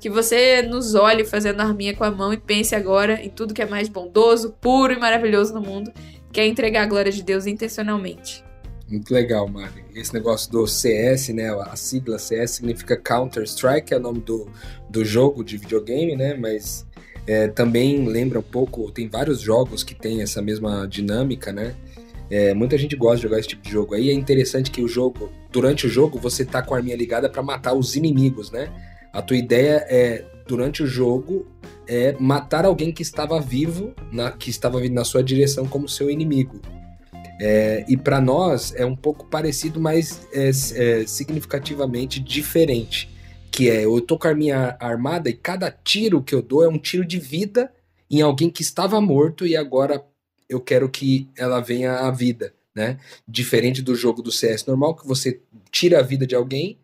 Que 0.00 0.08
você 0.08 0.62
nos 0.62 0.94
olhe 0.94 1.24
fazendo 1.24 1.60
arminha 1.60 1.94
com 1.94 2.04
a 2.04 2.10
mão 2.10 2.32
e 2.32 2.36
pense 2.36 2.74
agora 2.74 3.20
em 3.22 3.30
tudo 3.30 3.54
que 3.54 3.62
é 3.62 3.66
mais 3.66 3.88
bondoso, 3.88 4.54
puro 4.60 4.92
e 4.92 4.98
maravilhoso 4.98 5.52
no 5.52 5.60
mundo, 5.60 5.92
que 6.32 6.40
é 6.40 6.46
entregar 6.46 6.82
a 6.82 6.86
glória 6.86 7.10
de 7.10 7.22
Deus 7.22 7.46
intencionalmente. 7.46 8.44
Muito 8.88 9.12
legal, 9.12 9.46
Mari. 9.46 9.84
Esse 9.94 10.14
negócio 10.14 10.50
do 10.50 10.66
CS, 10.66 11.28
né? 11.28 11.50
A 11.50 11.76
sigla 11.76 12.18
CS 12.18 12.52
significa 12.52 12.96
Counter 12.96 13.42
Strike, 13.42 13.92
é 13.92 13.98
o 13.98 14.00
nome 14.00 14.20
do, 14.20 14.48
do 14.88 15.04
jogo 15.04 15.44
de 15.44 15.58
videogame, 15.58 16.16
né? 16.16 16.34
Mas 16.34 16.86
é, 17.26 17.48
também 17.48 18.06
lembra 18.06 18.38
um 18.38 18.42
pouco, 18.42 18.90
tem 18.90 19.06
vários 19.06 19.40
jogos 19.40 19.84
que 19.84 19.94
tem 19.94 20.22
essa 20.22 20.40
mesma 20.40 20.86
dinâmica, 20.88 21.52
né? 21.52 21.74
É, 22.30 22.54
muita 22.54 22.78
gente 22.78 22.96
gosta 22.96 23.16
de 23.16 23.22
jogar 23.24 23.38
esse 23.38 23.48
tipo 23.48 23.62
de 23.62 23.70
jogo. 23.70 23.94
Aí 23.94 24.08
é 24.08 24.12
interessante 24.14 24.70
que 24.70 24.82
o 24.82 24.88
jogo, 24.88 25.30
durante 25.50 25.86
o 25.86 25.90
jogo, 25.90 26.18
você 26.18 26.42
tá 26.42 26.62
com 26.62 26.74
a 26.74 26.78
arminha 26.78 26.96
ligada 26.96 27.28
para 27.28 27.42
matar 27.42 27.74
os 27.74 27.96
inimigos, 27.96 28.50
né? 28.50 28.72
A 29.18 29.22
tua 29.22 29.36
ideia 29.36 29.84
é, 29.88 30.24
durante 30.46 30.80
o 30.80 30.86
jogo, 30.86 31.44
é 31.88 32.14
matar 32.20 32.64
alguém 32.64 32.92
que 32.92 33.02
estava 33.02 33.40
vivo, 33.40 33.92
na, 34.12 34.30
que 34.30 34.48
estava 34.48 34.80
vindo 34.80 34.94
na 34.94 35.04
sua 35.04 35.24
direção 35.24 35.66
como 35.66 35.88
seu 35.88 36.08
inimigo. 36.08 36.60
É, 37.40 37.84
e 37.88 37.96
para 37.96 38.20
nós 38.20 38.72
é 38.76 38.86
um 38.86 38.94
pouco 38.94 39.26
parecido, 39.26 39.80
mas 39.80 40.24
é, 40.32 40.50
é, 40.50 41.04
significativamente 41.04 42.20
diferente. 42.20 43.10
Que 43.50 43.68
é, 43.68 43.86
eu 43.86 44.00
tô 44.00 44.16
com 44.16 44.28
a 44.28 44.34
minha 44.36 44.76
armada 44.78 45.28
e 45.28 45.34
cada 45.34 45.68
tiro 45.68 46.22
que 46.22 46.32
eu 46.32 46.40
dou 46.40 46.62
é 46.62 46.68
um 46.68 46.78
tiro 46.78 47.04
de 47.04 47.18
vida 47.18 47.72
em 48.08 48.20
alguém 48.20 48.48
que 48.48 48.62
estava 48.62 49.00
morto 49.00 49.44
e 49.44 49.56
agora 49.56 50.00
eu 50.48 50.60
quero 50.60 50.88
que 50.88 51.28
ela 51.36 51.58
venha 51.58 52.06
à 52.06 52.10
vida, 52.12 52.54
né? 52.72 52.98
Diferente 53.26 53.82
do 53.82 53.96
jogo 53.96 54.22
do 54.22 54.30
CS 54.30 54.64
normal, 54.64 54.94
que 54.94 55.08
você 55.08 55.40
tira 55.72 55.98
a 55.98 56.02
vida 56.02 56.24
de 56.24 56.36
alguém 56.36 56.78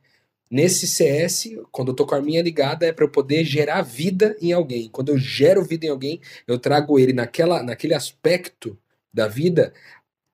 Nesse 0.50 0.86
CS, 0.86 1.50
quando 1.72 1.88
eu 1.88 1.94
tô 1.94 2.06
com 2.06 2.14
a 2.14 2.18
arminha 2.18 2.42
ligada, 2.42 2.86
é 2.86 2.92
para 2.92 3.04
eu 3.04 3.10
poder 3.10 3.44
gerar 3.44 3.82
vida 3.82 4.36
em 4.40 4.52
alguém. 4.52 4.88
Quando 4.88 5.08
eu 5.08 5.18
gero 5.18 5.64
vida 5.64 5.86
em 5.86 5.88
alguém, 5.88 6.20
eu 6.46 6.58
trago 6.58 6.98
ele 6.98 7.12
naquela, 7.12 7.62
naquele 7.62 7.94
aspecto 7.94 8.78
da 9.12 9.26
vida, 9.26 9.72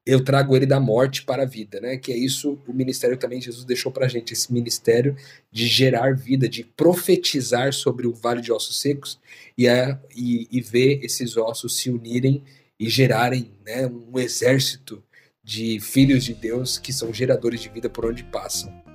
eu 0.04 0.24
trago 0.24 0.56
ele 0.56 0.66
da 0.66 0.80
morte 0.80 1.22
para 1.22 1.42
a 1.42 1.46
vida, 1.46 1.80
né? 1.80 1.96
Que 1.96 2.12
é 2.12 2.16
isso 2.16 2.58
o 2.66 2.72
ministério 2.72 3.16
também 3.16 3.40
Jesus 3.40 3.64
deixou 3.64 3.92
pra 3.92 4.08
gente, 4.08 4.32
esse 4.32 4.52
ministério 4.52 5.16
de 5.52 5.66
gerar 5.66 6.16
vida, 6.16 6.48
de 6.48 6.64
profetizar 6.64 7.72
sobre 7.72 8.06
o 8.06 8.12
vale 8.12 8.40
de 8.40 8.50
ossos 8.50 8.80
secos 8.80 9.20
e, 9.56 9.68
é, 9.68 9.98
e, 10.16 10.48
e 10.50 10.60
ver 10.60 11.00
esses 11.04 11.36
ossos 11.36 11.76
se 11.76 11.90
unirem 11.90 12.42
e 12.78 12.88
gerarem 12.88 13.52
né, 13.64 13.86
um 13.86 14.18
exército 14.18 15.02
de 15.44 15.78
filhos 15.80 16.24
de 16.24 16.34
Deus 16.34 16.78
que 16.78 16.92
são 16.92 17.12
geradores 17.12 17.60
de 17.60 17.68
vida 17.68 17.88
por 17.88 18.06
onde 18.06 18.24
passam. 18.24 18.89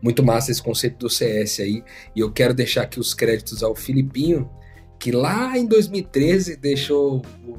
Muito 0.00 0.22
massa 0.22 0.50
esse 0.50 0.62
conceito 0.62 0.98
do 0.98 1.10
CS 1.10 1.60
aí. 1.60 1.82
E 2.14 2.20
eu 2.20 2.30
quero 2.30 2.54
deixar 2.54 2.82
aqui 2.82 3.00
os 3.00 3.14
créditos 3.14 3.62
ao 3.62 3.74
Filipinho, 3.74 4.48
que 4.98 5.10
lá 5.10 5.56
em 5.56 5.66
2013 5.66 6.56
deixou 6.56 7.22
o, 7.46 7.56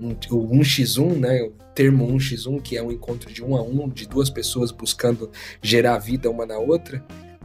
um, 0.00 0.10
o 0.30 0.58
1x1, 0.58 1.16
né? 1.16 1.42
O 1.42 1.52
termo 1.74 2.06
1x1, 2.06 2.60
que 2.62 2.76
é 2.76 2.82
um 2.82 2.90
encontro 2.90 3.32
de 3.32 3.44
um 3.44 3.54
a 3.56 3.62
um, 3.62 3.88
de 3.88 4.06
duas 4.06 4.30
pessoas 4.30 4.70
buscando 4.70 5.30
gerar 5.62 5.98
vida 5.98 6.30
uma 6.30 6.46
na 6.46 6.58
outra. 6.58 7.04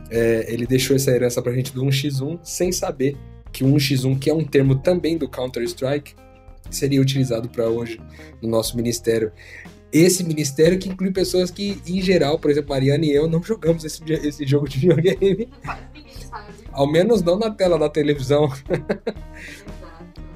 É, 0.09 0.45
ele 0.51 0.65
deixou 0.65 0.95
essa 0.95 1.11
herança 1.11 1.41
pra 1.41 1.53
gente 1.53 1.73
do 1.73 1.83
1x1 1.83 2.39
sem 2.43 2.71
saber 2.71 3.15
que 3.51 3.63
o 3.63 3.67
1x1, 3.67 4.17
que 4.19 4.29
é 4.29 4.33
um 4.33 4.43
termo 4.43 4.75
também 4.75 5.17
do 5.17 5.29
Counter-Strike, 5.29 6.15
seria 6.69 7.01
utilizado 7.01 7.47
para 7.47 7.69
hoje 7.69 7.99
no 8.41 8.49
nosso 8.49 8.75
ministério 8.75 9.31
esse 9.93 10.23
ministério 10.23 10.79
que 10.79 10.89
inclui 10.89 11.11
pessoas 11.11 11.51
que, 11.51 11.79
em 11.85 12.01
geral, 12.01 12.39
por 12.39 12.49
exemplo, 12.49 12.71
Mariana 12.71 13.05
e 13.05 13.11
eu 13.11 13.27
não 13.27 13.43
jogamos 13.43 13.85
esse, 13.85 14.01
esse 14.11 14.43
jogo 14.43 14.67
de 14.67 14.79
videogame. 14.79 15.47
Ao 16.71 16.91
menos 16.91 17.21
não 17.21 17.37
na 17.37 17.51
tela 17.51 17.77
da 17.77 17.87
televisão. 17.87 18.51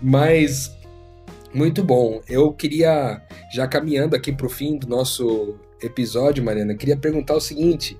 Mas 0.01 0.71
muito 1.51 1.83
bom. 1.83 2.21
Eu 2.29 2.53
queria, 2.53 3.19
já 3.51 3.67
caminhando 3.67 4.15
aqui 4.15 4.31
para 4.31 4.45
o 4.45 4.49
fim 4.49 4.77
do 4.77 4.87
nosso 4.87 5.55
episódio, 5.81 6.43
Mariana, 6.43 6.75
queria 6.75 6.95
perguntar 6.95 7.35
o 7.35 7.41
seguinte: 7.41 7.97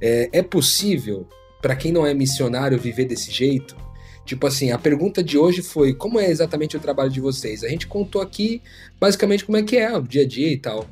é, 0.00 0.28
é 0.32 0.42
possível 0.42 1.28
para 1.62 1.76
quem 1.76 1.92
não 1.92 2.04
é 2.04 2.12
missionário 2.12 2.78
viver 2.80 3.04
desse 3.04 3.30
jeito? 3.30 3.76
Tipo 4.24 4.48
assim, 4.48 4.72
a 4.72 4.78
pergunta 4.78 5.22
de 5.22 5.38
hoje 5.38 5.62
foi: 5.62 5.94
como 5.94 6.18
é 6.18 6.28
exatamente 6.28 6.76
o 6.76 6.80
trabalho 6.80 7.10
de 7.10 7.20
vocês? 7.20 7.62
A 7.62 7.68
gente 7.68 7.86
contou 7.86 8.20
aqui 8.20 8.60
basicamente 8.98 9.44
como 9.44 9.56
é 9.56 9.62
que 9.62 9.76
é 9.76 9.96
o 9.96 10.02
dia 10.02 10.22
a 10.22 10.26
dia 10.26 10.50
e 10.50 10.58
tal. 10.58 10.84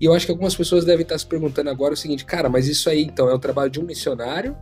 E 0.00 0.04
eu 0.04 0.14
acho 0.14 0.26
que 0.26 0.32
algumas 0.32 0.54
pessoas 0.54 0.84
devem 0.84 1.02
estar 1.02 1.18
se 1.18 1.26
perguntando 1.26 1.70
agora 1.70 1.94
o 1.94 1.96
seguinte, 1.96 2.24
cara, 2.24 2.48
mas 2.48 2.66
isso 2.66 2.88
aí 2.88 3.02
então 3.02 3.28
é 3.28 3.34
o 3.34 3.38
trabalho 3.38 3.70
de 3.70 3.80
um 3.80 3.84
missionário 3.84 4.56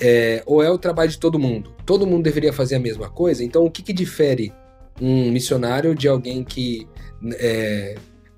é, 0.00 0.42
ou 0.46 0.62
é 0.62 0.70
o 0.70 0.78
trabalho 0.78 1.10
de 1.10 1.18
todo 1.18 1.38
mundo? 1.38 1.72
Todo 1.86 2.06
mundo 2.06 2.22
deveria 2.22 2.52
fazer 2.52 2.76
a 2.76 2.80
mesma 2.80 3.08
coisa? 3.08 3.44
Então 3.44 3.64
o 3.64 3.70
que, 3.70 3.82
que 3.82 3.92
difere 3.92 4.52
um 5.00 5.30
missionário 5.30 5.94
de 5.94 6.08
alguém 6.08 6.42
que, 6.44 6.86
é, 7.34 7.96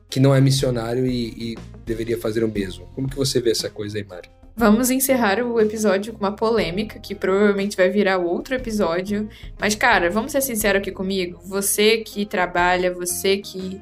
que 0.08 0.20
não 0.20 0.34
é 0.34 0.40
missionário 0.40 1.06
e, 1.06 1.52
e, 1.52 1.58
deveria 1.84 2.18
fazer 2.18 2.44
o 2.44 2.48
mesmo? 2.48 2.86
Como 2.94 3.08
que 3.08 3.16
você 3.16 3.40
vê 3.40 3.50
essa 3.50 3.70
coisa 3.70 3.98
aí, 3.98 4.04
Mari? 4.04 4.28
Vamos 4.58 4.90
encerrar 4.90 5.38
o 5.42 5.60
episódio 5.60 6.14
com 6.14 6.20
uma 6.20 6.32
polêmica 6.32 6.98
que 6.98 7.14
provavelmente 7.14 7.76
vai 7.76 7.90
virar 7.90 8.16
outro 8.16 8.54
episódio. 8.54 9.28
Mas, 9.60 9.74
cara, 9.74 10.08
vamos 10.08 10.32
ser 10.32 10.40
sinceros 10.40 10.80
aqui 10.80 10.90
comigo. 10.90 11.38
Você 11.44 11.98
que 11.98 12.24
trabalha, 12.24 12.92
você 12.92 13.36
que, 13.36 13.78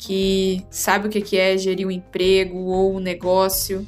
que 0.00 0.64
sabe 0.70 1.08
o 1.08 1.10
que 1.10 1.36
é 1.36 1.56
gerir 1.58 1.86
um 1.86 1.90
emprego 1.90 2.56
ou 2.56 2.96
um 2.96 3.00
negócio 3.00 3.86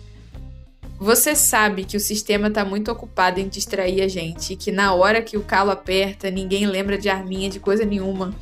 você 1.03 1.35
sabe 1.35 1.83
que 1.83 1.97
o 1.97 2.01
sistema 2.01 2.47
está 2.47 2.65
muito 2.65 2.89
ocupado 2.89 3.41
em 3.41 3.49
distrair 3.49 4.03
a 4.03 4.07
gente 4.07 4.53
e 4.53 4.57
que 4.57 4.71
na 4.71 4.95
hora 4.95 5.21
que 5.21 5.37
o 5.37 5.43
calo 5.43 5.73
aperta, 5.73 6.31
ninguém 6.31 6.65
lembra 6.65 6.97
de 6.97 7.09
arminha 7.09 7.51
de 7.51 7.59
coisa 7.59 7.85
nenhuma. 7.85 8.33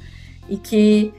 E 0.47 0.59
que 0.59 1.11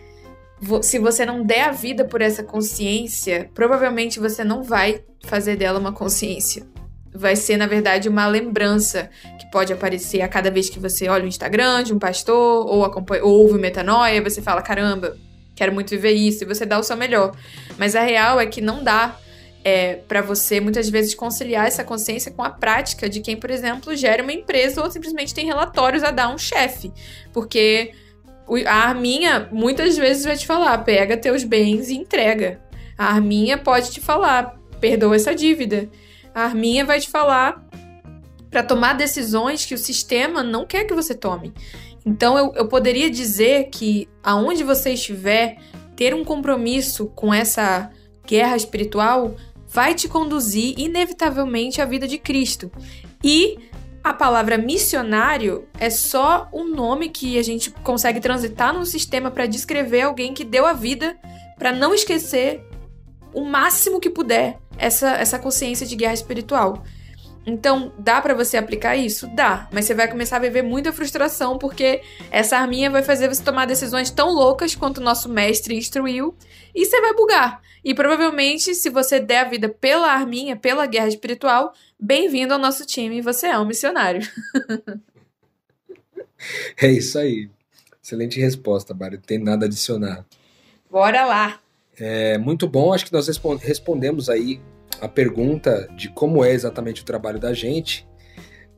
se 0.84 1.00
você 1.00 1.26
não 1.26 1.44
der 1.44 1.64
a 1.64 1.72
vida 1.72 2.06
por 2.06 2.22
essa 2.22 2.44
consciência, 2.44 3.50
provavelmente 3.56 4.20
você 4.20 4.44
não 4.44 4.62
vai 4.62 5.02
fazer 5.24 5.56
dela 5.56 5.80
uma 5.80 5.92
consciência. 5.92 6.64
Vai 7.12 7.36
ser, 7.36 7.58
na 7.58 7.66
verdade, 7.66 8.08
uma 8.08 8.28
lembrança 8.28 9.10
que 9.40 9.50
pode 9.50 9.74
aparecer 9.74 10.22
a 10.22 10.28
cada 10.28 10.52
vez 10.52 10.70
que 10.70 10.80
você 10.80 11.10
olha 11.10 11.24
o 11.24 11.28
Instagram 11.28 11.82
de 11.82 11.92
um 11.92 11.98
pastor 11.98 12.68
ou, 12.68 12.86
acompanha, 12.86 13.26
ou 13.26 13.48
ouve 13.48 13.58
metanoia, 13.58 14.22
você 14.22 14.44
fala: 14.44 14.62
caramba, 14.62 15.18
quero 15.62 15.72
muito 15.72 15.92
viver 15.92 16.14
isso, 16.14 16.44
e 16.44 16.48
você 16.48 16.66
dá 16.66 16.80
o 16.80 16.84
seu 16.84 16.98
melhor. 16.98 17.36
Mas 17.78 17.96
a 17.96 18.02
real 18.02 18.40
é 18.40 18.48
que 18.48 18.60
não 18.60 18.84
dá 18.84 19.16
é, 19.64 19.98
para 20.08 20.20
você 20.20 20.60
muitas 20.60 20.90
vezes 20.90 21.14
conciliar 21.14 21.68
essa 21.68 21.84
consciência 21.84 22.32
com 22.32 22.42
a 22.42 22.50
prática 22.50 23.08
de 23.08 23.20
quem, 23.20 23.38
por 23.38 23.52
exemplo, 23.52 23.96
gera 23.96 24.24
uma 24.24 24.34
empresa 24.34 24.82
ou 24.84 24.90
simplesmente 24.90 25.36
tem 25.36 25.46
relatórios 25.46 26.04
a 26.04 26.10
dar 26.10 26.34
um 26.34 26.38
chefe. 26.38 26.92
Porque 27.32 27.92
a 28.66 28.88
Arminha 28.88 29.48
muitas 29.52 29.96
vezes 29.96 30.26
vai 30.26 30.36
te 30.36 30.48
falar: 30.48 30.80
pega 30.80 31.16
teus 31.16 31.44
bens 31.44 31.90
e 31.90 31.96
entrega. 31.96 32.60
A 32.98 33.14
Arminha 33.14 33.56
pode 33.56 33.92
te 33.92 34.02
falar: 34.02 34.60
perdoa 34.80 35.16
essa 35.16 35.36
dívida. 35.36 35.88
A 36.34 36.46
Arminha 36.46 36.84
vai 36.84 37.00
te 37.00 37.08
falar 37.08 37.64
para 38.52 38.62
tomar 38.62 38.94
decisões 38.94 39.66
que 39.66 39.74
o 39.74 39.78
sistema 39.78 40.44
não 40.44 40.66
quer 40.66 40.84
que 40.84 40.94
você 40.94 41.16
tome. 41.16 41.54
Então 42.06 42.38
eu, 42.38 42.54
eu 42.56 42.68
poderia 42.68 43.10
dizer 43.10 43.70
que 43.72 44.10
aonde 44.22 44.64
você 44.64 44.92
estiver, 44.92 45.58
ter 45.96 46.14
um 46.14 46.24
compromisso 46.24 47.08
com 47.16 47.34
essa 47.34 47.90
guerra 48.28 48.56
espiritual 48.56 49.36
vai 49.68 49.96
te 49.96 50.08
conduzir 50.08 50.78
inevitavelmente 50.78 51.82
à 51.82 51.86
vida 51.86 52.08
de 52.08 52.18
Cristo. 52.18 52.70
E 53.24 53.58
a 54.04 54.14
palavra 54.14 54.58
missionário 54.58 55.68
é 55.80 55.90
só 55.90 56.50
um 56.52 56.68
nome 56.68 57.10
que 57.10 57.38
a 57.38 57.44
gente 57.44 57.70
consegue 57.70 58.20
transitar 58.20 58.74
num 58.74 58.84
sistema 58.84 59.32
para 59.32 59.46
descrever 59.46 60.02
alguém 60.02 60.34
que 60.34 60.44
deu 60.44 60.66
a 60.66 60.74
vida 60.74 61.16
para 61.58 61.72
não 61.72 61.94
esquecer 61.94 62.66
o 63.34 63.46
máximo 63.46 64.00
que 64.00 64.10
puder 64.10 64.58
essa, 64.78 65.12
essa 65.12 65.38
consciência 65.38 65.86
de 65.86 65.96
guerra 65.96 66.16
espiritual. 66.16 66.84
Então, 67.46 67.92
dá 67.98 68.22
para 68.22 68.36
você 68.36 68.56
aplicar 68.56 68.96
isso? 68.96 69.28
Dá, 69.36 69.68
mas 69.72 69.86
você 69.86 69.96
vai 69.96 70.08
começar 70.08 70.38
a 70.38 70.42
viver 70.42 70.62
muita 70.62 70.94
frustração 70.94 71.58
porque 71.58 72.02
essa 72.30 72.58
arminha 72.58 72.90
vai 72.90 73.02
fazer 73.02 73.28
você 73.28 73.44
tomar 73.44 73.66
decisões 73.66 74.12
tão 74.12 74.30
loucas 74.30 74.76
quanto 74.76 75.00
o 75.00 75.04
nosso 75.04 75.28
mestre 75.28 75.76
instruiu 75.76 76.36
e 76.74 76.86
você 76.86 77.02
vai 77.02 77.14
bugar. 77.14 77.62
E 77.84 77.96
provavelmente, 77.96 78.76
se 78.76 78.90
você 78.92 79.20
der 79.20 79.40
a 79.40 79.50
vida 79.50 79.68
pela 79.68 80.12
arminha, 80.12 80.56
pela 80.56 80.86
guerra 80.86 81.08
espiritual, 81.08 81.74
bem-vindo 82.00 82.54
ao 82.54 82.60
nosso 82.60 82.86
time, 82.86 83.22
você 83.22 83.48
é 83.48 83.58
um 83.58 83.66
missionário. 83.66 84.22
é 86.78 86.92
isso 86.92 87.18
aí. 87.18 87.50
Excelente 88.04 88.40
resposta, 88.40 88.94
Mário. 88.94 89.18
Não 89.18 89.26
tem 89.26 89.40
nada 89.40 89.66
a 89.66 89.68
adicionar. 89.68 90.26
Bora 90.92 91.26
lá. 91.26 91.60
É 92.00 92.38
muito 92.38 92.68
bom, 92.68 92.94
acho 92.94 93.06
que 93.06 93.14
nós 93.14 93.28
respondemos 93.62 94.30
aí 94.30 94.62
a 95.02 95.08
pergunta 95.08 95.90
de 95.96 96.10
como 96.10 96.46
é 96.46 96.52
exatamente 96.52 97.02
o 97.02 97.06
trabalho 97.06 97.40
da 97.40 97.54
gente. 97.54 98.08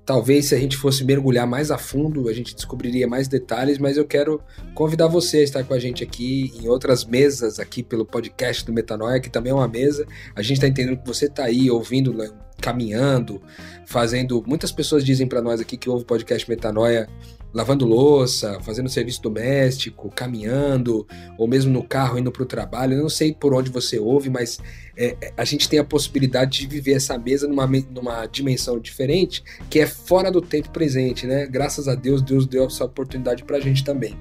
Talvez 0.06 0.48
se 0.48 0.56
a 0.56 0.60
gente 0.60 0.76
fosse 0.76 1.04
mergulhar 1.06 1.48
mais 1.48 1.72
a 1.72 1.78
fundo, 1.78 2.28
a 2.28 2.34
gente 2.34 2.54
descobriria 2.54 3.08
mais 3.08 3.28
detalhes, 3.28 3.78
mas 3.78 3.96
eu 3.96 4.06
quero 4.06 4.42
convidar 4.74 5.08
você 5.08 5.38
a 5.38 5.44
estar 5.44 5.64
com 5.64 5.74
a 5.74 5.80
gente 5.80 6.04
aqui 6.04 6.52
em 6.62 6.68
outras 6.68 7.06
mesas 7.06 7.58
aqui 7.58 7.82
pelo 7.82 8.06
podcast 8.06 8.66
do 8.66 8.74
Metanoia, 8.74 9.22
que 9.22 9.30
também 9.30 9.52
é 9.52 9.56
uma 9.56 9.68
mesa. 9.68 10.06
A 10.36 10.42
gente 10.42 10.54
está 10.54 10.68
entendendo 10.68 10.98
que 10.98 11.08
você 11.08 11.28
está 11.28 11.46
aí 11.46 11.72
ouvindo, 11.72 12.14
né, 12.14 12.30
caminhando, 12.62 13.42
fazendo. 13.86 14.44
Muitas 14.46 14.72
pessoas 14.72 15.04
dizem 15.04 15.28
para 15.28 15.42
nós 15.42 15.60
aqui 15.60 15.78
que 15.78 15.90
ouve 15.90 16.04
o 16.04 16.08
podcast 16.08 16.50
Metanoia 16.50 17.08
lavando 17.54 17.86
louça, 17.86 18.60
fazendo 18.62 18.90
serviço 18.90 19.22
doméstico, 19.22 20.10
caminhando, 20.10 21.06
ou 21.38 21.48
mesmo 21.48 21.72
no 21.72 21.84
carro 21.84 22.18
indo 22.18 22.32
para 22.32 22.42
o 22.42 22.48
trabalho. 22.48 22.94
Eu 22.94 23.04
não 23.04 23.10
sei 23.10 23.32
por 23.32 23.54
onde 23.54 23.70
você 23.70 24.00
ouve, 24.00 24.30
mas 24.30 24.60
é, 24.98 25.16
é, 25.22 25.34
a 25.38 25.46
gente 25.46 25.70
tem 25.70 25.78
a 25.78 25.84
possibilidade 25.84 26.60
de 26.60 26.68
viver 26.68 26.94
essa 26.94 27.16
mesa 27.18 27.48
numa, 27.48 27.68
numa 27.68 28.26
dimensão 28.26 28.80
diferente, 28.80 29.44
que 29.70 29.80
é 29.80 29.86
fora 29.86 30.32
do 30.32 30.42
tempo 30.42 30.72
presente, 30.72 31.28
né? 31.28 31.46
Graças 31.46 31.88
a 31.88 31.94
Deus, 31.94 32.24
Deus 32.24 32.48
deu 32.48 32.66
essa 32.66 32.86
oportunidade 32.86 33.44
para 33.44 33.58
a 33.58 33.62
gente 33.62 33.84
também. 33.84 34.18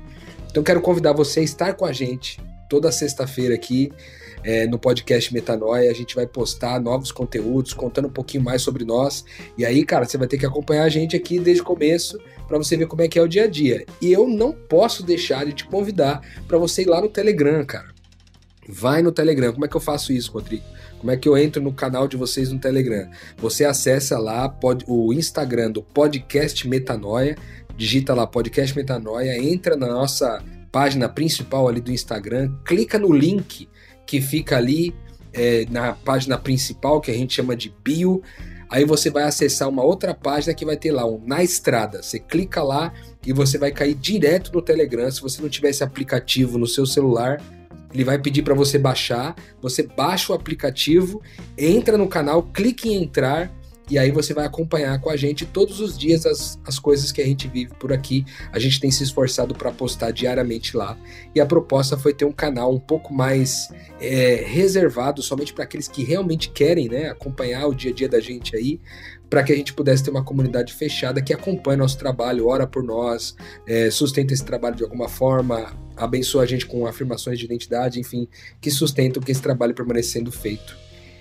Então 0.51 0.63
quero 0.63 0.83
convidar 0.83 1.15
você 1.15 1.41
a 1.41 1.43
estar 1.43 1.73
com 1.75 1.87
a 1.87 1.93
gente 1.93 2.39
toda 2.69 2.93
sexta-feira 2.93 3.55
aqui 3.55 3.91
é, 4.45 4.67
no 4.67 4.79
podcast 4.79 5.33
Metanoia. 5.33 5.91
A 5.91 5.95
gente 5.95 6.15
vai 6.15 6.27
postar 6.27 6.81
novos 6.81 7.13
conteúdos, 7.13 7.73
contando 7.73 8.09
um 8.09 8.13
pouquinho 8.13 8.43
mais 8.43 8.63
sobre 8.63 8.85
nós. 8.85 9.25
E 9.57 9.65
aí, 9.65 9.85
cara, 9.85 10.05
você 10.05 10.19
vai 10.19 10.27
ter 10.29 10.39
que 10.39 10.47
acompanhar 10.47 10.85
a 10.85 10.89
gente 10.89 11.17
aqui 11.17 11.39
desde 11.39 11.63
o 11.63 11.65
começo 11.65 12.19
para 12.47 12.59
você 12.59 12.77
ver 12.77 12.87
como 12.87 13.03
é 13.03 13.09
que 13.09 13.19
é 13.19 13.23
o 13.23 13.29
dia 13.29 13.45
a 13.45 13.47
dia. 13.47 13.85
E 14.01 14.13
eu 14.13 14.27
não 14.27 14.53
posso 14.53 15.03
deixar 15.03 15.47
de 15.47 15.53
te 15.53 15.65
convidar 15.65 16.21
para 16.47 16.59
você 16.59 16.83
ir 16.83 16.89
lá 16.89 17.01
no 17.01 17.09
Telegram, 17.09 17.65
cara. 17.65 17.93
Vai 18.69 19.03
no 19.03 19.11
Telegram. 19.11 19.53
Como 19.53 19.65
é 19.65 19.69
que 19.69 19.77
eu 19.77 19.81
faço 19.81 20.13
isso, 20.13 20.33
Rodrigo? 20.33 20.65
Como 20.99 21.11
é 21.11 21.17
que 21.17 21.29
eu 21.29 21.37
entro 21.37 21.61
no 21.61 21.73
canal 21.73 22.07
de 22.07 22.17
vocês 22.17 22.53
no 22.53 22.61
Telegram? 22.61 23.11
Você 23.39 23.65
acessa 23.65 24.19
lá 24.19 24.57
o 24.87 25.13
Instagram 25.13 25.73
do 25.73 25.83
Podcast 25.83 26.69
Metanoia, 26.69 27.37
digita 27.77 28.15
lá 28.15 28.25
Podcast 28.25 28.77
Metanoia, 28.77 29.37
entra 29.37 29.75
na 29.75 29.89
nossa 29.89 30.41
página 30.71 31.09
principal 31.09 31.69
ali 31.69 31.81
do 31.81 31.91
Instagram, 31.91 32.55
clica 32.65 33.01
no 33.01 33.13
link 33.13 33.69
que 34.13 34.21
fica 34.21 34.59
ali 34.59 34.95
é, 35.33 35.65
na 35.71 35.95
página 35.95 36.37
principal, 36.37 37.01
que 37.01 37.11
a 37.11 37.15
gente 37.15 37.33
chama 37.33 37.57
de 37.57 37.75
bio. 37.83 38.23
Aí 38.69 38.85
você 38.85 39.09
vai 39.09 39.23
acessar 39.23 39.71
uma 39.71 39.83
outra 39.83 40.13
página 40.13 40.53
que 40.53 40.67
vai 40.67 40.77
ter 40.77 40.93
lá 40.93 41.07
um 41.07 41.19
Na 41.25 41.43
Estrada. 41.43 42.03
Você 42.03 42.19
clica 42.19 42.63
lá 42.63 42.93
e 43.27 43.33
você 43.33 43.57
vai 43.57 43.73
cair 43.73 43.95
direto 43.95 44.53
no 44.53 44.61
Telegram. 44.61 45.11
Se 45.11 45.23
você 45.23 45.41
não 45.41 45.49
tiver 45.49 45.71
esse 45.71 45.83
aplicativo 45.83 46.59
no 46.59 46.67
seu 46.67 46.85
celular, 46.85 47.43
ele 47.95 48.05
vai 48.05 48.19
pedir 48.19 48.43
para 48.43 48.53
você 48.53 48.79
baixar. 48.79 49.35
Você 49.63 49.83
baixa 49.83 50.31
o 50.31 50.37
aplicativo, 50.37 51.23
entra 51.57 51.97
no 51.97 52.07
canal, 52.07 52.43
clique 52.43 52.91
em 52.91 53.05
entrar 53.05 53.51
e 53.93 53.99
aí 53.99 54.11
você 54.11 54.33
vai 54.33 54.47
acompanhar 54.47 54.99
com 55.03 55.11
a 55.11 55.17
gente 55.19 55.45
todos 55.45 55.79
os 55.79 55.99
dias 55.99 56.25
as, 56.25 56.59
as 56.67 56.79
coisas 56.79 57.13
que 57.13 57.21
a 57.21 57.27
gente 57.27 57.47
vive 57.47 57.75
por 57.75 57.93
aqui. 57.93 58.25
A 58.51 58.59
gente 58.59 58.81
tem 58.81 58.91
se 58.91 59.03
esforçado 59.05 59.55
para 59.55 59.71
postar 59.71 60.13
diariamente 60.13 60.75
lá. 60.75 60.97
E 61.35 61.41
a 61.43 61.45
proposta 61.45 61.99
foi 61.99 62.15
ter 62.15 62.25
um 62.25 62.33
canal 62.33 62.73
um 62.73 62.81
pouco 62.81 63.13
mais 63.13 63.69
é, 64.01 64.47
reservado 64.47 65.21
somente 65.21 65.53
para 65.53 65.65
aqueles 65.65 65.89
que 65.89 66.03
realmente 66.05 66.49
querem 66.49 66.89
né, 66.89 67.11
acompanhar 67.11 67.67
o 67.67 67.75
dia 67.75 67.91
a 67.91 67.95
dia 67.95 68.09
da 68.09 68.19
gente 68.19 68.57
aí, 68.57 68.81
para 69.29 69.43
que 69.43 69.53
a 69.53 69.57
gente 69.57 69.75
pudesse 69.75 70.03
ter 70.03 70.11
uma 70.11 70.25
comunidade 70.25 70.73
fechada 70.73 71.21
que 71.21 71.35
acompanha 71.35 71.77
nosso 71.77 71.99
trabalho, 71.99 72.47
ora 72.47 72.67
por 72.67 72.83
nós, 72.83 73.37
é, 73.67 73.91
sustenta 73.91 74.33
esse 74.33 74.43
trabalho 74.43 74.75
de 74.75 74.85
alguma 74.85 75.07
forma, 75.07 75.71
abençoa 75.99 76.45
a 76.45 76.47
gente 76.47 76.65
com 76.65 76.87
afirmações 76.87 77.39
de 77.39 77.45
identidade, 77.45 78.01
enfim, 78.01 78.27
que 78.59 78.71
sustentam 78.71 79.23
que 79.23 79.31
esse 79.31 79.43
trabalho 79.43 79.75
permaneça 79.75 80.13
sendo 80.13 80.33
feito. 80.33 80.75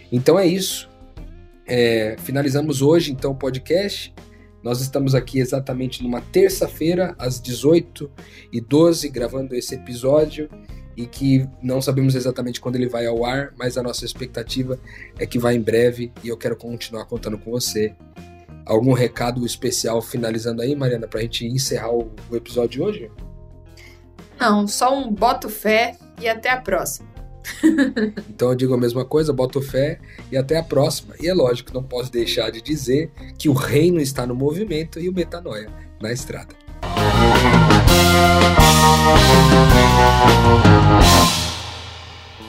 Então 0.09 0.39
é 0.39 0.47
isso. 0.47 0.90
É, 1.65 2.15
finalizamos 2.19 2.81
hoje 2.81 3.11
então 3.11 3.31
o 3.31 3.35
podcast. 3.35 4.13
Nós 4.63 4.79
estamos 4.79 5.15
aqui 5.15 5.39
exatamente 5.39 6.03
numa 6.03 6.21
terça-feira, 6.21 7.15
às 7.17 7.41
18h12, 7.41 9.09
gravando 9.09 9.55
esse 9.55 9.73
episódio 9.73 10.47
e 10.95 11.07
que 11.07 11.47
não 11.61 11.81
sabemos 11.81 12.15
exatamente 12.15 12.61
quando 12.61 12.75
ele 12.75 12.87
vai 12.87 13.07
ao 13.07 13.25
ar, 13.25 13.53
mas 13.57 13.77
a 13.77 13.83
nossa 13.83 14.05
expectativa 14.05 14.79
é 15.17 15.25
que 15.25 15.39
vai 15.39 15.55
em 15.55 15.61
breve 15.61 16.11
e 16.23 16.27
eu 16.27 16.37
quero 16.37 16.55
continuar 16.55 17.05
contando 17.05 17.37
com 17.37 17.49
você. 17.49 17.95
Algum 18.65 18.93
recado 18.93 19.43
especial 19.45 20.01
finalizando 20.01 20.61
aí, 20.61 20.75
Mariana, 20.75 21.07
para 21.07 21.19
a 21.19 21.23
gente 21.23 21.45
encerrar 21.45 21.91
o, 21.91 22.11
o 22.29 22.35
episódio 22.35 22.69
de 22.69 22.81
hoje? 22.81 23.11
Não, 24.39 24.67
só 24.67 24.95
um 24.95 25.11
boto 25.11 25.49
fé 25.49 25.97
e 26.19 26.29
até 26.29 26.49
a 26.49 26.57
próxima. 26.57 27.10
Então 28.29 28.49
eu 28.49 28.55
digo 28.55 28.73
a 28.73 28.77
mesma 28.77 29.05
coisa, 29.05 29.33
boto 29.33 29.61
fé 29.61 29.99
e 30.31 30.37
até 30.37 30.57
a 30.57 30.63
próxima. 30.63 31.15
E 31.19 31.27
é 31.27 31.33
lógico, 31.33 31.73
não 31.73 31.83
posso 31.83 32.11
deixar 32.11 32.51
de 32.51 32.61
dizer 32.61 33.11
que 33.37 33.49
o 33.49 33.53
reino 33.53 33.99
está 33.99 34.25
no 34.25 34.35
movimento 34.35 34.99
e 34.99 35.09
o 35.09 35.13
metanoia 35.13 35.69
na 36.01 36.11
estrada. 36.11 36.55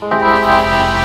Música 0.03 1.02